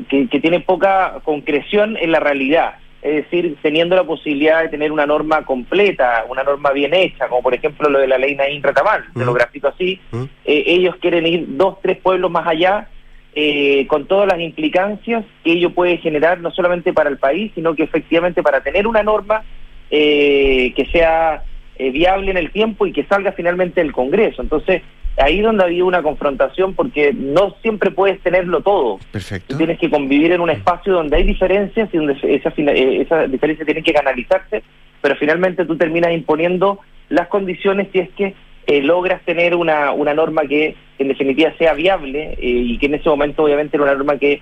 que, 0.09 0.29
que 0.29 0.41
tiene 0.41 0.61
poca 0.61 1.21
concreción 1.25 1.97
en 1.97 2.13
la 2.13 2.21
realidad 2.21 2.75
es 3.01 3.25
decir, 3.25 3.57
teniendo 3.63 3.95
la 3.95 4.05
posibilidad 4.05 4.63
de 4.63 4.69
tener 4.69 4.91
una 4.91 5.07
norma 5.07 5.45
completa, 5.45 6.25
una 6.29 6.43
norma 6.43 6.73
bien 6.73 6.93
hecha, 6.95 7.29
como 7.29 7.43
por 7.43 7.55
ejemplo 7.55 7.89
lo 7.89 8.01
de 8.01 8.09
la 8.09 8.19
ley 8.19 8.35
Naín 8.35 8.63
Retamal, 8.63 9.05
te 9.15 9.25
lo 9.25 9.33
grafico 9.33 9.69
así, 9.69 10.01
eh, 10.45 10.65
ellos 10.67 10.97
quieren 11.01 11.27
ir 11.27 11.45
dos, 11.49 11.81
tres 11.81 11.99
pueblos 11.99 12.31
más 12.31 12.47
allá, 12.47 12.89
eh, 13.35 13.87
con 13.87 14.07
todas 14.07 14.27
las 14.27 14.41
implicancias 14.41 15.25
que 15.45 15.53
ello 15.53 15.71
puede 15.71 15.99
generar, 15.99 16.41
no 16.41 16.51
solamente 16.51 16.93
para 16.93 17.09
el 17.09 17.19
país, 17.19 17.53
sino 17.55 17.77
que 17.77 17.85
efectivamente 17.85 18.43
para 18.43 18.63
tener 18.63 18.89
una 18.89 19.05
norma 19.05 19.45
eh, 19.91 20.73
que 20.75 20.87
sea 20.87 21.45
viable 21.79 22.33
en 22.33 22.37
el 22.37 22.51
tiempo 22.51 22.87
y 22.87 22.93
que 22.93 23.05
salga 23.05 23.31
finalmente 23.31 23.81
del 23.81 23.93
Congreso. 23.93 24.43
Entonces, 24.43 24.83
ahí 25.21 25.41
donde 25.41 25.65
había 25.65 25.85
una 25.85 26.03
confrontación 26.03 26.75
porque 26.75 27.13
no 27.13 27.55
siempre 27.63 27.91
puedes 27.91 28.21
tenerlo 28.21 28.61
todo. 28.61 28.99
Perfecto. 29.11 29.57
tienes 29.57 29.79
que 29.79 29.91
convivir 29.91 30.33
en 30.33 30.41
un 30.41 30.51
espacio 30.51 30.93
donde 30.93 31.17
hay 31.17 31.25
diferencias 31.25 31.89
y 31.93 31.97
donde 31.97 32.17
esas 32.23 32.55
eh, 32.57 33.03
esa 33.03 33.27
diferencias 33.27 33.67
tienen 33.67 33.85
que 33.85 33.93
canalizarse, 33.93 34.63
pero 35.01 35.17
finalmente 35.17 35.65
tú 35.65 35.77
terminas 35.77 36.13
imponiendo 36.13 36.81
las 37.09 37.29
condiciones 37.29 37.89
si 37.93 38.01
es 38.01 38.11
que 38.11 38.35
eh, 38.67 38.83
logras 38.83 39.23
tener 39.23 39.55
una, 39.55 39.93
una 39.93 40.15
norma 40.15 40.43
que 40.43 40.77
en 40.99 41.09
definitiva 41.09 41.53
sea 41.59 41.73
viable 41.73 42.35
eh, 42.35 42.37
y 42.41 42.79
que 42.79 42.87
en 42.87 42.95
ese 42.95 43.09
momento 43.09 43.45
obviamente 43.45 43.77
era 43.77 43.85
una 43.85 43.95
norma 43.95 44.19
que 44.19 44.41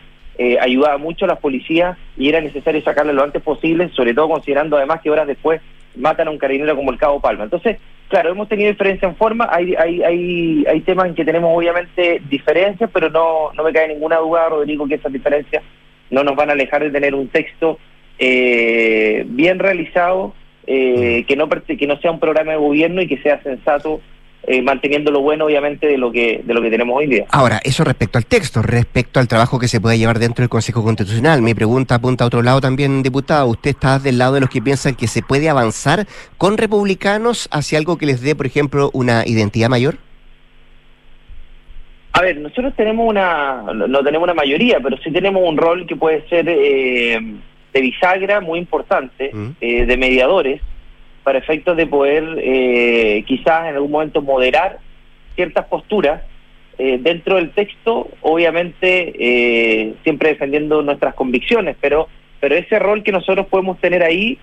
ayudaba 0.61 0.99
mucho 0.99 1.25
a 1.25 1.29
las 1.29 1.39
policías 1.39 1.97
y 2.19 2.29
era 2.29 2.43
necesario 2.43 2.83
sacarla 2.83 3.15
lo 3.15 3.23
antes 3.23 3.41
posible, 3.41 3.89
sobre 3.97 4.13
todo 4.13 4.29
considerando 4.29 4.77
además 4.77 5.01
que 5.01 5.09
horas 5.09 5.27
después 5.27 5.63
matan 5.95 6.29
a 6.29 6.31
un 6.31 6.37
carabinero 6.37 6.77
como 6.77 6.93
el 6.93 6.99
Cabo 6.99 7.23
Palma. 7.23 7.45
Entonces, 7.45 7.79
claro, 8.09 8.31
hemos 8.31 8.49
tenido 8.49 8.71
diferencia 8.71 9.09
en 9.09 9.17
forma, 9.17 9.49
hay, 9.51 9.75
hay, 9.75 10.03
hay, 10.03 10.65
hay 10.67 10.81
temas 10.81 11.07
en 11.07 11.15
que 11.15 11.25
tenemos 11.25 11.57
obviamente 11.57 12.21
diferencias, 12.29 12.91
pero 12.93 13.11
no, 13.11 13.53
no 13.53 13.65
me 13.65 13.73
cae 13.73 13.89
ninguna 13.89 14.19
duda, 14.19 14.49
Rodrigo, 14.49 14.87
que 14.87 14.95
esas 14.95 15.13
diferencias 15.13 15.63
no 16.11 16.23
nos 16.23 16.37
van 16.37 16.51
a 16.51 16.53
alejar 16.53 16.83
de 16.83 16.91
tener 16.91 17.15
un 17.15 17.29
texto 17.29 17.79
eh, 18.19 19.25
bien 19.27 19.59
realizado, 19.59 20.35
eh, 20.67 21.25
que, 21.29 21.37
no, 21.37 21.49
que 21.49 21.87
no 21.87 21.97
sea 21.99 22.11
un 22.11 22.21
programa 22.21 22.53
de 22.53 22.59
gobierno 22.59 23.03
y 23.03 23.09
que 23.09 23.19
sea 23.19 23.43
sensato 23.43 24.01
eh, 24.47 24.63
manteniendo 24.63 25.11
lo 25.11 25.21
bueno 25.21 25.47
obviamente 25.47 25.87
de 25.87 25.99
lo 25.99 26.13
que 26.13 26.41
de 26.45 26.55
lo 26.55 26.63
que 26.63 26.71
tenemos 26.71 26.97
hoy 26.97 27.07
día. 27.07 27.27
Ahora, 27.31 27.61
eso 27.65 27.83
respecto 27.85 28.19
al 28.19 28.27
texto, 28.27 28.63
respecto 28.63 29.19
al 29.19 29.29
trabajo 29.29 29.59
que 29.59 29.69
se 29.69 29.81
puede 29.81 29.99
llevar 29.99 30.19
dentro 30.19 30.43
del 30.43 30.49
Consejo 30.49 30.85
Constitucional. 30.85 31.43
Mi 31.43 31.55
pregunta 31.55 31.97
apunta 31.97 32.25
a 32.25 32.29
otro 32.29 32.43
lado 32.43 32.61
también, 32.61 33.03
diputado. 33.03 33.47
¿Usted 33.49 33.71
está 33.71 33.99
del 33.99 34.19
lado 34.19 34.35
de 34.35 34.41
los 34.41 34.51
que 34.51 34.63
piensan 34.63 34.95
que 34.95 35.09
se 35.09 35.23
puede 35.23 35.49
avanzar 35.49 36.07
con 36.39 36.59
republicanos 36.59 37.49
hacia 37.51 37.79
algo 37.79 37.99
que 37.99 38.07
les 38.07 38.21
dé, 38.21 38.37
por 38.37 38.47
ejemplo, 38.47 38.91
una 38.93 39.27
identidad 39.27 39.69
mayor? 39.69 39.97
A 42.13 42.23
ver, 42.23 42.39
nosotros 42.39 42.73
tenemos 42.77 43.07
una, 43.07 43.63
no 43.63 44.03
tenemos 44.03 44.25
una 44.25 44.35
mayoría, 44.35 44.81
pero 44.81 44.97
sí 44.99 45.11
tenemos 45.11 45.43
un 45.45 45.57
rol 45.59 45.87
que 45.87 45.97
puede 45.97 46.27
ser 46.29 46.49
eh, 46.49 47.21
de 47.75 47.81
bisagra 47.81 48.41
muy 48.41 48.59
importante, 48.59 49.31
mm. 49.35 49.49
eh, 49.61 49.85
de 49.85 49.97
mediadores, 49.99 50.63
para 51.27 51.41
efectos 51.41 51.77
de 51.77 51.89
poder 51.89 52.39
eh, 52.41 53.25
quizás 53.27 53.67
en 53.67 53.75
algún 53.75 53.91
momento 53.91 54.23
moderar 54.23 54.79
ciertas 55.35 55.67
posturas 55.67 56.23
eh, 56.79 56.99
dentro 57.01 57.35
del 57.35 57.51
texto, 57.51 58.07
obviamente 58.21 59.13
eh, 59.19 59.95
siempre 60.05 60.29
defendiendo 60.29 60.83
nuestras 60.83 61.15
convicciones, 61.15 61.77
pero, 61.81 62.07
pero 62.39 62.55
ese 62.55 62.79
rol 62.79 63.03
que 63.03 63.11
nosotros 63.11 63.49
podemos 63.49 63.81
tener 63.81 64.05
ahí 64.05 64.39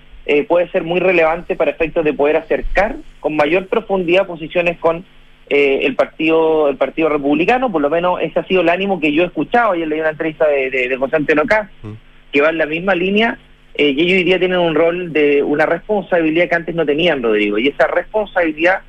puede 0.46 0.70
ser 0.72 0.84
muy 0.84 1.00
relevante 1.00 1.56
para 1.56 1.70
efectos 1.70 2.04
de 2.04 2.12
poder 2.12 2.36
acercar 2.36 2.96
con 3.20 3.34
mayor 3.34 3.66
profundidad 3.68 4.26
posiciones 4.26 4.78
con 4.78 5.06
el 5.48 5.94
partido 5.96 6.68
el 6.68 6.76
partido 6.76 7.08
republicano, 7.08 7.72
por 7.72 7.80
lo 7.80 7.88
menos 7.88 8.20
ese 8.20 8.40
ha 8.40 8.44
sido 8.44 8.60
el 8.60 8.68
ánimo 8.68 9.00
que 9.00 9.12
yo 9.12 9.22
he 9.22 9.26
escuchado, 9.26 9.72
ayer 9.72 9.88
leí 9.88 10.00
una 10.00 10.10
entrevista 10.10 10.46
de, 10.48 10.70
de, 10.70 10.88
de 10.88 10.96
José 10.96 11.16
Antonio 11.16 11.44
mm. 11.44 11.92
que 12.30 12.40
va 12.42 12.50
en 12.50 12.58
la 12.58 12.66
misma 12.66 12.94
línea 12.94 13.38
eh, 13.74 13.94
y 13.96 14.02
ellos 14.02 14.18
hoy 14.18 14.24
día 14.24 14.38
tienen 14.38 14.58
un 14.58 14.74
rol 14.74 15.12
de 15.12 15.42
una 15.42 15.66
responsabilidad 15.66 16.48
que 16.48 16.54
antes 16.54 16.74
no 16.74 16.86
tenían, 16.86 17.22
Rodrigo, 17.22 17.58
y 17.58 17.68
esa 17.68 17.86
responsabilidad 17.88 18.82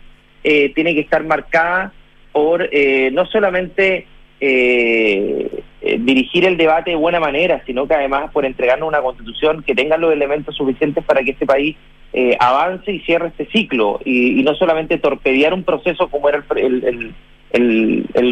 eh, 0.44 0.72
tiene 0.76 0.94
que 0.94 1.02
estar 1.02 1.24
marcada 1.24 1.92
por 2.32 2.70
eh, 2.72 3.10
no 3.12 3.26
solamente 3.26 4.08
dirigir 4.38 6.46
el 6.46 6.58
debate 6.58 6.92
de 6.92 6.98
buena 6.98 7.20
manera, 7.20 7.64
sino 7.66 7.88
que 7.88 7.96
además 7.96 8.30
por 8.32 8.46
entregarnos 8.46 8.88
una 8.88 9.02
constitución 9.02 9.64
que 9.64 9.74
tenga 9.74 9.98
los 9.98 10.14
elementos 10.14 10.56
suficientes 10.56 11.04
para 11.04 11.24
que 11.24 11.32
este 11.32 11.48
país 11.48 11.76
avance 12.40 12.92
y 12.92 13.00
cierre 13.00 13.30
este 13.30 13.48
ciclo, 13.48 14.00
y, 14.06 14.44
no 14.44 14.54
solamente 14.54 15.00
torpedear 15.00 15.54
un 15.54 15.64
proceso 15.64 16.10
como 16.10 16.30
era 16.30 16.44
el, 16.56 16.58
el, 16.58 16.84
el 16.84 17.14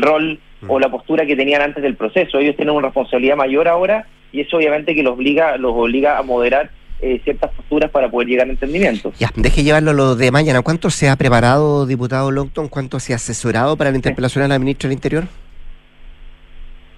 rol 0.01 0.39
o 0.67 0.79
la 0.79 0.89
postura 0.89 1.25
que 1.25 1.35
tenían 1.35 1.61
antes 1.61 1.83
del 1.83 1.95
proceso. 1.95 2.39
Ellos 2.39 2.55
tienen 2.55 2.75
una 2.75 2.87
responsabilidad 2.87 3.35
mayor 3.35 3.67
ahora 3.67 4.07
y 4.31 4.41
eso 4.41 4.57
obviamente 4.57 4.95
que 4.95 5.03
los 5.03 5.13
obliga, 5.13 5.57
los 5.57 5.73
obliga 5.73 6.17
a 6.17 6.23
moderar 6.23 6.71
eh, 7.01 7.19
ciertas 7.23 7.51
posturas 7.51 7.91
para 7.91 8.09
poder 8.09 8.29
llegar 8.29 8.47
a 8.47 8.51
entendimiento. 8.51 9.11
Ya, 9.19 9.29
deje 9.35 9.63
llevarlo 9.63 9.93
lo 9.93 10.15
de 10.15 10.31
mañana. 10.31 10.61
¿Cuánto 10.61 10.89
se 10.89 11.09
ha 11.09 11.15
preparado, 11.17 11.85
diputado 11.85 12.31
Longton? 12.31 12.69
¿Cuánto 12.69 12.99
se 12.99 13.13
ha 13.13 13.17
asesorado 13.17 13.75
para 13.75 13.91
la 13.91 13.97
interpelación 13.97 14.45
a 14.45 14.47
la 14.47 14.57
ministra 14.57 14.87
del 14.87 14.95
Interior? 14.95 15.25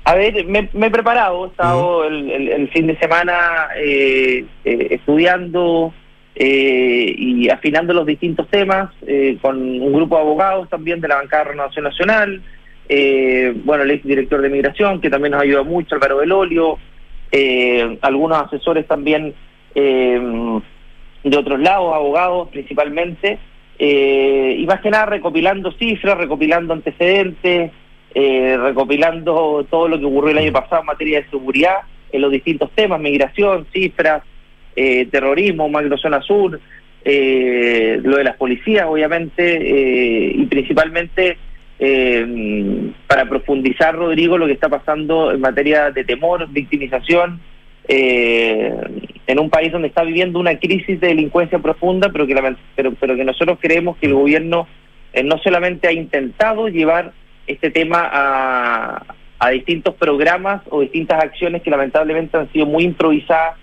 A 0.04 0.14
ver, 0.14 0.46
me, 0.46 0.70
he 0.74 0.92
preparado, 0.92 1.46
he 1.46 1.48
estado 1.48 2.06
el, 2.06 2.70
fin 2.72 2.86
de 2.86 2.96
semana 3.00 3.70
eh, 3.76 4.46
eh, 4.64 4.88
estudiando 4.92 5.92
y 6.38 7.50
afinando 7.50 7.94
los 7.94 8.06
distintos 8.06 8.48
temas 8.50 8.92
con 9.42 9.58
un 9.58 9.94
grupo 9.94 10.16
de 10.16 10.22
abogados 10.22 10.70
también 10.70 11.00
de 11.00 11.08
la 11.08 11.16
bancada 11.16 11.46
de 11.46 11.50
Renovación 11.52 11.86
Nacional, 11.86 12.42
bueno, 13.64 13.84
el 13.84 13.92
ex 13.92 14.04
director 14.04 14.42
de 14.42 14.50
Migración, 14.50 15.00
que 15.00 15.10
también 15.10 15.32
nos 15.32 15.42
ayuda 15.42 15.64
mucho, 15.64 15.96
Álvaro 15.96 16.18
Belolio, 16.18 16.78
eh, 17.32 17.98
algunos 18.02 18.42
asesores 18.42 18.88
también 18.88 19.34
eh, 19.74 20.22
de 21.24 21.38
otros 21.38 21.60
lados, 21.60 21.94
abogados 21.94 22.50
principalmente, 22.50 23.40
eh, 23.80 24.56
y 24.58 24.66
más 24.66 24.80
que 24.80 24.90
nada 24.90 25.08
recopilando 25.08 25.72
cifras, 25.74 26.18
recopilando 26.18 26.74
antecedentes, 26.74 27.72
eh, 28.14 28.58
recopilando 28.58 29.66
todo 29.70 29.88
lo 29.90 30.00
que 30.00 30.06
ocurrió 30.06 30.32
el 30.32 30.38
año 30.38 30.54
pasado 30.54 30.82
en 30.82 30.86
materia 30.86 31.22
de 31.22 31.30
seguridad, 31.30 31.80
en 32.12 32.22
los 32.22 32.32
distintos 32.32 32.72
temas, 32.72 33.02
migración, 33.02 33.68
cifras, 33.74 34.24
terrorismo, 34.76 35.70
macrozona 35.70 36.22
sur, 36.22 36.60
lo 37.06 38.18
de 38.18 38.24
las 38.24 38.36
policías, 38.36 38.86
obviamente, 38.88 39.60
y 40.36 40.46
principalmente 40.48 41.38
eh, 41.78 42.92
para 43.08 43.28
profundizar, 43.28 43.96
Rodrigo, 43.96 44.38
lo 44.38 44.48
que 44.48 44.54
está 44.54 44.70
pasando 44.70 45.32
en 45.32 45.42
materia 45.42 45.92
de 45.92 46.04
temor, 46.06 46.48
victimización, 46.50 47.42
eh, 47.88 48.74
en 49.28 49.40
un 49.40 49.50
país 49.50 49.72
donde 49.72 49.90
está 49.90 50.04
viviendo 50.04 50.40
una 50.40 50.58
crisis 50.58 51.00
de 51.00 51.08
delincuencia 51.08 51.60
profunda, 51.60 52.10
pero 52.10 52.26
que, 52.26 52.36
pero, 52.76 52.94
pero 52.94 53.16
que 53.16 53.26
nosotros 53.26 53.60
creemos 53.62 53.98
que 53.98 54.08
el 54.08 54.14
gobierno 54.14 54.68
eh, 55.14 55.24
no 55.24 55.38
solamente 55.40 55.88
ha 55.88 55.92
intentado 55.92 56.68
llevar 56.68 57.12
este 57.46 57.70
tema 57.70 58.10
a, 58.12 59.16
a 59.38 59.50
distintos 59.50 59.96
programas 59.96 60.62
o 60.70 60.82
distintas 60.82 61.24
acciones 61.24 61.62
que 61.62 61.70
lamentablemente 61.70 62.38
han 62.38 62.52
sido 62.52 62.66
muy 62.66 62.86
improvisadas 62.86 63.58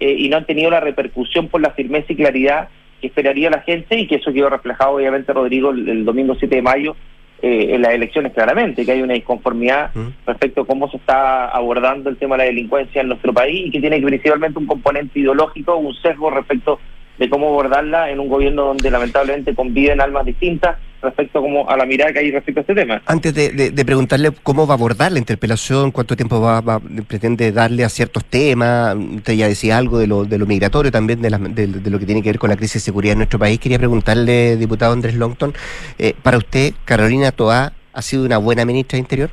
eh, 0.00 0.14
y 0.18 0.28
no 0.28 0.36
han 0.36 0.46
tenido 0.46 0.70
la 0.70 0.80
repercusión 0.80 1.48
por 1.48 1.60
la 1.60 1.70
firmeza 1.70 2.12
y 2.12 2.16
claridad 2.16 2.68
que 3.00 3.08
esperaría 3.08 3.50
la 3.50 3.60
gente 3.60 3.98
y 3.98 4.06
que 4.06 4.16
eso 4.16 4.32
quedó 4.32 4.50
reflejado 4.50 4.96
obviamente, 4.96 5.32
Rodrigo, 5.32 5.70
el 5.70 6.04
domingo 6.04 6.34
7 6.34 6.54
de 6.56 6.62
mayo 6.62 6.96
eh, 7.40 7.74
en 7.74 7.82
las 7.82 7.92
elecciones 7.92 8.32
claramente, 8.32 8.84
que 8.84 8.90
hay 8.90 9.00
una 9.00 9.14
disconformidad 9.14 9.94
mm. 9.94 10.26
respecto 10.26 10.62
a 10.62 10.66
cómo 10.66 10.90
se 10.90 10.96
está 10.96 11.46
abordando 11.48 12.10
el 12.10 12.16
tema 12.16 12.34
de 12.34 12.38
la 12.38 12.46
delincuencia 12.46 13.00
en 13.00 13.06
nuestro 13.06 13.32
país 13.32 13.68
y 13.68 13.70
que 13.70 13.80
tiene 13.80 14.00
principalmente 14.00 14.58
un 14.58 14.66
componente 14.66 15.20
ideológico, 15.20 15.76
un 15.76 15.94
sesgo 15.94 16.30
respecto 16.30 16.80
de 17.16 17.30
cómo 17.30 17.46
abordarla 17.48 18.10
en 18.10 18.18
un 18.18 18.28
gobierno 18.28 18.64
donde 18.64 18.90
lamentablemente 18.90 19.54
conviven 19.54 20.00
almas 20.00 20.24
distintas 20.24 20.78
respecto 21.00 21.40
como 21.40 21.68
a 21.68 21.76
la 21.76 21.86
mirada 21.86 22.12
que 22.12 22.18
hay 22.20 22.30
respecto 22.30 22.60
a 22.60 22.62
este 22.62 22.74
tema. 22.74 23.02
Antes 23.06 23.34
de, 23.34 23.84
preguntarle 23.84 24.30
cómo 24.42 24.66
va 24.66 24.74
a 24.74 24.76
abordar 24.76 25.12
la 25.12 25.18
interpelación, 25.18 25.90
cuánto 25.90 26.16
tiempo 26.16 26.40
va, 26.40 26.80
pretende 27.06 27.52
darle 27.52 27.84
a 27.84 27.88
ciertos 27.88 28.24
temas, 28.24 28.96
usted 28.96 29.34
ya 29.34 29.48
decía 29.48 29.78
algo 29.78 29.98
de 29.98 30.06
lo, 30.06 30.24
de 30.24 30.38
lo 30.38 30.46
migratorio 30.46 30.90
también, 30.90 31.22
de, 31.22 31.30
de, 31.30 31.90
lo 31.90 31.98
que 31.98 32.06
tiene 32.06 32.22
que 32.22 32.30
ver 32.30 32.38
con 32.38 32.50
la 32.50 32.56
crisis 32.56 32.74
de 32.74 32.86
seguridad 32.86 33.12
en 33.12 33.18
nuestro 33.18 33.38
país, 33.38 33.58
quería 33.58 33.78
preguntarle, 33.78 34.56
diputado 34.56 34.92
Andrés 34.92 35.14
Longton, 35.14 35.54
eh, 35.98 36.14
para 36.22 36.38
usted, 36.38 36.74
Carolina 36.84 37.32
Toá, 37.32 37.72
¿ha 37.92 38.02
sido 38.02 38.24
una 38.24 38.38
buena 38.38 38.64
ministra 38.64 38.96
de 38.96 39.00
Interior? 39.00 39.30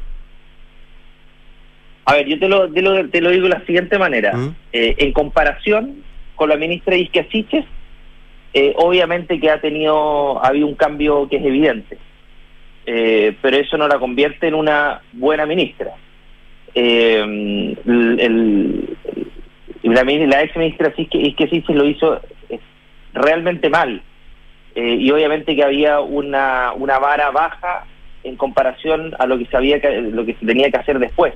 A 2.05 2.13
ver, 2.13 2.28
yo 2.28 2.39
te 2.39 2.47
lo, 2.47 2.72
te 2.72 2.82
lo, 2.82 3.09
te 3.09 3.20
lo 3.20 3.32
digo 3.32 3.43
de 3.43 3.49
la 3.49 3.66
siguiente 3.66 3.97
manera. 3.97 4.34
¿Mm? 4.34 4.55
Eh, 4.74 4.95
en 4.99 5.11
comparación 5.11 6.03
con 6.36 6.49
la 6.49 6.55
ministra 6.55 6.95
Isquia 6.95 7.26
Siches, 7.32 7.66
eh, 8.58 8.74
obviamente 8.78 9.38
que 9.38 9.49
ha 9.49 9.60
tenido, 9.60 10.41
ha 10.41 10.47
habido 10.47 10.66
un 10.66 10.76
cambio 10.76 11.28
que 11.28 11.36
es 11.36 11.45
evidente, 11.45 11.97
eh, 12.86 13.36
pero 13.41 13.58
eso 13.58 13.78
no 13.78 13.86
la 13.86 13.99
convierte 13.99 14.47
en 14.47 14.53
una 14.53 15.01
buena 15.12 15.45
ministra. 15.45 15.91
Eh, 16.74 17.76
la, 19.84 20.41
ex 20.41 20.56
ministra 20.56 20.93
sí 20.95 21.06
que, 21.06 21.47
sí 21.49 21.66
se 21.68 21.74
lo 21.74 21.84
hizo 21.86 22.22
realmente 23.14 23.70
mal 23.70 24.01
y 24.74 25.12
obviamente 25.12 25.53
que 25.53 25.64
había 25.64 25.99
una, 25.99 26.72
vara 26.78 27.32
baja 27.32 27.86
en 28.24 28.38
comparación 28.38 29.16
a 29.20 29.26
lo 29.26 29.38
que 29.38 29.47
que, 29.47 30.01
lo 30.14 30.26
que 30.26 30.34
se 30.36 30.45
tenía 30.45 30.72
que 30.72 30.78
hacer 30.78 30.97
después. 30.99 31.34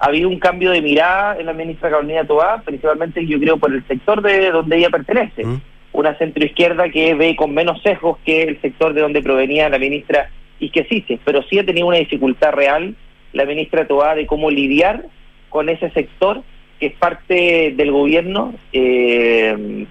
Ha 0.00 0.08
habido 0.08 0.28
un 0.28 0.38
cambio 0.38 0.70
de 0.70 0.82
mirada 0.82 1.38
en 1.38 1.46
la 1.46 1.54
ministra 1.54 1.88
Carolina 1.88 2.26
Tobá, 2.26 2.60
principalmente 2.62 3.26
yo 3.26 3.40
creo 3.40 3.56
por 3.56 3.72
el 3.72 3.86
sector 3.86 4.20
de 4.20 4.50
donde 4.50 4.76
ella 4.76 4.90
pertenece. 4.90 5.46
¿Mm? 5.46 5.71
Una 5.92 6.16
centroizquierda 6.16 6.88
que 6.90 7.14
ve 7.14 7.36
con 7.36 7.52
menos 7.52 7.82
sesgos 7.82 8.18
que 8.24 8.42
el 8.42 8.60
sector 8.60 8.94
de 8.94 9.02
donde 9.02 9.22
provenía 9.22 9.68
la 9.68 9.78
ministra 9.78 10.30
Isquesices, 10.58 11.18
pero 11.24 11.42
sí 11.42 11.58
ha 11.58 11.66
tenido 11.66 11.88
una 11.88 11.98
dificultad 11.98 12.52
real 12.52 12.94
la 13.32 13.44
ministra 13.44 13.86
Toá 13.86 14.14
de 14.14 14.26
cómo 14.26 14.50
lidiar 14.50 15.06
con 15.48 15.68
ese 15.68 15.90
sector 15.90 16.42
que 16.78 16.86
es 16.86 16.94
parte 16.94 17.72
del 17.76 17.90
gobierno 17.90 18.54
eh, 18.72 19.86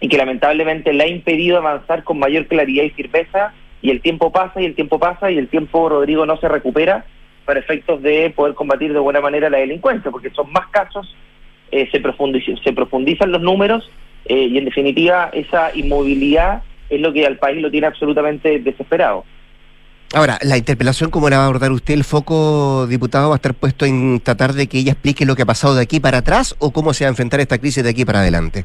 y 0.00 0.08
que 0.08 0.16
lamentablemente 0.16 0.92
le 0.92 1.04
ha 1.04 1.08
impedido 1.08 1.58
avanzar 1.58 2.04
con 2.04 2.18
mayor 2.18 2.46
claridad 2.46 2.84
y 2.84 2.90
firmeza 2.90 3.54
y 3.82 3.90
el 3.90 4.00
tiempo 4.00 4.32
pasa 4.32 4.60
y 4.60 4.64
el 4.64 4.74
tiempo 4.74 4.98
pasa 4.98 5.30
y 5.30 5.38
el 5.38 5.48
tiempo, 5.48 5.88
Rodrigo, 5.88 6.26
no 6.26 6.36
se 6.38 6.48
recupera 6.48 7.04
para 7.44 7.60
efectos 7.60 8.02
de 8.02 8.30
poder 8.30 8.54
combatir 8.54 8.92
de 8.92 8.98
buena 8.98 9.20
manera 9.20 9.50
la 9.50 9.58
delincuencia, 9.58 10.10
porque 10.10 10.30
son 10.30 10.50
más 10.52 10.68
casos, 10.68 11.14
eh, 11.70 11.88
se, 11.90 12.00
se 12.62 12.72
profundizan 12.72 13.30
los 13.30 13.42
números 13.42 13.90
eh, 14.26 14.48
y 14.50 14.58
en 14.58 14.64
definitiva 14.64 15.30
esa 15.32 15.74
inmovilidad 15.74 16.62
es 16.88 17.00
lo 17.00 17.12
que 17.12 17.26
al 17.26 17.36
país 17.38 17.60
lo 17.60 17.70
tiene 17.70 17.86
absolutamente 17.86 18.58
desesperado. 18.58 19.24
Ahora, 20.14 20.38
la 20.42 20.56
interpelación, 20.56 21.10
¿cómo 21.10 21.28
la 21.28 21.38
va 21.38 21.42
a 21.42 21.46
abordar 21.46 21.72
usted? 21.72 21.94
¿El 21.94 22.04
foco, 22.04 22.86
diputado, 22.86 23.30
va 23.30 23.34
a 23.34 23.36
estar 23.36 23.54
puesto 23.54 23.84
en 23.84 24.20
tratar 24.20 24.52
de 24.52 24.68
que 24.68 24.78
ella 24.78 24.92
explique 24.92 25.26
lo 25.26 25.34
que 25.34 25.42
ha 25.42 25.46
pasado 25.46 25.74
de 25.74 25.82
aquí 25.82 25.98
para 25.98 26.18
atrás 26.18 26.54
o 26.60 26.70
cómo 26.70 26.92
se 26.92 27.04
va 27.04 27.08
a 27.08 27.10
enfrentar 27.10 27.40
esta 27.40 27.58
crisis 27.58 27.82
de 27.82 27.90
aquí 27.90 28.04
para 28.04 28.20
adelante? 28.20 28.64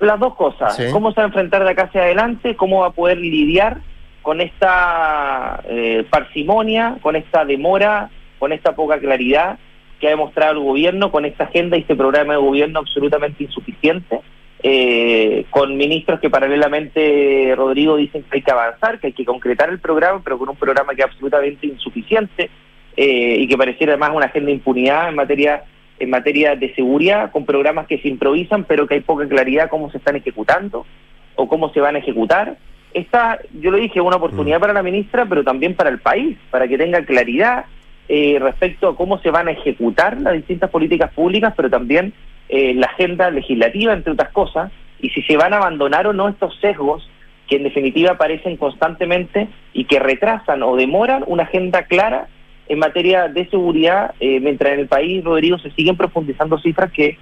Las 0.00 0.18
dos 0.18 0.34
cosas. 0.34 0.78
¿Cómo 0.92 1.10
se 1.12 1.20
va 1.20 1.24
a 1.24 1.26
enfrentar 1.26 1.62
de 1.64 1.70
acá 1.70 1.84
hacia 1.84 2.02
adelante? 2.02 2.56
¿Cómo 2.56 2.80
va 2.80 2.86
a 2.86 2.92
poder 2.92 3.18
lidiar 3.18 3.78
con 4.22 4.40
esta 4.40 5.62
eh, 5.68 6.06
parsimonia, 6.08 6.96
con 7.02 7.16
esta 7.16 7.44
demora, 7.44 8.08
con 8.38 8.52
esta 8.52 8.74
poca 8.74 8.98
claridad 8.98 9.58
que 10.00 10.06
ha 10.06 10.10
demostrado 10.10 10.52
el 10.52 10.60
gobierno 10.60 11.10
con 11.10 11.24
esta 11.24 11.44
agenda 11.44 11.76
y 11.76 11.80
este 11.80 11.96
programa 11.96 12.34
de 12.34 12.40
gobierno 12.40 12.80
absolutamente 12.80 13.44
insuficiente, 13.44 14.20
eh, 14.62 15.44
con 15.50 15.76
ministros 15.76 16.20
que 16.20 16.30
paralelamente, 16.30 17.54
Rodrigo, 17.56 17.96
dicen 17.96 18.24
que 18.24 18.38
hay 18.38 18.42
que 18.42 18.50
avanzar, 18.50 18.98
que 18.98 19.08
hay 19.08 19.12
que 19.12 19.24
concretar 19.24 19.70
el 19.70 19.78
programa, 19.78 20.20
pero 20.22 20.38
con 20.38 20.48
un 20.48 20.56
programa 20.56 20.94
que 20.94 21.02
es 21.02 21.08
absolutamente 21.08 21.66
insuficiente 21.66 22.50
eh, 22.96 23.36
y 23.38 23.46
que 23.46 23.56
pareciera 23.56 23.92
además 23.92 24.12
una 24.14 24.26
agenda 24.26 24.48
de 24.48 24.54
impunidad 24.54 25.08
en 25.08 25.14
materia 25.14 25.62
en 26.00 26.10
materia 26.10 26.54
de 26.54 26.74
seguridad, 26.74 27.30
con 27.32 27.44
programas 27.44 27.86
que 27.86 27.98
se 27.98 28.08
improvisan, 28.08 28.64
pero 28.64 28.86
que 28.86 28.94
hay 28.94 29.00
poca 29.00 29.26
claridad 29.26 29.68
cómo 29.68 29.90
se 29.90 29.98
están 29.98 30.16
ejecutando 30.16 30.86
o 31.34 31.48
cómo 31.48 31.72
se 31.72 31.80
van 31.80 31.96
a 31.96 31.98
ejecutar. 31.98 32.56
Esta, 32.94 33.38
yo 33.60 33.70
lo 33.70 33.78
dije, 33.78 33.98
es 33.98 34.04
una 34.04 34.16
oportunidad 34.16 34.58
mm. 34.58 34.60
para 34.60 34.72
la 34.72 34.82
ministra, 34.82 35.26
pero 35.26 35.44
también 35.44 35.74
para 35.74 35.90
el 35.90 35.98
país, 35.98 36.38
para 36.50 36.68
que 36.68 36.78
tenga 36.78 37.04
claridad, 37.04 37.64
eh, 38.08 38.38
respecto 38.40 38.88
a 38.88 38.96
cómo 38.96 39.18
se 39.18 39.30
van 39.30 39.48
a 39.48 39.52
ejecutar 39.52 40.20
las 40.20 40.34
distintas 40.34 40.70
políticas 40.70 41.12
públicas, 41.12 41.52
pero 41.56 41.68
también 41.68 42.12
eh, 42.48 42.74
la 42.74 42.86
agenda 42.86 43.30
legislativa, 43.30 43.92
entre 43.92 44.12
otras 44.12 44.30
cosas, 44.30 44.72
y 45.00 45.10
si 45.10 45.22
se 45.22 45.36
van 45.36 45.52
a 45.52 45.58
abandonar 45.58 46.06
o 46.06 46.12
no 46.12 46.28
estos 46.28 46.58
sesgos 46.60 47.08
que 47.46 47.56
en 47.56 47.64
definitiva 47.64 48.12
aparecen 48.12 48.56
constantemente 48.56 49.48
y 49.72 49.84
que 49.84 49.98
retrasan 49.98 50.62
o 50.62 50.76
demoran 50.76 51.24
una 51.26 51.44
agenda 51.44 51.82
clara 51.84 52.28
en 52.68 52.78
materia 52.78 53.28
de 53.28 53.48
seguridad, 53.48 54.14
eh, 54.20 54.40
mientras 54.40 54.74
en 54.74 54.80
el 54.80 54.88
país, 54.88 55.24
Rodrigo, 55.24 55.58
se 55.58 55.70
siguen 55.70 55.96
profundizando 55.96 56.58
cifras 56.58 56.92
que 56.92 57.18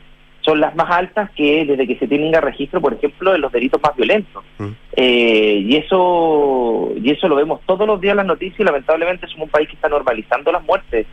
son 0.47 0.61
las 0.61 0.77
más 0.77 0.89
altas 0.89 1.29
que 1.33 1.67
desde 1.67 1.89
que 1.89 1.97
se 1.97 2.07
tenga 2.07 2.41
registro, 2.41 2.81
por 2.81 2.95
ejemplo, 2.95 3.33
de 3.33 3.39
los 3.39 3.51
delitos 3.51 3.83
más 3.83 3.97
violentos. 3.97 4.45
Mm. 4.59 4.69
Eh, 4.97 5.65
y 5.67 5.77
eso 5.77 6.93
y 6.97 7.11
eso 7.11 7.29
lo 7.29 7.35
vemos 7.35 7.61
todos 7.67 7.87
los 7.87 8.01
días 8.01 8.13
en 8.13 8.19
las 8.19 8.27
noticias 8.27 8.61
y 8.61 8.65
lamentablemente 8.65 9.27
somos 9.27 9.47
un 9.47 9.51
país 9.51 9.69
que 9.69 9.75
está 9.75 9.89
normalizando 9.89 10.53
las 10.53 10.63
muertes. 10.63 11.07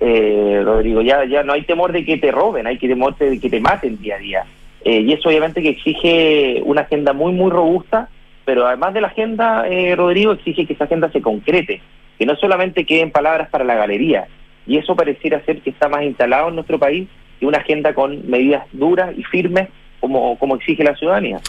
Eh, 0.00 0.62
Rodrigo, 0.64 1.02
ya, 1.02 1.24
ya 1.26 1.42
no 1.42 1.52
hay 1.52 1.62
temor 1.62 1.92
de 1.92 2.04
que 2.04 2.16
te 2.16 2.32
roben, 2.32 2.66
hay 2.66 2.78
que 2.78 2.88
temor 2.88 3.16
de 3.16 3.38
que 3.38 3.50
te 3.50 3.60
maten 3.60 4.00
día 4.00 4.16
a 4.16 4.18
día. 4.18 4.44
Eh, 4.84 5.00
y 5.00 5.12
eso 5.12 5.28
obviamente 5.28 5.60
que 5.60 5.70
exige 5.70 6.62
una 6.64 6.82
agenda 6.82 7.12
muy, 7.12 7.32
muy 7.32 7.50
robusta, 7.50 8.08
pero 8.46 8.66
además 8.66 8.94
de 8.94 9.02
la 9.02 9.08
agenda, 9.08 9.68
eh, 9.68 9.94
Rodrigo, 9.96 10.32
exige 10.32 10.64
que 10.64 10.72
esa 10.72 10.84
agenda 10.84 11.10
se 11.10 11.20
concrete, 11.20 11.82
que 12.18 12.24
no 12.24 12.36
solamente 12.36 12.86
queden 12.86 13.10
palabras 13.10 13.50
para 13.50 13.64
la 13.64 13.74
galería. 13.74 14.28
Y 14.66 14.78
eso 14.78 14.96
pareciera 14.96 15.44
ser 15.44 15.60
que 15.60 15.70
está 15.70 15.88
más 15.88 16.04
instalado 16.04 16.48
en 16.48 16.54
nuestro 16.54 16.78
país 16.78 17.08
que 17.38 17.46
una 17.46 17.58
agenda 17.58 17.94
con 17.94 18.28
medidas 18.28 18.64
duras 18.72 19.14
y 19.16 19.24
firmes 19.24 19.68
como, 20.00 20.38
como 20.38 20.56
exige 20.56 20.84
la 20.84 20.94
ciudadanía. 20.96 21.40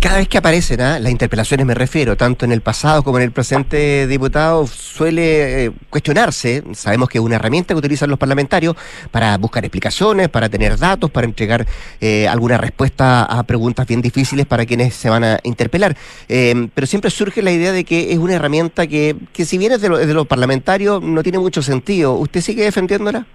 Cada 0.00 0.18
vez 0.18 0.28
que 0.28 0.38
aparecen 0.38 0.80
¿ah? 0.80 0.98
las 0.98 1.10
interpelaciones, 1.10 1.66
me 1.66 1.74
refiero, 1.74 2.16
tanto 2.16 2.44
en 2.44 2.52
el 2.52 2.60
pasado 2.60 3.02
como 3.02 3.18
en 3.18 3.24
el 3.24 3.32
presente 3.32 4.06
diputado, 4.06 4.66
suele 4.66 5.66
eh, 5.66 5.72
cuestionarse, 5.90 6.62
sabemos 6.72 7.08
que 7.08 7.18
es 7.18 7.24
una 7.24 7.36
herramienta 7.36 7.74
que 7.74 7.78
utilizan 7.78 8.08
los 8.08 8.18
parlamentarios 8.18 8.76
para 9.10 9.36
buscar 9.38 9.64
explicaciones, 9.64 10.28
para 10.28 10.48
tener 10.48 10.78
datos, 10.78 11.10
para 11.10 11.26
entregar 11.26 11.66
eh, 12.00 12.28
alguna 12.28 12.58
respuesta 12.58 13.24
a 13.24 13.42
preguntas 13.42 13.86
bien 13.86 14.02
difíciles 14.02 14.46
para 14.46 14.66
quienes 14.66 14.94
se 14.94 15.10
van 15.10 15.24
a 15.24 15.38
interpelar. 15.42 15.96
Eh, 16.28 16.68
pero 16.74 16.86
siempre 16.86 17.10
surge 17.10 17.42
la 17.42 17.52
idea 17.52 17.72
de 17.72 17.84
que 17.84 18.12
es 18.12 18.18
una 18.18 18.34
herramienta 18.34 18.86
que, 18.86 19.16
que 19.32 19.44
si 19.44 19.58
bien 19.58 19.72
es 19.72 19.80
de, 19.80 19.88
de 19.88 20.14
los 20.14 20.26
parlamentarios, 20.26 21.02
no 21.02 21.22
tiene 21.22 21.38
mucho 21.38 21.62
sentido. 21.62 22.14
¿Usted 22.14 22.40
sigue 22.40 22.64
defendiéndola? 22.64 23.26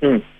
Mm. 0.00 0.39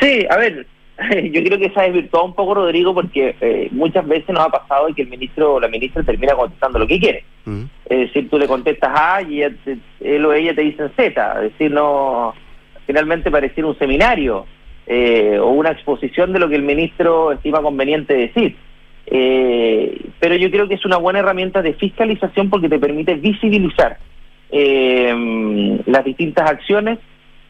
Sí, 0.00 0.26
a 0.28 0.36
ver, 0.36 0.66
yo 1.32 1.42
creo 1.42 1.58
que 1.58 1.70
se 1.70 1.80
ha 1.80 1.84
desvirtuado 1.84 2.26
un 2.26 2.34
poco, 2.34 2.54
Rodrigo, 2.54 2.94
porque 2.94 3.34
eh, 3.40 3.68
muchas 3.70 4.06
veces 4.06 4.28
nos 4.30 4.46
ha 4.46 4.48
pasado 4.48 4.88
que 4.94 5.02
el 5.02 5.08
ministro 5.08 5.54
o 5.54 5.60
la 5.60 5.68
ministra 5.68 6.02
termina 6.02 6.34
contestando 6.34 6.78
lo 6.78 6.86
que 6.86 6.98
quiere. 6.98 7.24
Es 7.88 7.98
decir, 7.98 8.28
tú 8.28 8.38
le 8.38 8.48
contestas 8.48 8.90
A 8.92 9.22
y 9.22 9.42
él 9.42 10.24
o 10.24 10.32
ella 10.32 10.52
te 10.54 10.62
dicen 10.62 10.90
Z. 10.96 11.44
Es 11.44 11.52
decir, 11.52 11.70
no 11.70 12.34
finalmente 12.86 13.30
pareciera 13.30 13.68
un 13.68 13.78
seminario 13.78 14.46
eh, 14.86 15.38
o 15.40 15.50
una 15.50 15.70
exposición 15.70 16.32
de 16.32 16.40
lo 16.40 16.48
que 16.48 16.56
el 16.56 16.62
ministro 16.62 17.32
estima 17.32 17.62
conveniente 17.62 18.14
decir. 18.14 18.56
Eh, 19.06 20.00
pero 20.18 20.34
yo 20.34 20.50
creo 20.50 20.66
que 20.66 20.74
es 20.74 20.84
una 20.84 20.96
buena 20.96 21.20
herramienta 21.20 21.62
de 21.62 21.74
fiscalización 21.74 22.50
porque 22.50 22.68
te 22.68 22.78
permite 22.78 23.14
visibilizar 23.14 23.98
las 24.48 26.04
distintas 26.04 26.48
acciones 26.48 26.98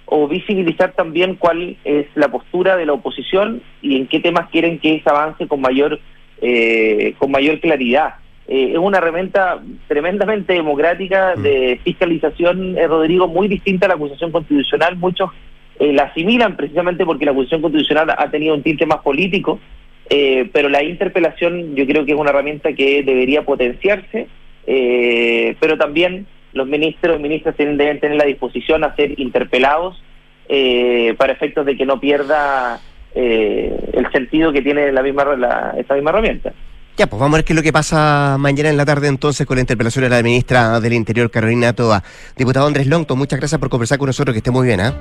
o 0.07 0.29
visibilizar 0.29 0.93
también 0.93 1.35
cuál 1.35 1.77
es 1.85 2.07
la 2.15 2.29
postura 2.29 2.77
de 2.77 2.87
la 2.87 2.93
oposición 2.95 3.61
y 3.83 3.97
en 3.97 4.07
qué 4.07 4.21
temas 4.21 4.49
quieren 4.51 4.79
que 4.79 5.01
se 5.03 5.11
avance 5.11 5.47
con 5.47 5.61
mayor 5.61 6.01
eh, 6.41 7.15
con 7.19 7.31
mayor 7.31 7.61
claridad. 7.61 8.15
Eh, 8.49 8.73
es 8.73 8.79
una 8.79 8.99
herramienta 8.99 9.61
tremendamente 9.89 10.53
democrática 10.53 11.35
Mm. 11.37 11.43
de 11.43 11.81
fiscalización, 11.83 12.79
eh, 12.79 12.87
Rodrigo, 12.87 13.27
muy 13.27 13.49
distinta 13.49 13.87
a 13.87 13.89
la 13.89 13.95
acusación 13.95 14.31
constitucional. 14.31 14.97
Muchos 14.97 15.31
eh, 15.79 15.93
la 15.93 16.05
asimilan 16.05 16.57
precisamente 16.57 17.05
porque 17.05 17.25
la 17.25 17.33
acusación 17.33 17.61
constitucional 17.61 18.11
ha 18.17 18.31
tenido 18.31 18.55
un 18.55 18.63
tinte 18.63 18.87
más 18.87 18.99
político, 18.99 19.61
eh, 20.09 20.49
pero 20.53 20.69
la 20.69 20.83
interpelación 20.83 21.75
yo 21.75 21.87
creo 21.87 22.05
que 22.05 22.13
es 22.13 22.19
una 22.19 22.31
herramienta 22.31 22.73
que 22.73 23.03
debería 23.03 23.43
potenciarse, 23.43 24.29
eh, 24.67 25.57
pero 25.61 25.77
también 25.77 26.27
los 26.57 26.67
ministros 26.67 27.19
y 27.19 27.23
ministras 27.23 27.55
deben 27.57 28.01
tener 28.01 28.17
la 28.17 28.25
disposición 28.25 28.83
a 28.85 28.95
ser 28.97 29.19
interpelados 29.21 30.03
eh, 30.49 31.15
para 31.19 31.33
efectos 31.33 31.67
de 31.67 31.77
que 31.77 31.85
no 31.87 32.01
pierda 32.01 32.81
eh, 33.15 33.91
el 33.93 34.11
sentido 34.13 34.53
que 34.53 34.63
tiene 34.63 34.91
la 34.93 35.03
misma 35.03 35.25
la- 35.37 35.75
esta 35.79 35.95
misma 35.95 36.11
herramienta. 36.11 36.53
Ya, 36.97 37.07
pues 37.09 37.21
vamos 37.21 37.35
a 37.35 37.39
ver 37.39 37.45
qué 37.45 37.53
es 37.53 37.57
lo 37.57 37.63
que 37.63 37.73
pasa 37.75 38.37
mañana 38.39 38.71
en 38.71 38.77
la 38.79 38.87
tarde 38.87 39.09
entonces 39.09 39.47
con 39.47 39.57
la 39.57 39.61
interpelación 39.61 40.05
de 40.05 40.09
la 40.11 40.23
ministra 40.23 40.81
del 40.81 40.95
Interior, 40.95 41.31
Carolina 41.31 41.75
Toa. 41.75 42.03
Diputado 42.37 42.67
Andrés 42.67 42.87
Longton, 42.87 43.19
muchas 43.19 43.39
gracias 43.39 43.59
por 43.59 43.69
conversar 43.69 43.99
con 43.99 44.07
nosotros, 44.07 44.33
que 44.33 44.39
esté 44.39 44.51
muy 44.51 44.67
bien, 44.67 44.81
¿ah? 44.81 44.95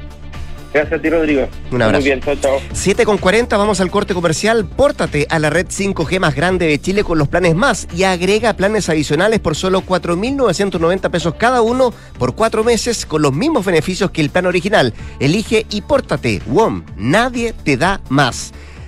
Gracias 0.75 0.99
a 0.99 1.01
ti, 1.01 1.09
Rodrigo. 1.09 1.47
Un 1.71 1.81
abrazo. 1.81 2.01
Muy 2.01 2.09
bien, 2.09 2.19
chao, 2.19 2.35
chao. 2.35 2.59
7 2.73 3.05
con 3.05 3.17
40, 3.17 3.55
vamos 3.55 3.79
al 3.79 3.89
corte 3.89 4.13
comercial. 4.13 4.65
Pórtate 4.65 5.25
a 5.29 5.39
la 5.39 5.49
red 5.49 5.67
5G 5.67 6.19
más 6.19 6.35
grande 6.35 6.67
de 6.67 6.77
Chile 6.81 7.05
con 7.05 7.17
los 7.17 7.29
planes 7.29 7.55
más 7.55 7.87
y 7.95 8.03
agrega 8.03 8.57
planes 8.57 8.89
adicionales 8.89 9.39
por 9.39 9.55
solo 9.55 9.83
4.990 9.83 11.09
pesos 11.09 11.35
cada 11.35 11.61
uno 11.61 11.93
por 12.19 12.35
cuatro 12.35 12.65
meses 12.65 13.05
con 13.05 13.21
los 13.21 13.31
mismos 13.31 13.63
beneficios 13.63 14.11
que 14.11 14.19
el 14.19 14.29
plan 14.29 14.47
original. 14.47 14.93
Elige 15.21 15.65
y 15.69 15.79
pórtate. 15.79 16.41
WOM, 16.45 16.83
nadie 16.97 17.53
te 17.53 17.77
da 17.77 18.01
más. 18.09 18.51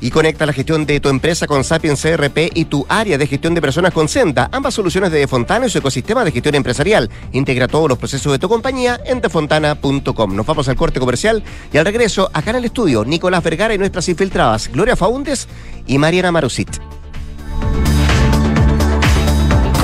Y 0.00 0.10
conecta 0.10 0.46
la 0.46 0.52
gestión 0.52 0.86
de 0.86 1.00
tu 1.00 1.08
empresa 1.08 1.46
con 1.46 1.64
Sapiens 1.64 2.00
CRP 2.00 2.50
y 2.54 2.66
tu 2.66 2.86
área 2.88 3.18
de 3.18 3.26
gestión 3.26 3.54
de 3.54 3.60
personas 3.60 3.92
con 3.92 4.08
Senda. 4.08 4.48
Ambas 4.52 4.74
soluciones 4.74 5.10
de 5.10 5.18
Defontana 5.18 5.66
y 5.66 5.70
su 5.70 5.78
ecosistema 5.78 6.24
de 6.24 6.32
gestión 6.32 6.54
empresarial. 6.54 7.10
Integra 7.32 7.68
todos 7.68 7.88
los 7.88 7.98
procesos 7.98 8.32
de 8.32 8.38
tu 8.38 8.48
compañía 8.48 9.00
en 9.04 9.20
defontana.com. 9.20 10.36
Nos 10.36 10.46
vamos 10.46 10.68
al 10.68 10.76
corte 10.76 11.00
comercial 11.00 11.42
y 11.72 11.78
al 11.78 11.84
regreso, 11.84 12.30
acá 12.32 12.50
en 12.50 12.56
el 12.56 12.64
estudio, 12.66 13.04
Nicolás 13.04 13.42
Vergara 13.42 13.74
y 13.74 13.78
nuestras 13.78 14.08
infiltradas, 14.08 14.68
Gloria 14.72 14.96
Faúndes 14.96 15.48
y 15.86 15.98
Mariana 15.98 16.32
Marusit. 16.32 16.97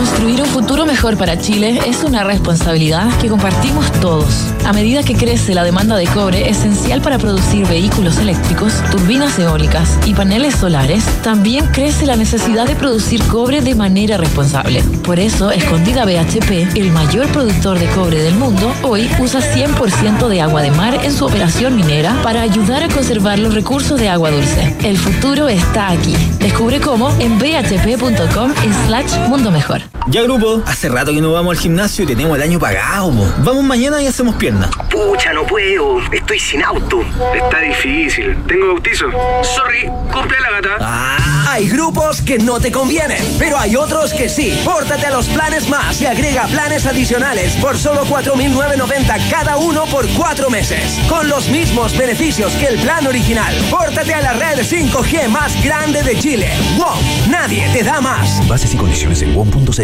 Construir 0.04 0.42
un 0.42 0.48
futuro 0.48 0.84
mejor 0.84 1.16
para 1.16 1.38
Chile 1.38 1.80
es 1.86 2.04
una 2.04 2.24
responsabilidad 2.24 3.08
que 3.22 3.28
compartimos 3.30 3.90
todos. 4.02 4.52
A 4.66 4.74
medida 4.74 5.02
que 5.02 5.14
crece 5.14 5.54
la 5.54 5.64
demanda 5.64 5.96
de 5.96 6.06
cobre 6.06 6.50
esencial 6.50 7.00
para 7.00 7.16
producir 7.16 7.66
vehículos 7.66 8.18
eléctricos, 8.18 8.74
turbinas 8.90 9.38
eólicas 9.38 9.98
y 10.04 10.12
paneles 10.12 10.56
solares, 10.56 11.06
también 11.22 11.64
crece 11.68 12.04
la 12.04 12.16
necesidad 12.16 12.66
de 12.66 12.76
producir 12.76 13.22
cobre 13.28 13.62
de 13.62 13.74
manera 13.74 14.18
responsable. 14.18 14.82
Por 15.04 15.18
eso, 15.18 15.50
Escondida 15.50 16.04
BHP, 16.04 16.76
el 16.76 16.90
mayor 16.92 17.26
productor 17.28 17.78
de 17.78 17.86
cobre 17.86 18.22
del 18.22 18.34
mundo, 18.34 18.74
hoy 18.82 19.08
usa 19.20 19.40
100% 19.40 20.28
de 20.28 20.42
agua 20.42 20.60
de 20.60 20.70
mar 20.70 21.00
en 21.02 21.12
su 21.12 21.24
operación 21.24 21.76
minera 21.76 22.20
para 22.22 22.42
ayudar 22.42 22.82
a 22.82 22.88
conservar 22.88 23.38
los 23.38 23.54
recursos 23.54 23.98
de 23.98 24.10
agua 24.10 24.30
dulce. 24.30 24.76
El 24.84 24.98
futuro 24.98 25.48
está 25.48 25.88
aquí. 25.88 26.14
Descubre 26.40 26.78
cómo 26.78 27.10
en 27.20 27.38
bhp.com 27.38 28.52
slash 28.86 29.28
mundo 29.30 29.50
mejor. 29.50 29.93
Ya 30.06 30.22
grupo, 30.22 30.62
hace 30.66 30.90
rato 30.90 31.12
que 31.12 31.20
no 31.22 31.32
vamos 31.32 31.56
al 31.56 31.62
gimnasio 31.62 32.04
y 32.04 32.06
tenemos 32.06 32.36
el 32.36 32.42
año 32.42 32.58
pagado. 32.58 33.10
po. 33.10 33.26
Vamos 33.38 33.64
mañana 33.64 34.02
y 34.02 34.06
hacemos 34.06 34.34
piernas. 34.34 34.68
Pucha, 34.90 35.32
no 35.32 35.44
puedo. 35.46 35.98
Estoy 36.12 36.38
sin 36.38 36.62
auto. 36.62 37.00
Está 37.34 37.60
difícil. 37.60 38.36
Tengo 38.46 38.66
bautizo. 38.74 39.06
Sorry, 39.42 39.90
compré 40.12 40.36
la 40.40 40.60
gata. 40.60 41.16
Hay 41.48 41.70
grupos 41.70 42.20
que 42.20 42.38
no 42.38 42.60
te 42.60 42.70
convienen, 42.70 43.22
pero 43.38 43.58
hay 43.58 43.76
otros 43.76 44.12
que 44.12 44.28
sí. 44.28 44.60
Pórtate 44.62 45.06
a 45.06 45.10
los 45.10 45.26
planes 45.28 45.70
más 45.70 46.00
y 46.02 46.06
agrega 46.06 46.46
planes 46.48 46.84
adicionales 46.84 47.54
por 47.54 47.78
solo 47.78 48.04
4.990 48.04 49.30
cada 49.30 49.56
uno 49.56 49.86
por 49.86 50.06
cuatro 50.08 50.50
meses. 50.50 50.98
Con 51.08 51.28
los 51.30 51.48
mismos 51.48 51.96
beneficios 51.96 52.52
que 52.54 52.66
el 52.66 52.78
plan 52.80 53.06
original. 53.06 53.54
Pórtate 53.70 54.12
a 54.12 54.20
la 54.20 54.32
red 54.34 54.58
5G 54.60 55.28
más 55.28 55.64
grande 55.64 56.02
de 56.02 56.18
Chile. 56.18 56.50
WOM, 56.76 57.30
nadie 57.30 57.66
te 57.72 57.82
da 57.82 58.02
más. 58.02 58.46
Bases 58.48 58.74
y 58.74 58.76
condiciones 58.76 59.22
en 59.22 59.34
WOM.cl. 59.34 59.83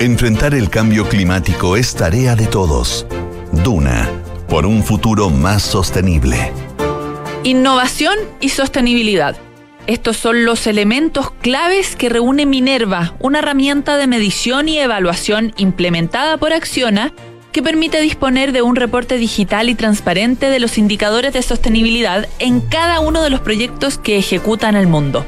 Enfrentar 0.00 0.54
el 0.54 0.70
cambio 0.70 1.06
climático 1.06 1.76
es 1.76 1.94
tarea 1.94 2.34
de 2.34 2.46
todos. 2.46 3.06
Duna, 3.52 4.08
por 4.48 4.64
un 4.64 4.82
futuro 4.82 5.28
más 5.28 5.62
sostenible. 5.62 6.54
Innovación 7.44 8.16
y 8.40 8.48
sostenibilidad. 8.48 9.36
Estos 9.86 10.16
son 10.16 10.46
los 10.46 10.66
elementos 10.66 11.30
claves 11.42 11.96
que 11.96 12.08
reúne 12.08 12.46
Minerva, 12.46 13.14
una 13.20 13.40
herramienta 13.40 13.98
de 13.98 14.06
medición 14.06 14.70
y 14.70 14.78
evaluación 14.78 15.52
implementada 15.58 16.38
por 16.38 16.54
Acciona 16.54 17.12
que 17.52 17.62
permite 17.62 18.00
disponer 18.00 18.52
de 18.52 18.62
un 18.62 18.76
reporte 18.76 19.18
digital 19.18 19.68
y 19.68 19.74
transparente 19.74 20.48
de 20.48 20.60
los 20.60 20.78
indicadores 20.78 21.34
de 21.34 21.42
sostenibilidad 21.42 22.26
en 22.38 22.62
cada 22.62 23.00
uno 23.00 23.22
de 23.22 23.28
los 23.28 23.40
proyectos 23.40 23.98
que 23.98 24.16
ejecuta 24.16 24.70
en 24.70 24.76
el 24.76 24.86
mundo. 24.86 25.26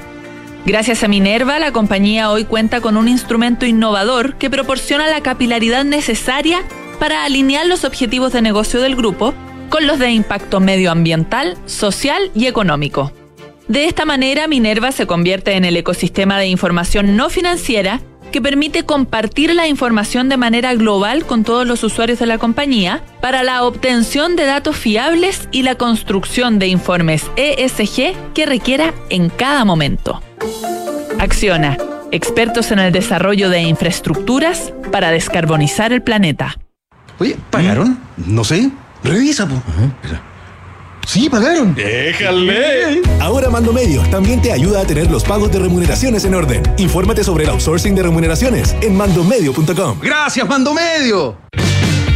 Gracias 0.64 1.02
a 1.02 1.08
Minerva, 1.08 1.58
la 1.58 1.72
compañía 1.72 2.30
hoy 2.30 2.44
cuenta 2.44 2.80
con 2.80 2.96
un 2.96 3.08
instrumento 3.08 3.66
innovador 3.66 4.36
que 4.36 4.48
proporciona 4.48 5.08
la 5.08 5.20
capilaridad 5.20 5.84
necesaria 5.84 6.60
para 7.00 7.24
alinear 7.24 7.66
los 7.66 7.84
objetivos 7.84 8.32
de 8.32 8.42
negocio 8.42 8.80
del 8.80 8.94
grupo 8.94 9.34
con 9.70 9.88
los 9.88 9.98
de 9.98 10.12
impacto 10.12 10.60
medioambiental, 10.60 11.56
social 11.66 12.30
y 12.36 12.46
económico. 12.46 13.10
De 13.66 13.86
esta 13.86 14.04
manera, 14.04 14.46
Minerva 14.46 14.92
se 14.92 15.06
convierte 15.06 15.54
en 15.54 15.64
el 15.64 15.76
ecosistema 15.76 16.38
de 16.38 16.46
información 16.46 17.16
no 17.16 17.28
financiera 17.28 18.00
que 18.30 18.40
permite 18.40 18.84
compartir 18.84 19.54
la 19.54 19.66
información 19.66 20.28
de 20.28 20.36
manera 20.36 20.74
global 20.74 21.26
con 21.26 21.42
todos 21.42 21.66
los 21.66 21.82
usuarios 21.82 22.20
de 22.20 22.26
la 22.26 22.38
compañía 22.38 23.02
para 23.20 23.42
la 23.42 23.64
obtención 23.64 24.36
de 24.36 24.44
datos 24.44 24.76
fiables 24.76 25.48
y 25.50 25.62
la 25.62 25.74
construcción 25.74 26.60
de 26.60 26.68
informes 26.68 27.30
ESG 27.36 28.14
que 28.32 28.46
requiera 28.46 28.94
en 29.10 29.28
cada 29.28 29.64
momento. 29.64 30.22
Acciona, 31.22 31.78
expertos 32.10 32.72
en 32.72 32.80
el 32.80 32.90
desarrollo 32.90 33.48
de 33.48 33.60
infraestructuras 33.60 34.72
para 34.90 35.12
descarbonizar 35.12 35.92
el 35.92 36.02
planeta. 36.02 36.58
Oye, 37.20 37.36
¿pagaron? 37.48 37.96
No 38.16 38.42
sé. 38.42 38.72
Revisa, 39.04 39.46
po. 39.46 39.62
Sí, 41.06 41.30
pagaron. 41.30 41.76
¡Déjale! 41.76 43.02
Ahora 43.20 43.50
Mando 43.50 43.72
Medio 43.72 44.02
también 44.10 44.42
te 44.42 44.50
ayuda 44.50 44.80
a 44.80 44.84
tener 44.84 45.12
los 45.12 45.22
pagos 45.22 45.52
de 45.52 45.60
remuneraciones 45.60 46.24
en 46.24 46.34
orden. 46.34 46.64
Infórmate 46.76 47.22
sobre 47.22 47.44
el 47.44 47.50
outsourcing 47.50 47.94
de 47.94 48.02
remuneraciones 48.02 48.74
en 48.80 48.96
mandomedio.com. 48.96 50.00
Gracias, 50.02 50.48
Mando 50.48 50.74
Medio. 50.74 51.38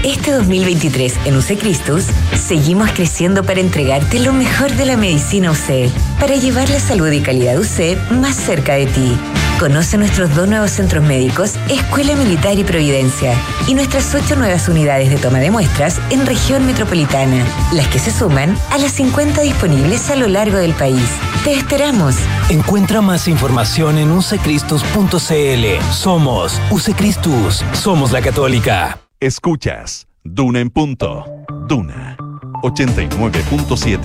Este 0.06 0.30
2023 0.30 1.14
en 1.24 1.36
UC 1.36 1.58
Cristus 1.58 2.04
seguimos 2.36 2.92
creciendo 2.92 3.42
para 3.42 3.58
entregarte 3.58 4.20
lo 4.20 4.32
mejor 4.32 4.70
de 4.74 4.86
la 4.86 4.96
medicina 4.96 5.50
UC, 5.50 5.90
para 6.20 6.36
llevar 6.36 6.70
la 6.70 6.78
salud 6.78 7.10
y 7.10 7.20
calidad 7.20 7.58
UC 7.58 8.12
más 8.12 8.36
cerca 8.36 8.74
de 8.74 8.86
ti. 8.86 9.18
Conoce 9.58 9.98
nuestros 9.98 10.32
dos 10.36 10.46
nuevos 10.46 10.70
centros 10.70 11.02
médicos, 11.02 11.54
Escuela 11.68 12.14
Militar 12.14 12.56
y 12.56 12.62
Providencia, 12.62 13.34
y 13.66 13.74
nuestras 13.74 14.14
ocho 14.14 14.36
nuevas 14.36 14.68
unidades 14.68 15.10
de 15.10 15.16
toma 15.16 15.40
de 15.40 15.50
muestras 15.50 16.00
en 16.10 16.24
región 16.24 16.64
metropolitana, 16.66 17.44
las 17.72 17.88
que 17.88 17.98
se 17.98 18.12
suman 18.12 18.56
a 18.70 18.78
las 18.78 18.92
50 18.92 19.40
disponibles 19.40 20.08
a 20.08 20.14
lo 20.14 20.28
largo 20.28 20.58
del 20.58 20.74
país. 20.74 21.10
Te 21.42 21.52
esperamos. 21.54 22.14
Encuentra 22.48 23.00
más 23.00 23.26
información 23.26 23.98
en 23.98 24.12
ucecristus.cl. 24.12 25.92
Somos 25.92 26.60
Ucecristus. 26.70 27.64
Somos 27.72 28.12
la 28.12 28.22
Católica. 28.22 29.00
Escuchas 29.18 30.08
Duna 30.24 30.60
en 30.60 30.68
punto. 30.68 31.24
Duna 31.66 32.18
89.7. 32.62 33.98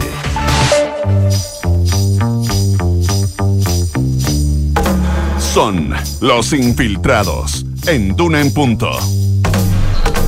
Son 5.37 5.93
los 6.21 6.53
infiltrados 6.53 7.65
en 7.87 8.15
Duna 8.15 8.39
en 8.39 8.53
punto. 8.53 8.89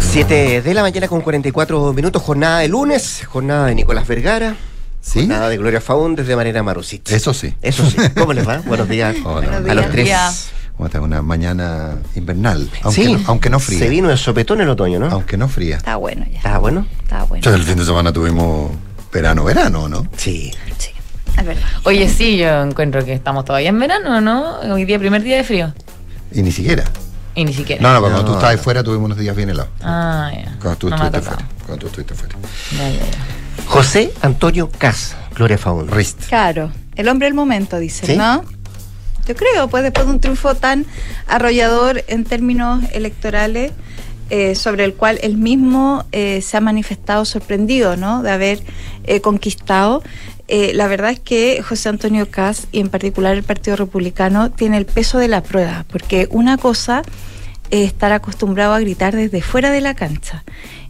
7 0.02 0.62
de 0.62 0.74
la 0.74 0.82
mañana 0.82 1.08
con 1.08 1.22
44 1.22 1.94
minutos, 1.94 2.22
jornada 2.22 2.60
de 2.60 2.68
lunes, 2.68 3.24
jornada 3.26 3.68
de 3.68 3.76
Nicolás 3.76 4.06
Vergara. 4.06 4.58
¿Sí? 5.00 5.20
Jornada 5.20 5.48
de 5.48 5.58
Gloria 5.60 5.80
Faúndez 5.80 6.28
de 6.28 6.36
manera 6.36 6.62
Marusit. 6.62 7.10
Eso 7.10 7.34
sí. 7.34 7.54
Eso 7.62 7.90
sí. 7.90 7.96
¿Cómo 8.18 8.34
les 8.34 8.46
va? 8.46 8.58
Buenos 8.66 8.90
días. 8.90 9.16
Hola. 9.24 9.58
A 9.58 9.74
los 9.74 9.90
tres. 9.92 10.52
Una 10.78 11.22
mañana 11.22 11.96
invernal. 12.16 12.70
Aunque, 12.82 13.04
Sí. 13.06 13.14
no, 13.14 13.20
aunque 13.28 13.50
no 13.50 13.60
fría. 13.60 13.80
Se 13.80 13.90
vino 13.90 14.10
el 14.12 14.18
sopetón 14.18 14.60
en 14.62 14.70
otoño, 14.70 15.00
¿no? 15.00 15.08
Aunque 15.08 15.38
no 15.38 15.48
fría. 15.48 15.78
Está 15.78 15.96
bueno 15.96 16.26
ya. 16.30 16.38
¿Está 16.38 16.58
bueno? 16.58 16.86
Está 17.04 17.24
bueno. 17.24 17.36
Entonces, 17.36 17.62
el 17.62 17.68
fin 17.68 17.78
de 17.78 17.86
semana 17.86 18.12
tuvimos 18.12 18.72
verano, 19.12 19.44
verano, 19.44 19.88
¿no? 19.88 20.08
Sí. 20.18 20.52
Es 21.38 21.46
verdad. 21.46 21.64
Oye, 21.84 22.10
sí, 22.10 22.38
yo 22.38 22.64
encuentro 22.64 23.04
que 23.06 23.14
estamos 23.14 23.46
todavía 23.46 23.70
en 23.70 23.80
verano, 23.80 24.20
¿no? 24.22 24.60
Hoy 24.74 24.86
día, 24.86 25.00
primer 25.00 25.24
día 25.24 25.38
de 25.38 25.44
frío. 25.44 25.74
Y 26.32 26.42
ni 26.42 26.52
siquiera. 26.52 26.84
Y 27.36 27.46
ni 27.46 27.54
siquiera. 27.54 27.82
No, 27.82 27.94
no, 27.94 28.00
cuando 28.02 28.24
tú 28.26 28.32
No. 28.32 28.38
estabas 28.38 28.60
fuera 28.62 28.84
tuvimos 28.84 29.06
unos 29.06 29.18
días 29.18 29.36
bien 29.36 29.50
helados. 29.50 29.72
Ah, 29.82 30.32
ya. 30.34 30.56
Cuando 30.62 30.78
tú 30.78 30.90
No 30.90 30.96
estuviste 30.96 31.22
fuera. 31.22 31.46
Cuando 31.66 31.80
tú 31.82 31.88
estuviste 31.88 32.14
fuera. 32.16 32.36
Ya, 32.78 32.90
ya, 32.90 33.00
ya. 33.00 33.66
José 33.68 34.12
Antonio 34.22 34.70
Cas, 34.70 35.16
Gloria 35.36 35.58
Faúndez. 35.58 35.96
Rist. 35.96 36.28
Claro, 36.28 36.72
el 36.96 37.08
hombre 37.08 37.28
del 37.28 37.34
momento, 37.36 37.78
dice, 37.80 38.06
¿Sí? 38.06 38.18
¿no? 38.18 38.44
Yo 39.28 39.36
creo, 39.36 39.70
pues 39.70 39.84
después 39.84 40.06
de 40.06 40.12
un 40.12 40.20
triunfo 40.20 40.56
tan 40.56 40.86
arrollador 41.28 42.04
en 42.08 42.26
términos 42.26 42.84
electorales, 42.92 43.72
eh, 44.30 44.56
sobre 44.56 44.86
el 44.86 44.96
cual 44.96 45.20
él 45.22 45.38
mismo 45.38 46.06
eh, 46.12 46.42
se 46.42 46.58
ha 46.58 46.62
manifestado 46.62 47.24
sorprendido, 47.24 47.98
¿no? 47.98 48.24
De 48.24 48.32
haber 48.32 48.64
eh, 49.04 49.22
conquistado. 49.22 50.02
La 50.48 50.88
verdad 50.88 51.10
es 51.10 51.20
que 51.20 51.64
José 51.64 51.90
Antonio 51.90 52.30
Cas 52.30 52.68
y 52.72 52.80
en 52.80 52.90
particular 52.90 53.36
el 53.36 53.42
Partido 53.42 53.76
Republicano 53.76 54.52
tiene 54.52 54.78
el 54.78 54.86
peso 54.86 55.18
de 55.18 55.28
la 55.28 55.42
prueba, 55.42 55.84
porque 55.90 56.28
una 56.30 56.58
cosa 56.58 57.02
es 57.72 57.88
estar 57.88 58.12
acostumbrado 58.12 58.76
a 58.76 58.80
gritar 58.80 59.16
desde 59.16 59.42
fuera 59.42 59.72
de 59.72 59.82
la 59.82 59.96
cancha. 59.96 60.44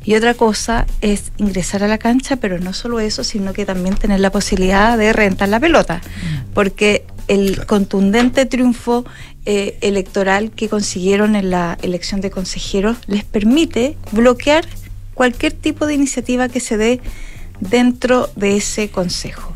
Y 0.03 0.15
otra 0.15 0.33
cosa 0.33 0.85
es 0.99 1.31
ingresar 1.37 1.81
a 1.81 1.87
la 1.87 1.97
cancha, 1.97 2.35
pero 2.35 2.59
no 2.59 2.73
solo 2.73 2.99
eso, 2.99 3.23
sino 3.23 3.53
que 3.53 3.65
también 3.65 3.95
tener 3.95 4.19
la 4.19 4.31
posibilidad 4.31 4.97
de 4.97 5.13
rentar 5.13 5.47
la 5.47 5.61
pelota. 5.61 6.01
Porque 6.53 7.05
el 7.27 7.65
contundente 7.65 8.45
triunfo 8.45 9.05
eh, 9.45 9.77
electoral 9.81 10.51
que 10.51 10.69
consiguieron 10.69 11.35
en 11.35 11.49
la 11.49 11.77
elección 11.81 12.21
de 12.21 12.31
consejeros 12.31 12.97
les 13.07 13.23
permite 13.23 13.97
bloquear 14.11 14.65
cualquier 15.13 15.53
tipo 15.53 15.85
de 15.85 15.95
iniciativa 15.95 16.49
que 16.49 16.59
se 16.59 16.77
dé 16.77 17.01
dentro 17.59 18.29
de 18.35 18.57
ese 18.57 18.89
consejo. 18.89 19.52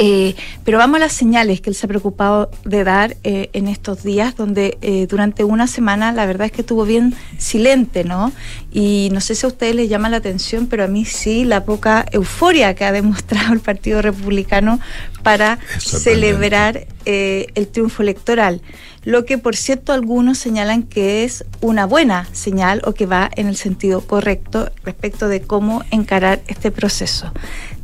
Eh, 0.00 0.36
pero 0.64 0.78
vamos 0.78 0.96
a 0.96 1.00
las 1.00 1.12
señales 1.12 1.60
que 1.60 1.70
él 1.70 1.76
se 1.76 1.86
ha 1.86 1.88
preocupado 1.88 2.50
de 2.64 2.84
dar 2.84 3.16
eh, 3.24 3.50
en 3.52 3.66
estos 3.66 4.04
días, 4.04 4.36
donde 4.36 4.78
eh, 4.80 5.06
durante 5.08 5.42
una 5.42 5.66
semana 5.66 6.12
la 6.12 6.24
verdad 6.24 6.46
es 6.46 6.52
que 6.52 6.60
estuvo 6.60 6.84
bien 6.84 7.14
silente, 7.36 8.04
¿no? 8.04 8.32
Y 8.72 9.08
no 9.12 9.20
sé 9.20 9.34
si 9.34 9.44
a 9.44 9.48
ustedes 9.48 9.74
les 9.74 9.88
llama 9.88 10.08
la 10.08 10.18
atención, 10.18 10.68
pero 10.68 10.84
a 10.84 10.86
mí 10.86 11.04
sí 11.04 11.44
la 11.44 11.64
poca 11.64 12.06
euforia 12.12 12.74
que 12.74 12.84
ha 12.84 12.92
demostrado 12.92 13.52
el 13.52 13.60
Partido 13.60 14.00
Republicano 14.00 14.78
para 15.24 15.58
celebrar 15.78 16.86
el 17.04 17.68
triunfo 17.68 18.02
electoral. 18.02 18.60
Lo 19.04 19.24
que, 19.24 19.38
por 19.38 19.56
cierto, 19.56 19.92
algunos 19.92 20.38
señalan 20.38 20.82
que 20.82 21.24
es 21.24 21.44
una 21.60 21.86
buena 21.86 22.28
señal 22.32 22.82
o 22.84 22.92
que 22.92 23.06
va 23.06 23.30
en 23.36 23.48
el 23.48 23.56
sentido 23.56 24.02
correcto 24.02 24.70
respecto 24.84 25.28
de 25.28 25.40
cómo 25.40 25.82
encarar 25.90 26.42
este 26.46 26.70
proceso 26.70 27.32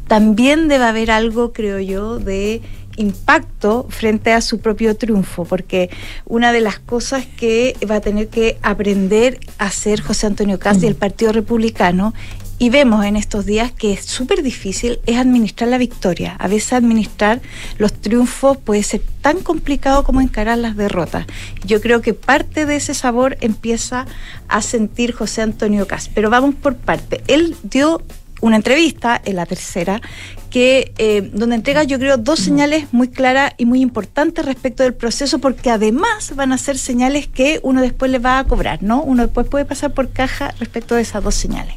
también 0.06 0.68
debe 0.68 0.84
haber 0.84 1.10
algo, 1.10 1.52
creo 1.52 1.80
yo, 1.80 2.18
de 2.18 2.62
impacto 2.96 3.86
frente 3.88 4.32
a 4.32 4.40
su 4.40 4.60
propio 4.60 4.96
triunfo, 4.96 5.44
porque 5.44 5.90
una 6.26 6.52
de 6.52 6.60
las 6.60 6.78
cosas 6.78 7.26
que 7.26 7.76
va 7.90 7.96
a 7.96 8.00
tener 8.00 8.28
que 8.28 8.58
aprender 8.62 9.40
a 9.58 9.66
hacer 9.66 10.00
José 10.00 10.26
Antonio 10.26 10.58
Cast 10.58 10.82
y 10.82 10.86
el 10.86 10.94
Partido 10.94 11.32
Republicano, 11.32 12.14
y 12.56 12.70
vemos 12.70 13.04
en 13.04 13.16
estos 13.16 13.46
días 13.46 13.72
que 13.72 13.92
es 13.92 14.04
súper 14.04 14.42
difícil, 14.42 15.00
es 15.06 15.16
administrar 15.16 15.68
la 15.68 15.76
victoria. 15.76 16.36
A 16.38 16.46
veces 16.46 16.72
administrar 16.72 17.42
los 17.78 17.92
triunfos 17.92 18.56
puede 18.58 18.84
ser 18.84 19.02
tan 19.20 19.40
complicado 19.40 20.04
como 20.04 20.20
encarar 20.20 20.58
las 20.58 20.76
derrotas. 20.76 21.26
Yo 21.66 21.80
creo 21.80 22.00
que 22.00 22.14
parte 22.14 22.64
de 22.64 22.76
ese 22.76 22.94
sabor 22.94 23.36
empieza 23.40 24.06
a 24.46 24.62
sentir 24.62 25.12
José 25.12 25.42
Antonio 25.42 25.88
Cast. 25.88 26.12
Pero 26.14 26.30
vamos 26.30 26.54
por 26.54 26.76
parte. 26.76 27.22
Él 27.26 27.56
dio 27.64 28.02
una 28.44 28.56
entrevista, 28.56 29.22
en 29.24 29.36
la 29.36 29.46
tercera, 29.46 30.02
que 30.50 30.92
eh, 30.98 31.30
donde 31.32 31.56
entrega 31.56 31.82
yo 31.82 31.98
creo 31.98 32.18
dos 32.18 32.40
señales 32.40 32.92
muy 32.92 33.08
claras 33.08 33.54
y 33.56 33.64
muy 33.64 33.80
importantes 33.80 34.44
respecto 34.44 34.82
del 34.82 34.92
proceso, 34.92 35.38
porque 35.38 35.70
además 35.70 36.36
van 36.36 36.52
a 36.52 36.58
ser 36.58 36.76
señales 36.76 37.26
que 37.26 37.58
uno 37.62 37.80
después 37.80 38.10
le 38.10 38.18
va 38.18 38.38
a 38.38 38.44
cobrar, 38.44 38.82
¿no? 38.82 39.02
Uno 39.02 39.22
después 39.22 39.46
puede 39.48 39.64
pasar 39.64 39.94
por 39.94 40.10
caja 40.10 40.54
respecto 40.60 40.94
de 40.94 41.00
esas 41.00 41.24
dos 41.24 41.34
señales. 41.34 41.74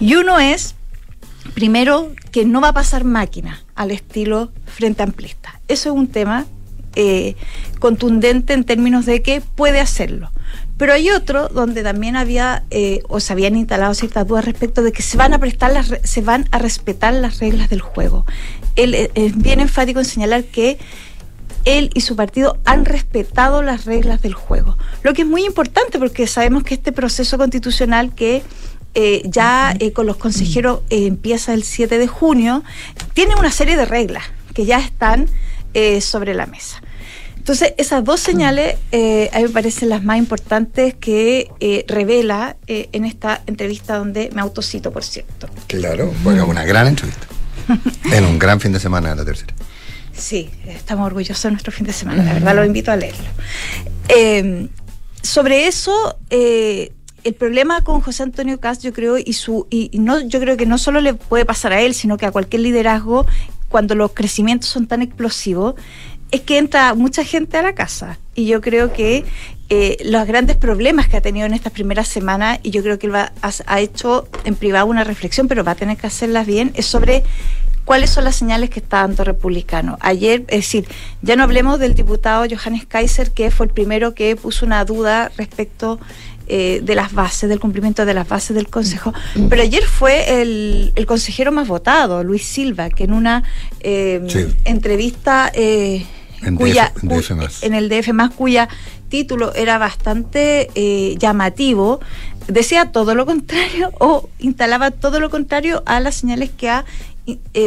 Y 0.00 0.16
uno 0.16 0.40
es, 0.40 0.74
primero, 1.54 2.10
que 2.32 2.44
no 2.44 2.60
va 2.60 2.70
a 2.70 2.72
pasar 2.72 3.04
máquina 3.04 3.62
al 3.76 3.92
estilo 3.92 4.50
frente 4.66 5.04
amplista. 5.04 5.60
Eso 5.68 5.90
es 5.90 5.94
un 5.94 6.08
tema 6.08 6.46
eh, 6.96 7.36
contundente 7.78 8.54
en 8.54 8.64
términos 8.64 9.06
de 9.06 9.22
que 9.22 9.40
puede 9.40 9.78
hacerlo. 9.78 10.32
Pero 10.76 10.92
hay 10.92 11.10
otro 11.10 11.48
donde 11.48 11.82
también 11.82 12.16
había 12.16 12.64
eh, 12.70 13.02
o 13.08 13.18
se 13.20 13.32
habían 13.32 13.56
instalado 13.56 13.94
ciertas 13.94 14.26
dudas 14.26 14.44
respecto 14.44 14.82
de 14.82 14.92
que 14.92 15.02
se 15.02 15.16
van 15.16 15.32
a 15.32 15.38
prestar 15.38 15.72
las 15.72 15.92
se 16.02 16.20
van 16.20 16.46
a 16.50 16.58
respetar 16.58 17.14
las 17.14 17.38
reglas 17.38 17.70
del 17.70 17.80
juego. 17.80 18.26
Él 18.76 18.94
eh, 18.94 19.10
es 19.14 19.36
bien 19.36 19.60
enfático 19.60 20.00
en 20.00 20.04
señalar 20.04 20.44
que 20.44 20.78
él 21.64 21.90
y 21.94 22.02
su 22.02 22.14
partido 22.14 22.58
han 22.64 22.84
respetado 22.84 23.62
las 23.62 23.86
reglas 23.86 24.20
del 24.20 24.34
juego. 24.34 24.76
Lo 25.02 25.14
que 25.14 25.22
es 25.22 25.28
muy 25.28 25.44
importante 25.46 25.98
porque 25.98 26.26
sabemos 26.26 26.62
que 26.62 26.74
este 26.74 26.92
proceso 26.92 27.38
constitucional 27.38 28.14
que 28.14 28.42
eh, 28.94 29.22
ya 29.24 29.74
eh, 29.78 29.92
con 29.92 30.06
los 30.06 30.16
consejeros 30.16 30.80
empieza 30.90 31.54
el 31.54 31.64
7 31.64 31.98
de 31.98 32.06
junio, 32.06 32.62
tiene 33.14 33.34
una 33.34 33.50
serie 33.50 33.76
de 33.76 33.84
reglas 33.84 34.24
que 34.54 34.64
ya 34.64 34.78
están 34.78 35.28
sobre 36.00 36.32
la 36.32 36.46
mesa. 36.46 36.80
Entonces, 37.46 37.74
esas 37.76 38.02
dos 38.02 38.18
señales 38.18 38.74
eh, 38.90 39.30
a 39.32 39.36
mí 39.36 39.44
me 39.44 39.50
parecen 39.50 39.88
las 39.88 40.02
más 40.02 40.18
importantes 40.18 40.94
que 40.94 41.48
eh, 41.60 41.84
revela 41.86 42.56
eh, 42.66 42.88
en 42.90 43.04
esta 43.04 43.40
entrevista 43.46 43.98
donde 43.98 44.30
me 44.34 44.40
autocito, 44.40 44.90
por 44.90 45.04
cierto. 45.04 45.48
Claro, 45.68 46.12
fue 46.24 46.42
una 46.42 46.64
gran 46.64 46.88
entrevista. 46.88 47.28
en 48.12 48.24
un 48.24 48.40
gran 48.40 48.58
fin 48.58 48.72
de 48.72 48.80
semana 48.80 49.14
la 49.14 49.24
tercera. 49.24 49.54
Sí, 50.12 50.50
estamos 50.66 51.06
orgullosos 51.06 51.40
de 51.44 51.50
nuestro 51.52 51.70
fin 51.70 51.86
de 51.86 51.92
semana, 51.92 52.24
la 52.24 52.32
verdad 52.32 52.56
lo 52.56 52.64
invito 52.64 52.90
a 52.90 52.96
leerlo. 52.96 53.28
Eh, 54.08 54.66
sobre 55.22 55.68
eso, 55.68 56.18
el 56.30 57.34
problema 57.38 57.82
con 57.82 58.00
José 58.00 58.24
Antonio 58.24 58.58
Cast, 58.58 58.82
yo 58.82 58.92
creo, 58.92 59.18
y 59.18 59.34
su 59.34 59.68
y, 59.70 59.88
y 59.92 60.00
no 60.00 60.18
yo 60.20 60.40
creo 60.40 60.56
que 60.56 60.66
no 60.66 60.78
solo 60.78 61.00
le 61.00 61.14
puede 61.14 61.44
pasar 61.44 61.72
a 61.72 61.80
él, 61.80 61.94
sino 61.94 62.16
que 62.16 62.26
a 62.26 62.32
cualquier 62.32 62.62
liderazgo 62.62 63.24
cuando 63.68 63.94
los 63.94 64.12
crecimientos 64.12 64.68
son 64.68 64.86
tan 64.86 65.02
explosivos, 65.02 65.74
es 66.30 66.40
que 66.42 66.58
entra 66.58 66.94
mucha 66.94 67.24
gente 67.24 67.56
a 67.56 67.62
la 67.62 67.74
casa. 67.74 68.18
Y 68.34 68.46
yo 68.46 68.60
creo 68.60 68.92
que 68.92 69.24
eh, 69.68 69.96
los 70.04 70.26
grandes 70.26 70.56
problemas 70.56 71.08
que 71.08 71.16
ha 71.16 71.20
tenido 71.20 71.46
en 71.46 71.54
estas 71.54 71.72
primeras 71.72 72.08
semanas, 72.08 72.60
y 72.62 72.70
yo 72.70 72.82
creo 72.82 72.98
que 72.98 73.06
él 73.06 73.14
ha, 73.16 73.32
ha 73.42 73.80
hecho 73.80 74.28
en 74.44 74.54
privado 74.54 74.86
una 74.86 75.04
reflexión, 75.04 75.48
pero 75.48 75.64
va 75.64 75.72
a 75.72 75.76
tener 75.76 75.96
que 75.96 76.06
hacerlas 76.06 76.46
bien, 76.46 76.72
es 76.74 76.86
sobre 76.86 77.24
cuáles 77.86 78.10
son 78.10 78.24
las 78.24 78.36
señales 78.36 78.68
que 78.68 78.80
está 78.80 78.98
dando 78.98 79.24
Republicano. 79.24 79.96
Ayer, 80.00 80.42
es 80.48 80.58
decir, 80.58 80.86
ya 81.22 81.36
no 81.36 81.44
hablemos 81.44 81.78
del 81.78 81.94
diputado 81.94 82.44
Johannes 82.50 82.84
Kaiser, 82.84 83.30
que 83.30 83.50
fue 83.50 83.66
el 83.66 83.72
primero 83.72 84.14
que 84.14 84.36
puso 84.36 84.66
una 84.66 84.84
duda 84.84 85.30
respecto 85.38 85.98
eh, 86.48 86.80
de 86.82 86.94
las 86.94 87.12
bases, 87.12 87.48
del 87.48 87.58
cumplimiento 87.60 88.04
de 88.06 88.14
las 88.14 88.28
bases 88.28 88.54
del 88.54 88.68
Consejo. 88.68 89.12
Pero 89.48 89.62
ayer 89.62 89.82
fue 89.84 90.40
el, 90.42 90.92
el 90.94 91.06
consejero 91.06 91.52
más 91.52 91.66
votado, 91.68 92.22
Luis 92.24 92.44
Silva, 92.44 92.90
que 92.90 93.04
en 93.04 93.12
una 93.12 93.42
eh, 93.80 94.22
Sí. 94.28 94.46
entrevista 94.64 95.50
eh, 95.54 96.04
En 96.42 96.56
cuya, 96.56 96.92
DF, 96.94 97.02
en 97.02 97.08
DF 97.08 97.30
más. 97.32 97.62
en 97.62 97.74
el 97.74 97.88
DF 97.88 98.08
más 98.12 98.30
cuya 98.32 98.68
título 99.08 99.54
era 99.54 99.78
bastante 99.78 100.68
eh, 100.74 101.14
llamativo, 101.18 102.00
decía 102.48 102.92
todo 102.92 103.14
lo 103.14 103.24
contrario 103.26 103.90
o 104.00 104.28
instalaba 104.38 104.90
todo 104.90 105.20
lo 105.20 105.30
contrario 105.30 105.82
a 105.86 106.00
las 106.00 106.16
señales 106.16 106.50
que 106.50 106.68
ha 106.70 106.84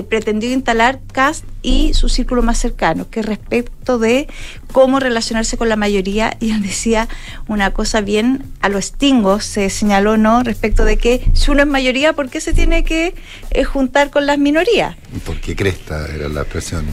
pretendido 0.07 0.53
instalar 0.53 1.01
Cast 1.11 1.43
y 1.61 1.93
su 1.93 2.09
círculo 2.09 2.41
más 2.41 2.57
cercano, 2.57 3.09
que 3.09 3.21
respecto 3.21 3.99
de 3.99 4.27
cómo 4.71 4.99
relacionarse 4.99 5.57
con 5.57 5.69
la 5.69 5.75
mayoría, 5.75 6.37
y 6.39 6.51
él 6.51 6.61
decía 6.61 7.07
una 7.47 7.71
cosa 7.71 8.01
bien 8.01 8.43
a 8.61 8.69
los 8.69 8.85
stingos, 8.85 9.45
se 9.45 9.69
señaló, 9.69 10.17
¿no? 10.17 10.43
Respecto 10.43 10.85
de 10.85 10.97
que 10.97 11.29
si 11.33 11.51
uno 11.51 11.61
es 11.61 11.67
mayoría, 11.67 12.13
¿por 12.13 12.29
qué 12.29 12.41
se 12.41 12.53
tiene 12.53 12.83
que 12.83 13.15
eh, 13.51 13.63
juntar 13.63 14.09
con 14.09 14.25
las 14.25 14.37
minorías? 14.37 14.95
Porque 15.25 15.55
cresta 15.55 16.07
era 16.13 16.29
la 16.29 16.41
expresión. 16.41 16.85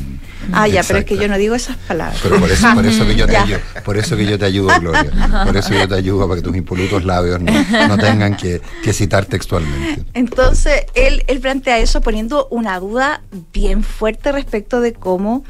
Ah, 0.52 0.68
ya, 0.68 0.82
pero 0.84 1.00
es 1.00 1.04
que 1.04 1.16
yo 1.16 1.28
no 1.28 1.38
digo 1.38 1.54
esas 1.54 1.76
palabras. 1.76 2.20
Pero 2.22 2.38
por 2.38 2.50
eso, 2.50 2.72
por 2.74 2.86
eso 2.86 3.06
que 3.06 3.16
yo 3.16 3.26
te 3.26 3.36
ayudo, 3.36 3.58
por 3.84 3.96
eso 3.96 4.16
que 4.16 4.26
yo 4.26 4.38
te 4.38 4.44
ayudo, 4.44 4.68
Gloria. 4.80 5.44
Por 5.44 5.56
eso 5.56 5.74
yo 5.74 5.88
te 5.88 5.94
ayudo 5.94 6.28
para 6.28 6.40
que 6.40 6.46
tus 6.46 6.56
impolutos 6.56 7.04
labios 7.04 7.40
no, 7.40 7.52
no 7.88 7.98
tengan 7.98 8.36
que, 8.36 8.60
que 8.82 8.92
citar 8.92 9.26
textualmente. 9.26 10.04
Entonces, 10.14 10.84
él, 10.94 11.24
él 11.26 11.40
plantea 11.40 11.78
eso 11.78 12.00
poniendo 12.00 12.46
una 12.50 12.78
duda 12.78 13.22
bien 13.52 13.82
fuerte 13.82 14.32
respecto 14.32 14.55
de 14.80 14.92
cómo 14.92 15.44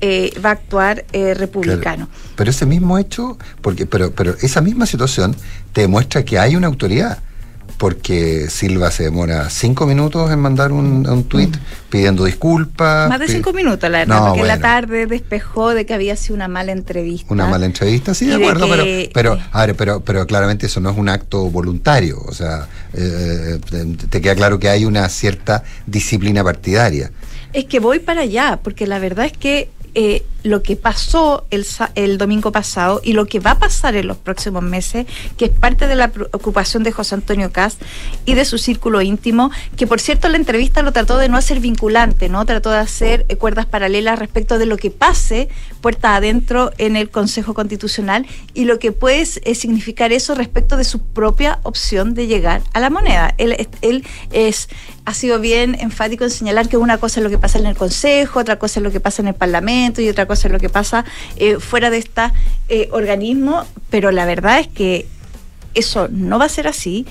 eh, 0.00 0.32
va 0.44 0.50
a 0.50 0.52
actuar 0.52 1.04
eh, 1.12 1.34
republicano. 1.34 2.08
Pero 2.36 2.50
ese 2.50 2.64
mismo 2.66 2.96
hecho, 2.98 3.36
porque, 3.60 3.86
pero, 3.86 4.12
pero 4.12 4.34
esa 4.40 4.60
misma 4.60 4.86
situación 4.86 5.36
te 5.72 5.82
demuestra 5.82 6.24
que 6.24 6.38
hay 6.38 6.56
una 6.56 6.66
autoridad. 6.68 7.18
Porque 7.78 8.48
Silva 8.50 8.90
se 8.90 9.04
demora 9.04 9.48
cinco 9.48 9.86
minutos 9.86 10.30
en 10.30 10.38
mandar 10.38 10.70
un, 10.70 11.08
un 11.08 11.24
tuit 11.24 11.56
pidiendo 11.88 12.24
disculpas. 12.24 13.08
Más 13.08 13.18
de 13.20 13.26
cinco 13.28 13.54
minutos, 13.54 13.88
la 13.88 14.00
verdad, 14.00 14.20
No, 14.20 14.26
porque 14.34 14.42
la 14.46 14.58
tarde 14.60 15.06
despejó 15.06 15.72
de 15.72 15.86
que 15.86 15.94
había 15.94 16.14
sido 16.16 16.34
una 16.34 16.46
mala 16.46 16.72
entrevista. 16.72 17.32
Una 17.32 17.46
mala 17.46 17.64
entrevista, 17.64 18.12
sí, 18.12 18.26
de 18.26 18.34
acuerdo, 18.34 18.66
que- 18.66 19.10
pero, 19.14 19.34
pero, 19.36 19.44
a 19.52 19.64
ver, 19.66 19.76
pero, 19.76 20.00
pero 20.00 20.26
claramente 20.26 20.66
eso 20.66 20.78
no 20.80 20.90
es 20.90 20.98
un 20.98 21.08
acto 21.08 21.48
voluntario. 21.48 22.20
O 22.26 22.34
sea, 22.34 22.68
eh, 22.92 23.58
te 24.10 24.20
queda 24.20 24.34
claro 24.34 24.58
que 24.58 24.68
hay 24.68 24.84
una 24.84 25.08
cierta 25.08 25.62
disciplina 25.86 26.44
partidaria. 26.44 27.10
Es 27.52 27.64
que 27.64 27.80
voy 27.80 27.98
para 27.98 28.22
allá, 28.22 28.60
porque 28.62 28.86
la 28.86 28.98
verdad 28.98 29.26
es 29.26 29.32
que 29.32 29.70
eh, 29.94 30.24
lo 30.42 30.62
que 30.62 30.76
pasó 30.76 31.44
el, 31.50 31.66
el 31.96 32.16
domingo 32.16 32.52
pasado 32.52 33.00
y 33.04 33.12
lo 33.12 33.26
que 33.26 33.40
va 33.40 33.52
a 33.52 33.58
pasar 33.58 33.96
en 33.96 34.06
los 34.06 34.16
próximos 34.16 34.62
meses, 34.62 35.06
que 35.36 35.46
es 35.46 35.50
parte 35.50 35.86
de 35.86 35.94
la 35.96 36.08
preocupación 36.08 36.82
de 36.82 36.92
José 36.92 37.16
Antonio 37.16 37.52
Cast 37.52 37.82
y 38.24 38.34
de 38.34 38.44
su 38.44 38.56
círculo 38.56 39.02
íntimo, 39.02 39.50
que 39.76 39.86
por 39.86 40.00
cierto 40.00 40.28
la 40.28 40.36
entrevista 40.36 40.82
lo 40.82 40.92
trató 40.92 41.18
de 41.18 41.28
no 41.28 41.36
hacer 41.36 41.60
vinculante, 41.60 42.28
¿no? 42.28 42.44
Trató 42.46 42.70
de 42.70 42.78
hacer 42.78 43.26
eh, 43.28 43.36
cuerdas 43.36 43.66
paralelas 43.66 44.18
respecto 44.18 44.58
de 44.58 44.66
lo 44.66 44.76
que 44.76 44.90
pase 44.90 45.48
puerta 45.80 46.16
adentro 46.16 46.70
en 46.78 46.96
el 46.96 47.10
Consejo 47.10 47.52
Constitucional 47.52 48.26
y 48.54 48.64
lo 48.64 48.78
que 48.78 48.92
puede 48.92 49.22
eh, 49.22 49.54
significar 49.54 50.12
eso 50.12 50.34
respecto 50.34 50.76
de 50.76 50.84
su 50.84 51.00
propia 51.00 51.58
opción 51.64 52.14
de 52.14 52.26
llegar 52.26 52.62
a 52.72 52.80
la 52.80 52.90
moneda. 52.90 53.34
Él, 53.38 53.68
él 53.82 54.04
es, 54.30 54.68
ha 55.10 55.14
sido 55.14 55.40
bien 55.40 55.76
enfático 55.80 56.22
en 56.22 56.30
señalar 56.30 56.68
que 56.68 56.76
una 56.76 56.98
cosa 56.98 57.18
es 57.18 57.24
lo 57.24 57.30
que 57.30 57.38
pasa 57.38 57.58
en 57.58 57.66
el 57.66 57.76
Consejo, 57.76 58.38
otra 58.38 58.60
cosa 58.60 58.78
es 58.78 58.84
lo 58.84 58.92
que 58.92 59.00
pasa 59.00 59.22
en 59.22 59.28
el 59.28 59.34
Parlamento 59.34 60.00
y 60.00 60.08
otra 60.08 60.26
cosa 60.26 60.46
es 60.46 60.52
lo 60.52 60.60
que 60.60 60.68
pasa 60.68 61.04
eh, 61.36 61.56
fuera 61.58 61.90
de 61.90 61.98
este 61.98 62.22
organismo, 62.92 63.66
pero 63.90 64.12
la 64.12 64.24
verdad 64.24 64.60
es 64.60 64.68
que 64.68 65.06
eso 65.74 66.06
no 66.10 66.38
va 66.38 66.44
a 66.44 66.48
ser 66.48 66.68
así, 66.68 67.06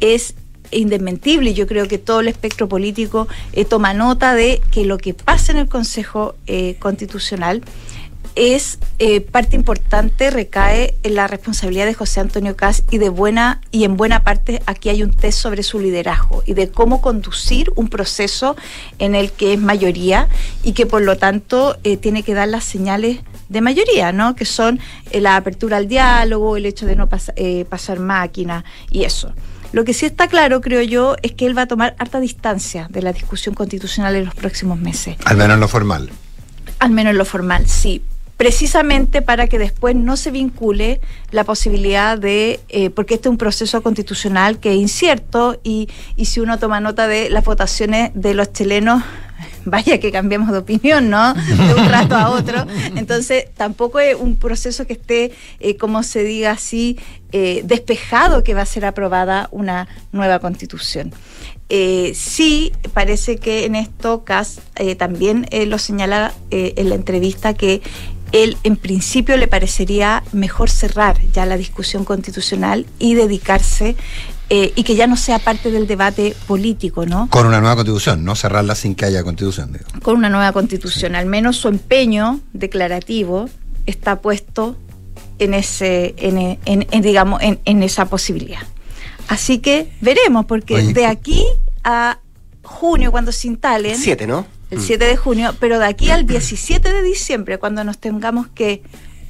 es 0.00 0.34
indesmentible 0.70 1.50
y 1.50 1.54
yo 1.54 1.66
creo 1.66 1.88
que 1.88 1.98
todo 1.98 2.20
el 2.20 2.28
espectro 2.28 2.68
político 2.68 3.28
eh, 3.52 3.64
toma 3.64 3.94
nota 3.94 4.34
de 4.34 4.60
que 4.70 4.84
lo 4.84 4.98
que 4.98 5.14
pasa 5.14 5.52
en 5.52 5.58
el 5.58 5.68
Consejo 5.68 6.34
eh, 6.46 6.76
Constitucional 6.78 7.62
es 8.34 8.78
eh, 8.98 9.20
parte 9.20 9.56
importante, 9.56 10.30
recae 10.30 10.94
en 11.02 11.14
la 11.14 11.26
responsabilidad 11.26 11.86
de 11.86 11.94
José 11.94 12.20
Antonio 12.20 12.56
Caz 12.56 12.82
y 12.90 12.98
de 12.98 13.08
buena 13.08 13.60
y 13.70 13.84
en 13.84 13.96
buena 13.96 14.24
parte 14.24 14.62
aquí 14.66 14.88
hay 14.88 15.02
un 15.02 15.12
test 15.12 15.38
sobre 15.38 15.62
su 15.62 15.78
liderazgo 15.80 16.42
y 16.46 16.54
de 16.54 16.70
cómo 16.70 17.00
conducir 17.00 17.72
un 17.76 17.88
proceso 17.88 18.56
en 18.98 19.14
el 19.14 19.30
que 19.32 19.54
es 19.54 19.60
mayoría 19.60 20.28
y 20.62 20.72
que 20.72 20.86
por 20.86 21.02
lo 21.02 21.16
tanto 21.16 21.76
eh, 21.84 21.96
tiene 21.96 22.22
que 22.22 22.34
dar 22.34 22.48
las 22.48 22.64
señales 22.64 23.20
de 23.48 23.60
mayoría, 23.60 24.12
¿no? 24.12 24.34
Que 24.34 24.44
son 24.44 24.80
eh, 25.10 25.20
la 25.20 25.36
apertura 25.36 25.76
al 25.76 25.86
diálogo, 25.86 26.56
el 26.56 26.66
hecho 26.66 26.86
de 26.86 26.96
no 26.96 27.08
pas- 27.08 27.32
pasar 27.66 28.00
máquina 28.00 28.64
y 28.90 29.04
eso. 29.04 29.32
Lo 29.72 29.84
que 29.84 29.92
sí 29.92 30.06
está 30.06 30.28
claro, 30.28 30.60
creo 30.60 30.82
yo, 30.82 31.16
es 31.22 31.32
que 31.32 31.46
él 31.46 31.56
va 31.58 31.62
a 31.62 31.66
tomar 31.66 31.96
harta 31.98 32.20
distancia 32.20 32.86
de 32.90 33.02
la 33.02 33.12
discusión 33.12 33.56
constitucional 33.56 34.14
en 34.14 34.24
los 34.24 34.34
próximos 34.34 34.78
meses. 34.78 35.16
Al 35.24 35.36
menos 35.36 35.54
en 35.54 35.60
lo 35.60 35.66
formal. 35.68 36.10
Al 36.78 36.90
menos 36.90 37.10
en 37.10 37.18
lo 37.18 37.24
formal, 37.24 37.68
sí. 37.68 38.00
Precisamente 38.36 39.22
para 39.22 39.46
que 39.46 39.58
después 39.60 39.94
no 39.94 40.16
se 40.16 40.32
vincule 40.32 41.00
la 41.30 41.44
posibilidad 41.44 42.18
de, 42.18 42.58
eh, 42.68 42.90
porque 42.90 43.14
este 43.14 43.28
es 43.28 43.30
un 43.30 43.38
proceso 43.38 43.80
constitucional 43.80 44.58
que 44.58 44.72
es 44.72 44.76
incierto 44.76 45.60
y, 45.62 45.88
y 46.16 46.24
si 46.24 46.40
uno 46.40 46.58
toma 46.58 46.80
nota 46.80 47.06
de 47.06 47.30
las 47.30 47.44
votaciones 47.44 48.10
de 48.14 48.34
los 48.34 48.52
chilenos, 48.52 49.04
vaya 49.64 50.00
que 50.00 50.10
cambiamos 50.10 50.50
de 50.50 50.58
opinión, 50.58 51.10
¿no? 51.10 51.32
De 51.34 51.74
un 51.74 51.88
rato 51.88 52.16
a 52.16 52.30
otro. 52.30 52.66
Entonces, 52.96 53.46
tampoco 53.56 54.00
es 54.00 54.16
un 54.16 54.34
proceso 54.34 54.84
que 54.84 54.94
esté, 54.94 55.30
eh, 55.60 55.76
como 55.76 56.02
se 56.02 56.24
diga 56.24 56.50
así, 56.50 56.98
eh, 57.30 57.62
despejado 57.64 58.42
que 58.42 58.52
va 58.52 58.62
a 58.62 58.66
ser 58.66 58.84
aprobada 58.84 59.48
una 59.52 59.86
nueva 60.10 60.40
constitución. 60.40 61.12
Sí, 62.14 62.72
parece 62.92 63.38
que 63.38 63.64
en 63.64 63.74
esto 63.74 64.22
Cas 64.22 64.60
también 64.96 65.48
lo 65.66 65.78
señala 65.78 66.32
en 66.50 66.88
la 66.88 66.94
entrevista 66.94 67.54
que 67.54 67.82
él 68.32 68.56
en 68.64 68.76
principio 68.76 69.36
le 69.36 69.46
parecería 69.48 70.22
mejor 70.32 70.70
cerrar 70.70 71.20
ya 71.32 71.46
la 71.46 71.56
discusión 71.56 72.04
constitucional 72.04 72.86
y 72.98 73.14
dedicarse 73.14 73.96
eh, 74.50 74.72
y 74.76 74.82
que 74.82 74.94
ya 74.96 75.06
no 75.06 75.16
sea 75.16 75.38
parte 75.38 75.70
del 75.70 75.86
debate 75.86 76.34
político, 76.46 77.06
¿no? 77.06 77.28
Con 77.30 77.46
una 77.46 77.60
nueva 77.60 77.76
constitución, 77.76 78.24
no 78.24 78.34
cerrarla 78.34 78.74
sin 78.74 78.94
que 78.94 79.04
haya 79.06 79.22
constitución. 79.22 79.72
digo. 79.72 79.84
Con 80.02 80.16
una 80.16 80.28
nueva 80.28 80.52
constitución. 80.52 81.14
Al 81.14 81.26
menos 81.26 81.56
su 81.56 81.68
empeño 81.68 82.40
declarativo 82.52 83.48
está 83.86 84.20
puesto 84.20 84.76
en 85.38 85.54
ese, 85.54 86.14
en, 86.18 86.58
en- 86.64 86.86
en, 86.90 87.02
digamos, 87.02 87.40
en, 87.42 87.58
en 87.64 87.82
esa 87.82 88.04
posibilidad. 88.06 88.60
Así 89.28 89.58
que 89.58 89.90
veremos, 90.00 90.44
porque 90.46 90.74
Oye, 90.74 90.92
de 90.92 91.06
aquí 91.06 91.44
a 91.82 92.18
junio, 92.62 93.10
cuando 93.10 93.32
se 93.32 93.48
instalen, 93.48 93.96
Siete, 93.96 94.26
¿no? 94.26 94.46
El 94.70 94.78
Mm. 94.78 94.82
7 94.82 95.04
de 95.06 95.16
junio, 95.16 95.54
pero 95.60 95.78
de 95.78 95.86
aquí 95.86 96.10
al 96.10 96.26
17 96.26 96.92
de 96.92 97.02
diciembre, 97.02 97.58
cuando 97.58 97.84
nos 97.84 97.98
tengamos 97.98 98.46
que 98.48 98.82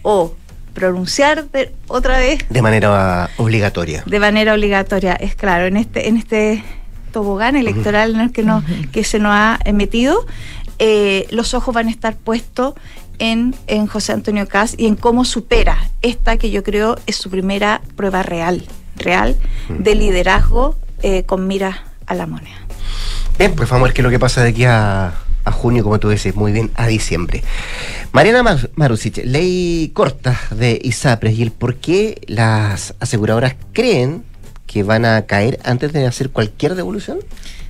o 0.02 0.34
pronunciar 0.74 1.48
de- 1.50 1.72
otra 1.88 2.18
vez 2.18 2.44
De 2.50 2.60
manera 2.62 3.30
obligatoria. 3.36 4.02
de 4.06 4.18
manera 4.20 4.54
obligatoria, 4.54 5.14
es 5.14 5.34
claro, 5.36 5.66
en 5.66 5.76
este, 5.76 6.08
en 6.08 6.16
este 6.16 6.64
tobogán 7.12 7.54
electoral 7.56 8.14
en 8.14 8.20
el 8.20 8.32
que, 8.32 8.42
nos, 8.42 8.64
que 8.92 9.04
se 9.04 9.20
nos 9.20 9.32
ha 9.32 9.58
metido, 9.72 10.26
eh, 10.80 11.26
los 11.30 11.54
ojos 11.54 11.72
van 11.74 11.86
a 11.86 11.90
estar 11.90 12.16
puestos 12.16 12.74
en, 13.20 13.54
en 13.68 13.86
José 13.86 14.12
Antonio 14.12 14.48
Caz 14.48 14.74
y 14.76 14.86
en 14.88 14.96
cómo 14.96 15.24
supera 15.24 15.78
esta 16.02 16.36
que 16.38 16.50
yo 16.50 16.64
creo 16.64 16.96
es 17.06 17.14
su 17.14 17.30
primera 17.30 17.80
prueba 17.94 18.24
real, 18.24 18.66
real, 18.96 19.36
de 19.68 19.94
liderazgo 19.94 20.76
eh, 21.02 21.22
con 21.22 21.46
mira 21.46 21.84
a 22.06 22.14
la 22.16 22.26
moneda. 22.26 22.56
Bien, 23.38 23.54
pues 23.54 23.68
vamos 23.70 23.82
a 23.82 23.88
ver 23.88 23.94
qué 23.94 24.00
es 24.00 24.04
lo 24.04 24.10
que 24.10 24.18
pasa 24.18 24.42
de 24.42 24.50
aquí 24.50 24.64
a, 24.64 25.14
a 25.44 25.52
junio, 25.52 25.82
como 25.84 25.98
tú 26.00 26.08
dices, 26.10 26.34
muy 26.34 26.52
bien, 26.52 26.70
a 26.74 26.86
diciembre. 26.86 27.42
Mariana 28.12 28.42
Mar- 28.42 28.70
Marusic, 28.76 29.22
ley 29.24 29.90
corta 29.94 30.38
de 30.50 30.80
ISAPRES 30.82 31.38
y 31.38 31.42
el 31.42 31.50
por 31.50 31.76
qué 31.76 32.20
las 32.26 32.94
aseguradoras 33.00 33.54
creen 33.72 34.24
que 34.66 34.82
van 34.82 35.04
a 35.04 35.22
caer 35.26 35.60
antes 35.64 35.92
de 35.92 36.06
hacer 36.06 36.30
cualquier 36.30 36.74
devolución. 36.74 37.18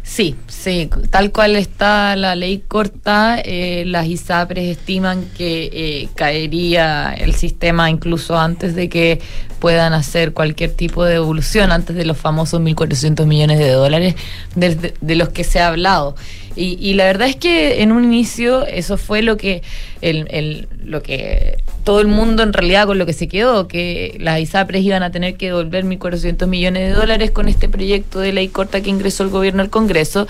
Sí, 0.06 0.36
sí, 0.48 0.90
tal 1.08 1.32
cual 1.32 1.56
está 1.56 2.14
la 2.14 2.34
ley 2.34 2.62
corta, 2.68 3.38
eh, 3.42 3.84
las 3.86 4.06
ISAPRES 4.06 4.76
estiman 4.76 5.24
que 5.34 5.70
eh, 5.72 6.08
caería 6.14 7.14
el 7.14 7.34
sistema 7.34 7.88
incluso 7.88 8.38
antes 8.38 8.74
de 8.74 8.90
que 8.90 9.20
puedan 9.60 9.94
hacer 9.94 10.34
cualquier 10.34 10.72
tipo 10.72 11.04
de 11.06 11.14
devolución, 11.14 11.72
antes 11.72 11.96
de 11.96 12.04
los 12.04 12.18
famosos 12.18 12.60
1.400 12.60 13.24
millones 13.24 13.58
de 13.58 13.70
dólares 13.70 14.14
de, 14.54 14.92
de 15.00 15.14
los 15.14 15.30
que 15.30 15.42
se 15.42 15.58
ha 15.60 15.68
hablado. 15.68 16.16
Y, 16.56 16.78
y, 16.80 16.94
la 16.94 17.04
verdad 17.04 17.28
es 17.28 17.36
que 17.36 17.82
en 17.82 17.90
un 17.90 18.04
inicio 18.04 18.64
eso 18.64 18.96
fue 18.96 19.22
lo 19.22 19.36
que, 19.36 19.62
el, 20.00 20.28
el, 20.30 20.68
lo 20.84 21.02
que 21.02 21.56
todo 21.84 22.00
el 22.00 22.08
mundo 22.08 22.42
en 22.42 22.52
realidad 22.52 22.86
con 22.86 22.98
lo 22.98 23.06
que 23.06 23.12
se 23.12 23.28
quedó, 23.28 23.68
que 23.68 24.16
las 24.18 24.40
ISAPRES 24.40 24.82
iban 24.82 25.02
a 25.02 25.10
tener 25.10 25.36
que 25.36 25.46
devolver 25.46 25.84
1.400 25.84 26.46
millones 26.46 26.88
de 26.88 26.94
dólares 26.94 27.30
con 27.30 27.48
este 27.48 27.68
proyecto 27.68 28.20
de 28.20 28.32
ley 28.32 28.48
corta 28.48 28.80
que 28.80 28.90
ingresó 28.90 29.22
el 29.22 29.28
gobierno 29.28 29.62
al 29.62 29.70
Congreso, 29.70 30.26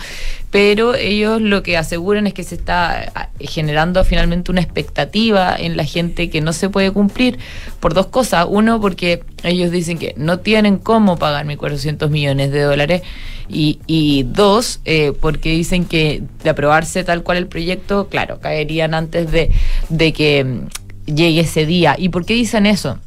pero 0.51 0.95
ellos 0.95 1.41
lo 1.41 1.63
que 1.63 1.77
aseguran 1.77 2.27
es 2.27 2.35
que 2.35 2.43
se 2.43 2.57
está 2.57 3.13
ah, 3.15 3.29
generando 3.41 4.05
finalmente 4.05 4.51
una 4.51 4.61
expectativa 4.61 5.55
en 5.57 5.77
la 5.77 5.85
gente 5.85 6.29
que 6.29 6.41
no 6.41 6.53
se 6.53 6.69
puede 6.69 6.91
cumplir 6.91 7.39
por 7.81 7.95
dos 7.95 8.07
cosas. 8.07 8.47
Uno, 8.49 8.81
porque 8.81 9.23
ellos 9.45 9.71
dicen 9.71 9.99
que 9.99 10.15
no 10.17 10.41
tienen 10.41 10.79
cómo 10.79 11.19
pagar 11.19 11.47
1.400 11.47 12.09
millones 12.11 12.51
de 12.51 12.63
dólares 12.63 13.03
y, 13.49 13.79
y 13.87 14.25
dos, 14.25 14.81
eh, 14.85 15.13
porque 15.21 15.51
dicen 15.51 15.85
que 15.85 16.23
de 16.43 16.51
aprobarse 16.51 17.05
tal 17.05 17.23
cual 17.23 17.39
el 17.39 17.47
proyecto, 17.47 18.09
claro, 18.09 18.41
caerían 18.41 18.95
antes 18.95 19.31
de, 19.31 19.51
que 20.13 20.45
mm, 20.45 20.84
llegue 21.07 21.41
ese 21.41 21.67
día. 21.67 21.97
¿Y 21.99 22.09
por 22.09 22.25
qué 22.25 22.35
dicen 22.35 22.67
eso? 22.67 22.99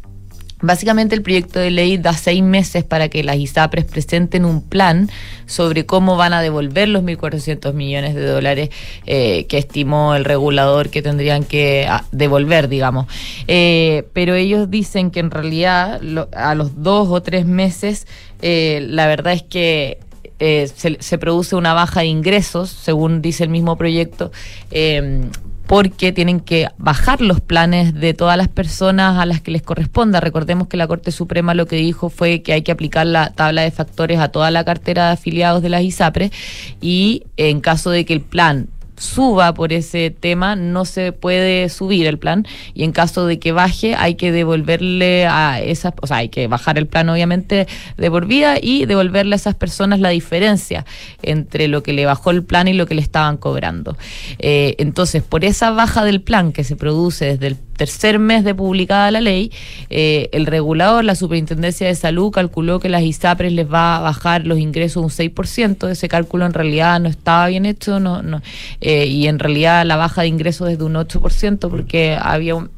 Básicamente 0.59 1.13
el 1.13 1.21
proyecto 1.21 1.59
de 1.59 1.69
ley 1.69 1.97
da 1.97 2.13
seis 2.13 2.41
meses 2.41 2.83
para 2.83 3.09
que 3.09 3.23
las 3.23 3.37
ISAPRES 3.37 3.85
presenten 3.85 4.43
un 4.43 4.63
plan 4.63 5.07
sobre 5.45 5.85
cómo 5.85 6.17
van 6.17 6.33
a 6.33 6.41
devolver 6.41 6.89
los 6.89 7.03
1.400 7.03 7.73
millones 7.73 8.15
de 8.15 8.25
dólares 8.25 8.69
eh, 9.05 9.45
que 9.47 9.59
estimó 9.59 10.15
el 10.15 10.25
regulador 10.25 10.89
que 10.89 11.03
tendrían 11.03 11.43
que 11.43 11.85
ah, 11.87 12.05
devolver, 12.11 12.69
digamos. 12.69 13.05
Eh, 13.47 14.07
pero 14.13 14.33
ellos 14.33 14.71
dicen 14.71 15.11
que 15.11 15.19
en 15.19 15.29
realidad 15.29 16.01
a 16.33 16.55
los 16.55 16.81
dos 16.81 17.07
o 17.09 17.21
tres 17.21 17.45
meses 17.45 18.07
eh, 18.41 18.83
la 18.89 19.05
verdad 19.05 19.33
es 19.33 19.43
que 19.43 19.99
eh, 20.39 20.69
se, 20.75 21.17
produce 21.17 21.55
una 21.55 21.73
baja 21.73 22.01
de 22.01 22.07
ingresos, 22.07 22.69
según 22.69 23.23
dice 23.23 23.43
el 23.43 23.49
mismo 23.49 23.75
proyecto, 23.75 24.31
eh, 24.69 25.21
porque 25.67 26.13
tienen 26.13 26.39
que 26.39 26.69
bajar 26.77 27.21
los 27.21 27.41
planes 27.41 27.93
de 27.93 28.13
todas 28.13 28.37
las 28.37 28.47
personas 28.47 29.19
a 29.19 29.25
las 29.25 29.41
que 29.41 29.51
les 29.51 29.61
corresponda. 29.61 30.21
Recordemos 30.21 30.67
que 30.67 30.77
la 30.77 30.87
Corte 30.87 31.11
Suprema 31.11 31.53
lo 31.53 31.65
que 31.65 31.75
dijo 31.75 32.09
fue 32.09 32.41
que 32.41 32.53
hay 32.53 32.61
que 32.61 32.71
aplicar 32.71 33.05
la 33.05 33.31
tabla 33.33 33.63
de 33.63 33.71
factores 33.71 34.19
a 34.19 34.29
toda 34.29 34.49
la 34.49 34.63
cartera 34.63 35.07
de 35.07 35.13
afiliados 35.13 35.61
de 35.61 35.69
las 35.69 35.83
ISAPRE 35.83 36.31
y 36.79 37.23
en 37.35 37.59
caso 37.59 37.91
de 37.91 38.05
que 38.05 38.13
el 38.13 38.21
plan 38.21 38.69
suba 38.97 39.53
por 39.53 39.73
ese 39.73 40.09
tema, 40.11 40.55
no 40.55 40.85
se 40.85 41.11
puede 41.11 41.69
subir 41.69 42.07
el 42.07 42.17
plan 42.17 42.45
y 42.73 42.83
en 42.83 42.91
caso 42.91 43.25
de 43.25 43.39
que 43.39 43.51
baje 43.51 43.95
hay 43.95 44.15
que 44.15 44.31
devolverle 44.31 45.27
a 45.27 45.61
esas, 45.61 45.93
o 46.01 46.07
sea, 46.07 46.17
hay 46.17 46.29
que 46.29 46.47
bajar 46.47 46.77
el 46.77 46.87
plan 46.87 47.07
obviamente 47.09 47.67
de 47.97 48.11
por 48.11 48.25
vida 48.25 48.57
y 48.61 48.85
devolverle 48.85 49.35
a 49.35 49.37
esas 49.37 49.55
personas 49.55 49.99
la 49.99 50.09
diferencia 50.09 50.85
entre 51.21 51.67
lo 51.67 51.83
que 51.83 51.93
le 51.93 52.05
bajó 52.05 52.31
el 52.31 52.43
plan 52.43 52.67
y 52.67 52.73
lo 52.73 52.85
que 52.85 52.95
le 52.95 53.01
estaban 53.01 53.37
cobrando. 53.37 53.97
Eh, 54.39 54.75
entonces, 54.79 55.23
por 55.23 55.45
esa 55.45 55.71
baja 55.71 56.03
del 56.03 56.21
plan 56.21 56.51
que 56.51 56.63
se 56.63 56.75
produce 56.75 57.25
desde 57.25 57.47
el 57.47 57.55
tercer 57.77 58.19
mes 58.19 58.43
de 58.43 58.53
publicada 58.53 59.11
la 59.11 59.21
ley, 59.21 59.51
eh, 59.89 60.29
el 60.33 60.45
regulador, 60.45 61.05
la 61.05 61.15
Superintendencia 61.15 61.87
de 61.87 61.95
Salud, 61.95 62.31
calculó 62.31 62.79
que 62.79 62.89
las 62.89 63.03
ISAPRES 63.03 63.53
les 63.53 63.71
va 63.71 63.97
a 63.97 63.99
bajar 64.01 64.45
los 64.45 64.59
ingresos 64.59 65.03
un 65.03 65.09
6%. 65.09 65.89
Ese 65.89 66.09
cálculo 66.09 66.45
en 66.45 66.53
realidad 66.53 66.99
no 66.99 67.07
estaba 67.07 67.47
bien 67.47 67.65
hecho 67.65 67.99
no, 67.99 68.21
no, 68.21 68.41
eh, 68.81 69.05
y 69.05 69.27
en 69.27 69.39
realidad 69.39 69.85
la 69.85 69.95
baja 69.95 70.21
de 70.23 70.27
ingresos 70.27 70.69
es 70.69 70.77
de 70.77 70.83
un 70.83 70.95
8% 70.95 71.69
porque 71.69 72.17
había 72.19 72.55
un, 72.55 72.69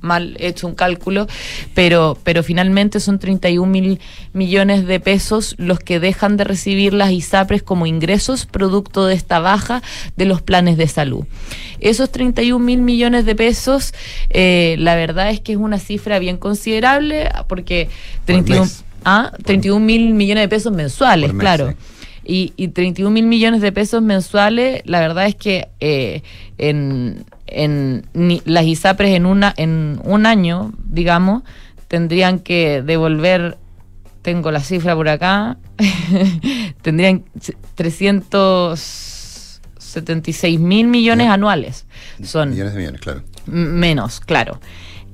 mal 0.00 0.36
hecho 0.38 0.66
un 0.66 0.74
cálculo, 0.74 1.26
pero, 1.74 2.18
pero 2.22 2.42
finalmente 2.42 3.00
son 3.00 3.18
31 3.18 3.70
mil 3.70 4.00
millones 4.32 4.86
de 4.86 5.00
pesos 5.00 5.54
los 5.58 5.78
que 5.80 6.00
dejan 6.00 6.36
de 6.36 6.44
recibir 6.44 6.92
las 6.94 7.10
ISAPRES 7.10 7.62
como 7.62 7.86
ingresos 7.86 8.46
producto 8.46 9.06
de 9.06 9.14
esta 9.14 9.38
baja 9.38 9.82
de 10.16 10.24
los 10.24 10.42
planes 10.42 10.76
de 10.76 10.88
salud. 10.88 11.24
Esos 11.80 12.10
31 12.10 12.64
mil 12.64 12.80
millones 12.80 13.24
de 13.24 13.34
pesos, 13.34 13.92
eh, 14.30 14.76
la 14.78 14.94
verdad 14.94 15.30
es 15.30 15.40
que 15.40 15.52
es 15.52 15.58
una 15.58 15.78
cifra 15.78 16.18
bien 16.18 16.36
considerable 16.36 17.30
porque 17.48 17.88
31 18.24 18.66
ah, 19.04 19.32
31 19.44 19.80
mil 19.84 20.14
millones 20.14 20.44
de 20.44 20.48
pesos 20.48 20.72
mensuales, 20.72 21.32
mes, 21.32 21.40
claro. 21.40 21.74
Y, 22.24 22.52
y 22.56 22.68
31 22.68 23.10
mil 23.10 23.26
millones 23.26 23.60
de 23.60 23.72
pesos 23.72 24.00
mensuales, 24.00 24.82
la 24.84 25.00
verdad 25.00 25.26
es 25.26 25.34
que 25.34 25.68
eh, 25.80 26.22
en, 26.58 27.24
en 27.54 28.06
ni, 28.12 28.42
las 28.44 28.64
ISAPRES 28.64 29.16
en, 29.16 29.26
una, 29.26 29.52
en 29.56 30.00
un 30.04 30.26
año, 30.26 30.72
digamos, 30.84 31.42
tendrían 31.88 32.38
que 32.38 32.82
devolver, 32.82 33.58
tengo 34.22 34.50
la 34.50 34.60
cifra 34.60 34.94
por 34.94 35.08
acá, 35.08 35.56
tendrían 36.82 37.24
376 37.74 40.60
mil 40.60 40.88
millones 40.88 41.28
anuales. 41.28 41.86
Son 42.22 42.50
millones 42.50 42.74
de 42.74 42.78
millones, 42.78 43.00
claro. 43.00 43.22
Menos, 43.46 44.20
claro. 44.20 44.60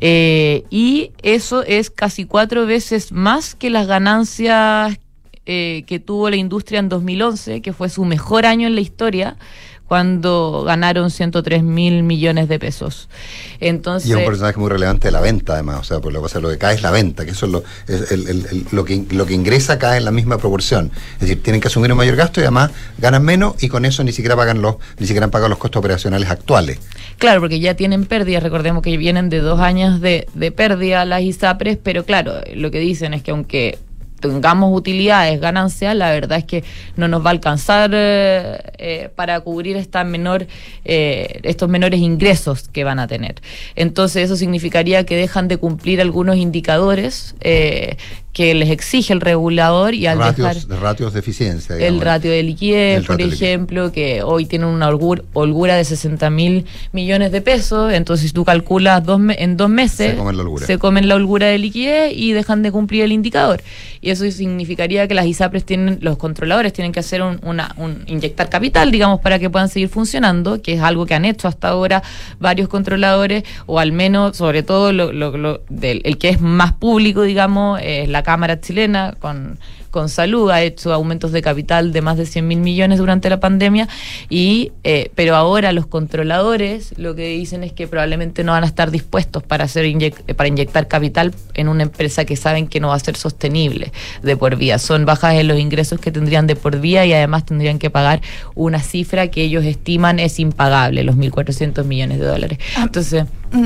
Eh, 0.01 0.65
y 0.71 1.13
eso 1.23 1.65
es 1.65 1.91
casi 1.91 2.25
cuatro 2.25 2.67
veces 2.67 3.11
más 3.11 3.55
que 3.55 3.71
las 3.71 3.87
ganancias 3.87 4.99
eh, 5.47 5.85
que 5.87 5.99
tuvo 5.99 6.31
la 6.31 6.37
industria 6.37 6.79
en 6.79 6.89
2011, 6.89 7.63
que 7.63 7.73
fue 7.73 7.89
su 7.89 8.05
mejor 8.05 8.47
año 8.47 8.69
en 8.69 8.75
la 8.75 8.83
historia, 8.83 9.37
cuando 9.89 10.65
ganaron 10.67 11.11
103 11.11 11.63
mil 11.63 12.03
millones 12.03 12.47
de 12.49 12.59
pesos. 12.59 13.09
Entonces, 13.59 14.11
y 14.11 14.13
es 14.13 14.19
un 14.19 14.25
porcentaje 14.25 14.61
muy 14.61 14.69
relevante 14.69 15.09
de 15.09 15.13
la 15.13 15.21
venta, 15.21 15.55
además. 15.55 15.81
O 15.81 15.85
sea, 15.85 16.01
por 16.01 16.13
lo, 16.13 16.21
o 16.21 16.29
sea, 16.29 16.43
lo 16.43 16.51
que 16.51 16.59
cae 16.59 16.75
es 16.75 16.83
la 16.83 16.91
venta, 16.91 17.25
que 17.25 17.31
eso 17.31 17.47
es 17.47 17.53
lo, 17.53 17.65
es 17.89 18.13
el, 18.13 18.29
el, 18.29 18.47
el, 18.47 18.67
lo, 18.71 18.85
que, 18.85 19.07
lo 19.11 19.25
que 19.25 19.33
ingresa 19.33 19.79
cae 19.79 19.97
en 19.97 20.05
la 20.05 20.11
misma 20.11 20.37
proporción. 20.37 20.93
Es 21.15 21.21
decir, 21.21 21.43
tienen 21.43 21.63
que 21.63 21.69
asumir 21.69 21.91
un 21.91 21.97
mayor 21.97 22.17
gasto 22.17 22.41
y 22.41 22.45
además 22.45 22.71
ganan 22.99 23.25
menos 23.25 23.55
y 23.63 23.69
con 23.69 23.87
eso 23.87 24.05
ni 24.05 24.13
siquiera 24.13 24.37
pagan 24.37 24.61
los, 24.61 24.77
ni 24.99 25.07
siquiera 25.07 25.29
pagan 25.29 25.49
los 25.49 25.59
costos 25.59 25.81
operacionales 25.81 26.29
actuales. 26.29 26.79
Claro, 27.17 27.41
porque 27.41 27.59
ya 27.59 27.75
tienen 27.75 28.05
pérdidas, 28.05 28.43
recordemos 28.43 28.83
que 28.83 28.95
vienen 28.99 29.31
de 29.31 29.41
dos 29.41 29.59
años 29.59 30.03
de, 30.03 30.29
de 30.35 30.53
pérdida 30.53 31.07
las 31.07 31.23
ISAPRES, 31.23 31.79
pero 31.83 32.05
claro, 32.05 32.35
lo 32.55 32.71
que 32.71 32.79
dicen 32.79 33.15
es 33.15 33.23
que 33.23 33.31
aunque 33.31 33.79
tengamos 34.21 34.77
utilidades, 34.77 35.41
ganancias, 35.41 35.95
la 35.95 36.11
verdad 36.11 36.39
es 36.39 36.45
que 36.45 36.65
no 36.97 37.09
nos 37.09 37.25
va 37.25 37.29
a 37.29 37.31
alcanzar 37.31 37.91
eh, 37.95 38.59
eh, 38.79 39.11
para 39.15 39.41
cubrir 39.41 39.77
esta 39.77 40.05
menor, 40.05 40.47
eh, 40.85 41.41
estos 41.43 41.69
menores 41.69 42.01
ingresos 42.01 42.69
que 42.69 42.85
van 42.85 42.99
a 42.99 43.07
tener. 43.07 43.37
Entonces 43.77 44.25
eso 44.25 44.37
significaría 44.37 45.05
que 45.05 45.17
dejan 45.17 45.49
de 45.49 45.57
cumplir 45.57 46.01
algunos 46.01 46.37
indicadores 46.37 47.35
que 48.39 48.55
les 48.55 48.71
exige 48.71 49.13
el 49.13 49.21
regulador 49.21 49.95
y 49.95 50.07
al 50.07 50.19
ratios, 50.19 50.55
dejar 50.55 50.69
de 50.69 50.77
ratios 50.77 51.13
de 51.13 51.19
eficiencia. 51.19 51.75
Digamos. 51.75 51.97
El 51.97 52.07
ratio 52.07 52.31
de 52.31 52.45
liquidez, 52.45 53.05
por 53.05 53.21
ejemplo, 53.21 53.91
que 53.91 54.23
hoy 54.23 54.47
tiene 54.47 54.67
una 54.67 54.87
holgura, 54.87 55.23
holgura 55.33 55.75
de 55.75 55.85
60 55.85 56.31
mil 56.31 56.65
millones 56.93 57.33
de 57.33 57.41
pesos, 57.41 57.93
entonces 57.93 58.33
tú 58.33 58.45
calculas 58.45 59.05
dos 59.05 59.21
en 59.37 59.57
dos 59.57 59.69
meses, 59.69 60.13
se 60.13 60.17
comen, 60.17 60.37
la 60.37 60.43
holgura. 60.45 60.67
se 60.67 60.79
comen 60.79 61.09
la 61.09 61.17
holgura 61.17 61.49
de 61.49 61.59
liquidez 61.59 62.13
y 62.15 62.33
dejan 62.33 62.63
de 62.63 62.71
cumplir 62.71 63.03
el 63.03 63.11
indicador. 63.11 63.61
Y 64.01 64.08
eso 64.11 64.31
significaría 64.31 65.07
que 65.09 65.15
las 65.15 65.27
ISAPRES 65.27 65.65
tienen, 65.65 65.99
los 66.01 66.17
controladores 66.17 66.73
tienen 66.73 66.93
que 66.93 67.01
hacer 67.01 67.23
un, 67.23 67.41
una, 67.43 67.75
un 67.77 68.05
inyectar 68.07 68.49
capital, 68.49 68.91
digamos, 68.91 69.21
para 69.21 69.39
que 69.39 69.51
puedan 69.51 69.69
seguir 69.69 69.89
funcionando, 69.89 70.61
que 70.63 70.75
es 70.75 70.81
algo 70.81 71.07
que 71.07 71.15
han 71.15 71.25
hecho 71.25 71.49
hasta 71.49 71.69
ahora 71.69 72.03
varios 72.39 72.69
controladores, 72.69 73.45
o 73.67 73.79
al 73.79 73.93
menos, 73.93 74.37
sobre 74.37 74.63
todo, 74.63 74.93
lo, 74.93 75.13
lo, 75.13 75.37
lo 75.37 75.63
del, 75.69 76.01
el 76.05 76.19
que 76.19 76.31
es 76.31 76.41
más 76.41 76.73
público, 76.73 77.23
digamos, 77.23 77.81
es 77.83 78.09
la 78.09 78.23
Cámara 78.23 78.61
chilena 78.61 79.15
con, 79.19 79.59
con 79.91 80.09
salud, 80.09 80.51
ha 80.51 80.63
hecho 80.63 80.93
aumentos 80.93 81.33
de 81.33 81.43
capital 81.43 81.93
de 81.93 82.03
más 82.03 82.17
de 82.17 82.27
100 82.27 82.47
mil 82.47 82.61
millones 82.61 82.99
durante 82.99 83.31
la 83.31 83.41
pandemia, 83.41 83.89
y, 84.29 84.73
eh, 84.85 85.11
pero 85.15 85.37
ahora 85.37 85.73
los 85.73 85.87
controladores 85.87 86.95
lo 86.97 87.15
que 87.15 87.29
dicen 87.29 87.65
es 87.65 87.73
que 87.73 87.87
probablemente 87.87 88.45
no 88.45 88.53
van 88.53 88.65
a 88.65 88.67
estar 88.67 88.91
dispuestos 88.91 89.43
para, 89.43 89.65
hacer 89.65 89.85
inyect 89.87 90.33
para 90.35 90.49
inyectar 90.49 90.89
capital 90.89 91.35
en 91.55 91.69
una 91.69 91.83
empresa 91.83 92.25
que 92.25 92.37
saben 92.37 92.67
que 92.67 92.81
no 92.81 92.89
va 92.89 92.95
a 92.95 92.99
ser 92.99 93.17
sostenible 93.17 93.93
de 94.23 94.37
por 94.37 94.57
vía. 94.57 94.79
Son 94.79 95.05
bajas 95.05 95.35
en 95.35 95.49
los 95.49 95.59
ingresos 95.59 96.01
que 96.01 96.13
tendrían 96.13 96.47
de 96.47 96.57
por 96.57 96.79
vía 96.81 97.07
y 97.07 97.13
además 97.13 97.47
tendrían 97.47 97.79
que 97.79 97.91
pagar 97.91 98.21
una 98.55 98.81
cifra 98.81 99.29
que 99.29 99.43
ellos 99.43 99.65
estiman 99.65 100.19
es 100.19 100.39
impagable, 100.39 101.03
los 101.05 101.17
1.400 101.17 101.85
millones 101.85 102.19
de 102.19 102.27
dólares. 102.27 102.59
Entonces... 102.77 103.25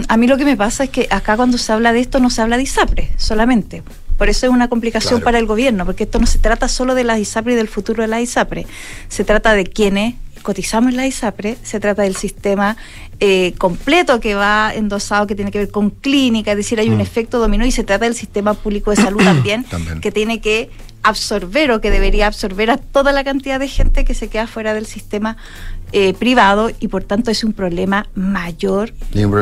A 0.08 0.16
mí 0.16 0.28
lo 0.28 0.36
que 0.36 0.44
me 0.44 0.56
pasa 0.56 0.84
es 0.84 0.90
que 0.90 1.08
acá 1.10 1.36
cuando 1.36 1.58
se 1.58 1.72
habla 1.72 1.92
de 1.92 1.98
esto 1.98 2.20
no 2.20 2.30
se 2.30 2.40
habla 2.40 2.56
de 2.56 2.62
ISAPRE 2.62 3.10
solamente. 3.16 3.82
Por 4.18 4.28
eso 4.28 4.46
es 4.46 4.52
una 4.52 4.68
complicación 4.68 5.20
claro. 5.20 5.24
para 5.24 5.38
el 5.38 5.46
gobierno, 5.46 5.84
porque 5.84 6.04
esto 6.04 6.18
no 6.18 6.26
se 6.26 6.38
trata 6.38 6.68
solo 6.68 6.94
de 6.94 7.04
las 7.04 7.18
ISAPRE 7.18 7.54
y 7.54 7.56
del 7.56 7.68
futuro 7.68 8.02
de 8.02 8.08
las 8.08 8.20
ISAPRE. 8.20 8.66
Se 9.08 9.24
trata 9.24 9.54
de 9.54 9.64
quienes 9.64 10.14
cotizamos 10.42 10.90
en 10.90 10.96
la 10.96 11.06
ISAPRE, 11.06 11.56
se 11.62 11.80
trata 11.80 12.02
del 12.02 12.16
sistema 12.16 12.76
eh, 13.20 13.54
completo 13.58 14.20
que 14.20 14.34
va 14.34 14.72
endosado, 14.74 15.26
que 15.26 15.34
tiene 15.34 15.50
que 15.50 15.58
ver 15.58 15.70
con 15.70 15.90
clínica, 15.90 16.50
es 16.50 16.56
decir, 16.56 16.80
hay 16.80 16.90
mm. 16.90 16.94
un 16.94 17.00
efecto 17.00 17.38
dominó 17.38 17.64
y 17.64 17.70
se 17.70 17.84
trata 17.84 18.04
del 18.04 18.14
sistema 18.14 18.54
público 18.54 18.90
de 18.90 18.96
salud 18.96 19.20
también, 19.24 19.64
también, 19.64 20.00
que 20.00 20.10
tiene 20.10 20.40
que 20.40 20.70
absorber 21.02 21.70
o 21.72 21.80
que 21.80 21.90
debería 21.90 22.26
absorber 22.26 22.70
a 22.70 22.76
toda 22.76 23.12
la 23.12 23.24
cantidad 23.24 23.58
de 23.58 23.68
gente 23.68 24.04
que 24.04 24.14
se 24.14 24.28
queda 24.28 24.46
fuera 24.46 24.74
del 24.74 24.86
sistema 24.86 25.36
eh, 25.92 26.14
privado 26.14 26.70
y 26.80 26.88
por 26.88 27.04
tanto 27.04 27.30
es 27.30 27.44
un 27.44 27.52
problema 27.52 28.08
mayor 28.14 28.94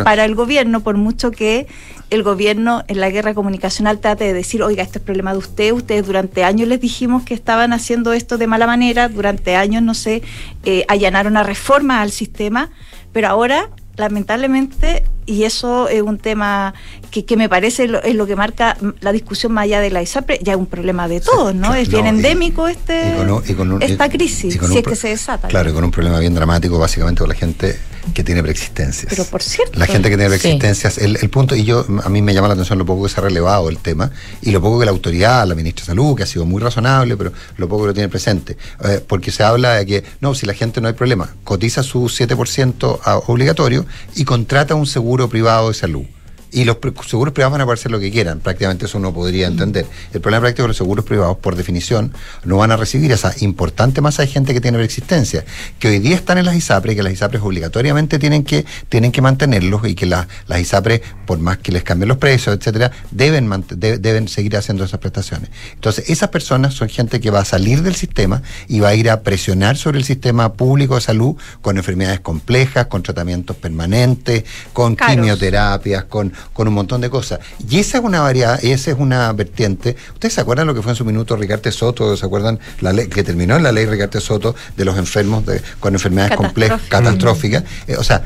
para 0.04 0.24
el 0.24 0.34
gobierno, 0.34 0.80
por 0.80 0.96
mucho 0.96 1.30
que 1.30 1.66
el 2.10 2.22
gobierno 2.22 2.82
en 2.88 3.00
la 3.00 3.10
guerra 3.10 3.34
comunicacional 3.34 4.00
trate 4.00 4.24
de 4.24 4.32
decir, 4.32 4.62
oiga, 4.62 4.82
este 4.82 4.98
es 4.98 5.04
problema 5.04 5.32
de 5.32 5.38
usted, 5.38 5.72
ustedes 5.72 6.06
durante 6.06 6.42
años 6.42 6.68
les 6.68 6.80
dijimos 6.80 7.22
que 7.22 7.34
estaban 7.34 7.72
haciendo 7.72 8.12
esto 8.12 8.36
de 8.36 8.46
mala 8.48 8.66
manera, 8.66 9.08
durante 9.08 9.54
años, 9.54 9.82
no 9.82 9.94
sé, 9.94 10.22
eh, 10.64 10.84
allanaron 10.88 11.36
a 11.36 11.42
reforma 11.44 12.00
al 12.00 12.10
sistema, 12.10 12.70
pero 13.12 13.28
ahora 13.28 13.70
lamentablemente, 13.96 15.04
y 15.30 15.44
eso 15.44 15.88
es 15.88 16.02
un 16.02 16.18
tema 16.18 16.74
que, 17.10 17.24
que 17.24 17.36
me 17.36 17.48
parece 17.48 17.86
lo, 17.88 18.02
es 18.02 18.14
lo 18.14 18.26
que 18.26 18.36
marca 18.36 18.76
la 19.00 19.12
discusión 19.12 19.52
más 19.52 19.64
allá 19.64 19.80
de 19.80 19.90
la 19.90 20.02
ISAPRE, 20.02 20.40
ya 20.42 20.52
es 20.52 20.58
un 20.58 20.66
problema 20.66 21.06
de 21.08 21.20
todos, 21.20 21.54
¿no? 21.54 21.74
Es 21.74 21.88
bien 21.88 22.06
y- 22.06 22.08
endémico 22.08 22.66
este, 22.68 23.12
y 23.14 23.16
con 23.16 23.30
un- 23.30 23.42
y 23.46 23.54
con 23.54 23.72
un- 23.72 23.82
esta 23.82 24.08
crisis, 24.08 24.54
y 24.56 24.58
con 24.58 24.68
si 24.70 24.78
es 24.78 24.82
pro- 24.82 24.90
que 24.92 24.96
se 24.96 25.08
desata. 25.08 25.48
Claro, 25.48 25.70
y 25.70 25.72
con 25.72 25.84
un 25.84 25.90
problema 25.90 26.18
bien 26.18 26.34
dramático, 26.34 26.78
básicamente, 26.78 27.20
con 27.20 27.28
la 27.28 27.34
gente 27.36 27.78
que 28.14 28.24
tiene 28.24 28.42
preexistencias. 28.42 29.06
Pero 29.10 29.24
por 29.26 29.42
cierto. 29.42 29.78
La 29.78 29.86
gente 29.86 30.08
que 30.08 30.16
tiene 30.16 30.34
Sí. 30.34 30.40
preexistencias, 30.40 30.96
el, 30.98 31.18
el 31.20 31.28
punto, 31.30 31.54
y 31.54 31.64
yo 31.64 31.84
a 32.02 32.08
mí 32.08 32.22
me 32.22 32.32
llama 32.32 32.48
la 32.48 32.54
atención 32.54 32.78
lo 32.78 32.86
poco 32.86 33.02
que 33.04 33.10
se 33.10 33.20
ha 33.20 33.22
relevado 33.24 33.68
el 33.68 33.76
tema, 33.78 34.10
y 34.40 34.50
lo 34.52 34.60
poco 34.60 34.78
que 34.80 34.86
la 34.86 34.90
autoridad, 34.90 35.46
la 35.46 35.54
ministra 35.54 35.82
de 35.82 35.86
Salud, 35.88 36.16
que 36.16 36.22
ha 36.22 36.26
sido 36.26 36.46
muy 36.46 36.60
razonable, 36.62 37.16
pero 37.16 37.32
lo 37.58 37.68
poco 37.68 37.82
que 37.82 37.88
lo 37.88 37.94
tiene 37.94 38.08
presente. 38.08 38.56
Eh, 38.84 39.04
porque 39.06 39.30
se 39.30 39.42
habla 39.42 39.74
de 39.74 39.86
que, 39.86 40.04
no, 40.20 40.34
si 40.34 40.46
la 40.46 40.54
gente 40.54 40.80
no 40.80 40.88
hay 40.88 40.94
problema, 40.94 41.34
cotiza 41.44 41.82
su 41.82 42.08
7% 42.08 42.98
a- 43.04 43.18
obligatorio 43.18 43.84
y 44.16 44.24
contrata 44.24 44.74
un 44.74 44.86
seguro 44.86 45.19
privado 45.28 45.68
de 45.68 45.74
salud. 45.74 46.04
Y 46.52 46.64
los 46.64 46.78
seguros 47.06 47.32
privados 47.32 47.52
van 47.52 47.60
a 47.60 47.64
poder 47.64 47.78
hacer 47.78 47.92
lo 47.92 48.00
que 48.00 48.10
quieran, 48.10 48.40
prácticamente 48.40 48.86
eso 48.86 48.98
uno 48.98 49.12
podría 49.14 49.46
entender. 49.46 49.86
El 50.12 50.20
problema 50.20 50.40
práctico 50.42 50.62
es 50.62 50.64
que 50.64 50.68
los 50.68 50.76
seguros 50.76 51.04
privados, 51.04 51.38
por 51.38 51.54
definición, 51.56 52.12
no 52.44 52.56
van 52.56 52.72
a 52.72 52.76
recibir 52.76 53.12
esa 53.12 53.32
importante 53.40 54.00
masa 54.00 54.22
de 54.22 54.28
gente 54.28 54.52
que 54.52 54.60
tiene 54.60 54.78
preexistencia, 54.78 55.44
que 55.78 55.88
hoy 55.88 55.98
día 56.00 56.16
están 56.16 56.38
en 56.38 56.46
las 56.46 56.56
ISAPRES 56.56 56.92
y 56.92 56.96
que 56.96 57.02
las 57.02 57.12
ISAPRES 57.12 57.42
obligatoriamente 57.42 58.18
tienen 58.18 58.42
que, 58.44 58.64
tienen 58.88 59.12
que 59.12 59.22
mantenerlos 59.22 59.86
y 59.86 59.94
que 59.94 60.06
la- 60.06 60.26
las 60.48 60.60
ISAPRES, 60.60 61.00
por 61.26 61.38
más 61.38 61.58
que 61.58 61.72
les 61.72 61.82
cambien 61.84 62.08
los 62.08 62.18
precios, 62.18 62.56
etcétera, 62.56 62.90
deben, 63.10 63.48
de- 63.76 63.98
deben 63.98 64.26
seguir 64.28 64.56
haciendo 64.56 64.84
esas 64.84 64.98
prestaciones. 65.00 65.50
Entonces, 65.74 66.10
esas 66.10 66.30
personas 66.30 66.74
son 66.74 66.88
gente 66.88 67.20
que 67.20 67.30
va 67.30 67.40
a 67.40 67.44
salir 67.44 67.82
del 67.82 67.94
sistema 67.94 68.42
y 68.68 68.80
va 68.80 68.88
a 68.88 68.94
ir 68.94 69.08
a 69.10 69.20
presionar 69.22 69.76
sobre 69.76 69.98
el 69.98 70.04
sistema 70.04 70.52
público 70.54 70.96
de 70.96 71.00
salud 71.00 71.36
con 71.62 71.76
enfermedades 71.76 72.20
complejas, 72.20 72.86
con 72.86 73.02
tratamientos 73.02 73.56
permanentes, 73.56 74.44
con 74.72 74.96
Caros. 74.96 75.14
quimioterapias, 75.16 76.04
con, 76.04 76.32
con 76.52 76.68
un 76.68 76.74
montón 76.74 77.00
de 77.00 77.10
cosas. 77.10 77.40
Y 77.68 77.78
esa 77.78 77.98
es 77.98 78.04
una 78.04 78.20
variedad, 78.20 78.62
esa 78.64 78.90
es 78.90 78.96
una 78.98 79.32
vertiente. 79.32 79.96
¿Ustedes 80.14 80.34
se 80.34 80.40
acuerdan 80.40 80.66
lo 80.66 80.74
que 80.74 80.82
fue 80.82 80.92
en 80.92 80.96
su 80.96 81.04
minuto 81.04 81.36
Ricardo 81.36 81.70
Soto? 81.72 82.16
¿Se 82.16 82.26
acuerdan 82.26 82.58
la 82.80 82.92
ley 82.92 83.08
que 83.08 83.22
terminó 83.22 83.56
en 83.56 83.62
la 83.62 83.72
ley 83.72 83.86
Ricardo 83.86 84.20
Soto 84.20 84.54
de 84.76 84.84
los 84.84 84.96
enfermos 84.98 85.44
de- 85.46 85.60
con 85.80 85.94
enfermedades 85.94 86.36
complejas, 86.36 86.80
catastróficas? 86.88 87.64
Eh, 87.86 87.96
o 87.96 88.04
sea, 88.04 88.24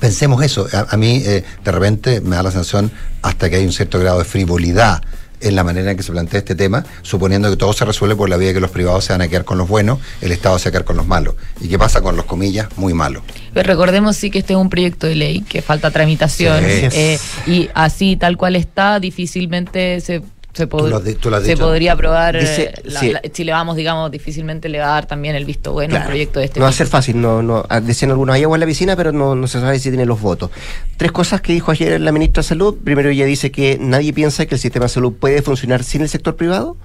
pensemos 0.00 0.42
eso. 0.42 0.66
A, 0.72 0.86
a 0.90 0.96
mí, 0.96 1.22
eh, 1.24 1.44
de 1.64 1.72
repente, 1.72 2.20
me 2.20 2.36
da 2.36 2.42
la 2.42 2.50
sensación 2.50 2.90
hasta 3.22 3.48
que 3.48 3.56
hay 3.56 3.64
un 3.64 3.72
cierto 3.72 3.98
grado 3.98 4.18
de 4.18 4.24
frivolidad 4.24 5.02
en 5.40 5.54
la 5.56 5.64
manera 5.64 5.90
en 5.90 5.96
que 5.96 6.02
se 6.02 6.12
plantea 6.12 6.38
este 6.38 6.54
tema, 6.54 6.84
suponiendo 7.02 7.50
que 7.50 7.56
todo 7.56 7.72
se 7.72 7.84
resuelve 7.84 8.16
por 8.16 8.28
la 8.28 8.36
vía 8.36 8.52
que 8.52 8.60
los 8.60 8.70
privados 8.70 9.04
se 9.04 9.12
van 9.12 9.22
a 9.22 9.28
quedar 9.28 9.44
con 9.44 9.58
los 9.58 9.68
buenos, 9.68 9.98
el 10.20 10.32
Estado 10.32 10.58
se 10.58 10.66
va 10.66 10.68
a 10.70 10.72
quedar 10.72 10.84
con 10.84 10.96
los 10.96 11.06
malos. 11.06 11.34
¿Y 11.60 11.68
qué 11.68 11.78
pasa 11.78 12.00
con 12.00 12.16
los 12.16 12.24
comillas? 12.24 12.68
Muy 12.76 12.94
malos. 12.94 13.22
Pero 13.52 13.66
recordemos 13.66 14.16
sí 14.16 14.30
que 14.30 14.38
este 14.40 14.52
es 14.54 14.58
un 14.58 14.70
proyecto 14.70 15.06
de 15.06 15.14
ley, 15.14 15.42
que 15.42 15.62
falta 15.62 15.90
tramitación, 15.90 16.64
Sí. 16.64 16.88
eh, 16.92 17.18
y 17.46 17.68
así 17.74 18.16
tal 18.16 18.36
cual 18.36 18.56
está, 18.56 18.98
difícilmente 19.00 20.00
se, 20.00 20.22
se, 20.54 20.68
pod- 20.68 20.88
lo 20.88 21.00
lo 21.00 21.58
podría 21.58 21.92
aprobar, 21.92 22.38
Dice- 22.38 22.72
eh, 22.74 22.82
la- 22.84 23.00
sí. 23.00 23.10
la- 23.10 23.20
si 23.32 23.44
le 23.44 23.52
vamos, 23.52 23.76
digamos, 23.76 24.10
difícilmente 24.10 24.68
le 24.68 24.78
va 24.78 24.86
a 24.86 24.90
dar 24.94 25.06
también 25.06 25.34
el 25.36 25.44
visto 25.44 25.72
bueno 25.72 25.94
a 25.94 25.96
un 25.96 26.00
Claro. 26.02 26.08
proyecto 26.10 26.38
de 26.38 26.46
este 26.46 26.60
no 26.60 26.64
va 26.64 26.70
a 26.70 26.72
ser 26.72 26.86
fácil, 26.86 27.20
no, 27.20 27.42
no, 27.42 27.64
ah, 27.68 27.80
decían 27.80 28.10
algunos, 28.12 28.34
hay 28.34 28.44
agua 28.44 28.56
en 28.56 28.60
la 28.60 28.66
piscina, 28.66 28.96
pero 28.96 29.12
no, 29.12 29.34
no 29.34 29.46
se 29.48 29.60
sabe 29.60 29.78
si 29.78 29.90
tiene 29.90 30.06
los 30.06 30.20
votos. 30.20 30.50
Tres 30.96 31.12
cosas 31.12 31.40
que 31.40 31.52
dijo 31.52 31.70
ayer 31.72 32.00
la 32.00 32.12
ministra 32.12 32.42
de 32.42 32.48
Salud. 32.48 32.76
Primero, 32.82 33.10
ella 33.10 33.26
dice 33.26 33.50
que 33.50 33.76
nadie 33.80 34.12
piensa 34.12 34.46
que 34.46 34.54
el 34.54 34.60
sistema 34.60 34.84
de 34.86 34.90
salud 34.90 35.12
puede 35.12 35.42
funcionar 35.42 35.82
sin 35.84 36.02
el 36.02 36.08
sector 36.08 36.36
privado. 36.36 36.76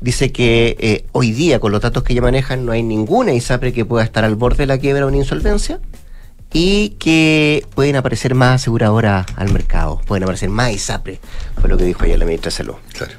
Dice 0.00 0.32
que 0.32 0.76
eh, 0.80 1.04
hoy 1.12 1.32
día, 1.32 1.60
con 1.60 1.72
los 1.72 1.80
datos 1.80 2.02
que 2.02 2.12
ella 2.12 2.20
manejan, 2.22 2.66
no 2.66 2.72
hay 2.72 2.82
ninguna 2.82 3.32
ISAPRE 3.32 3.72
que 3.72 3.84
pueda 3.86 4.04
estar 4.04 4.24
al 4.24 4.34
borde 4.34 4.58
de 4.58 4.66
la 4.66 4.76
quiebra 4.78 5.04
o 5.06 5.08
una 5.08 5.16
insolvencia. 5.18 5.80
Y 6.56 6.90
que 7.00 7.66
pueden 7.74 7.96
aparecer 7.96 8.34
más 8.36 8.62
aseguradoras 8.62 9.26
al 9.36 9.52
mercado, 9.52 10.00
pueden 10.06 10.22
aparecer 10.22 10.48
más 10.50 10.70
ISAPRE, 10.70 11.18
fue 11.60 11.68
lo 11.68 11.76
que 11.76 11.84
dijo 11.84 12.04
ayer 12.04 12.16
la 12.16 12.24
ministra 12.24 12.50
de 12.50 12.56
Salud. 12.56 12.74
Claro. 12.92 13.12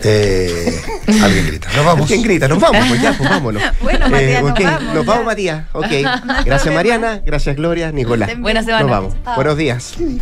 Eh, 0.00 0.82
alguien 1.22 1.46
grita. 1.46 1.68
Nos 1.74 1.86
vamos. 1.86 2.06
¿Quién 2.06 2.22
grita? 2.22 2.48
Nos 2.48 2.60
vamos, 2.60 2.86
pues 2.88 3.00
ya, 3.00 3.12
pues 3.16 3.30
vámonos. 3.30 3.62
Bueno, 3.80 4.08
Matías, 4.08 4.42
nos 4.42 4.54
vamos, 4.54 4.82
Nos 4.82 5.04
ya. 5.06 5.12
vamos, 5.12 5.24
Matías. 5.24 5.64
Ok. 5.72 5.86
Gracias. 6.44 6.74
Mariana. 6.74 7.22
Gracias, 7.24 7.56
Gloria. 7.56 7.92
Nicolás. 7.92 8.30
Buena 8.38 8.62
semana. 8.62 8.82
Nos 8.82 8.90
vamos. 8.90 9.14
Buenos 9.36 9.56
días. 9.56 9.94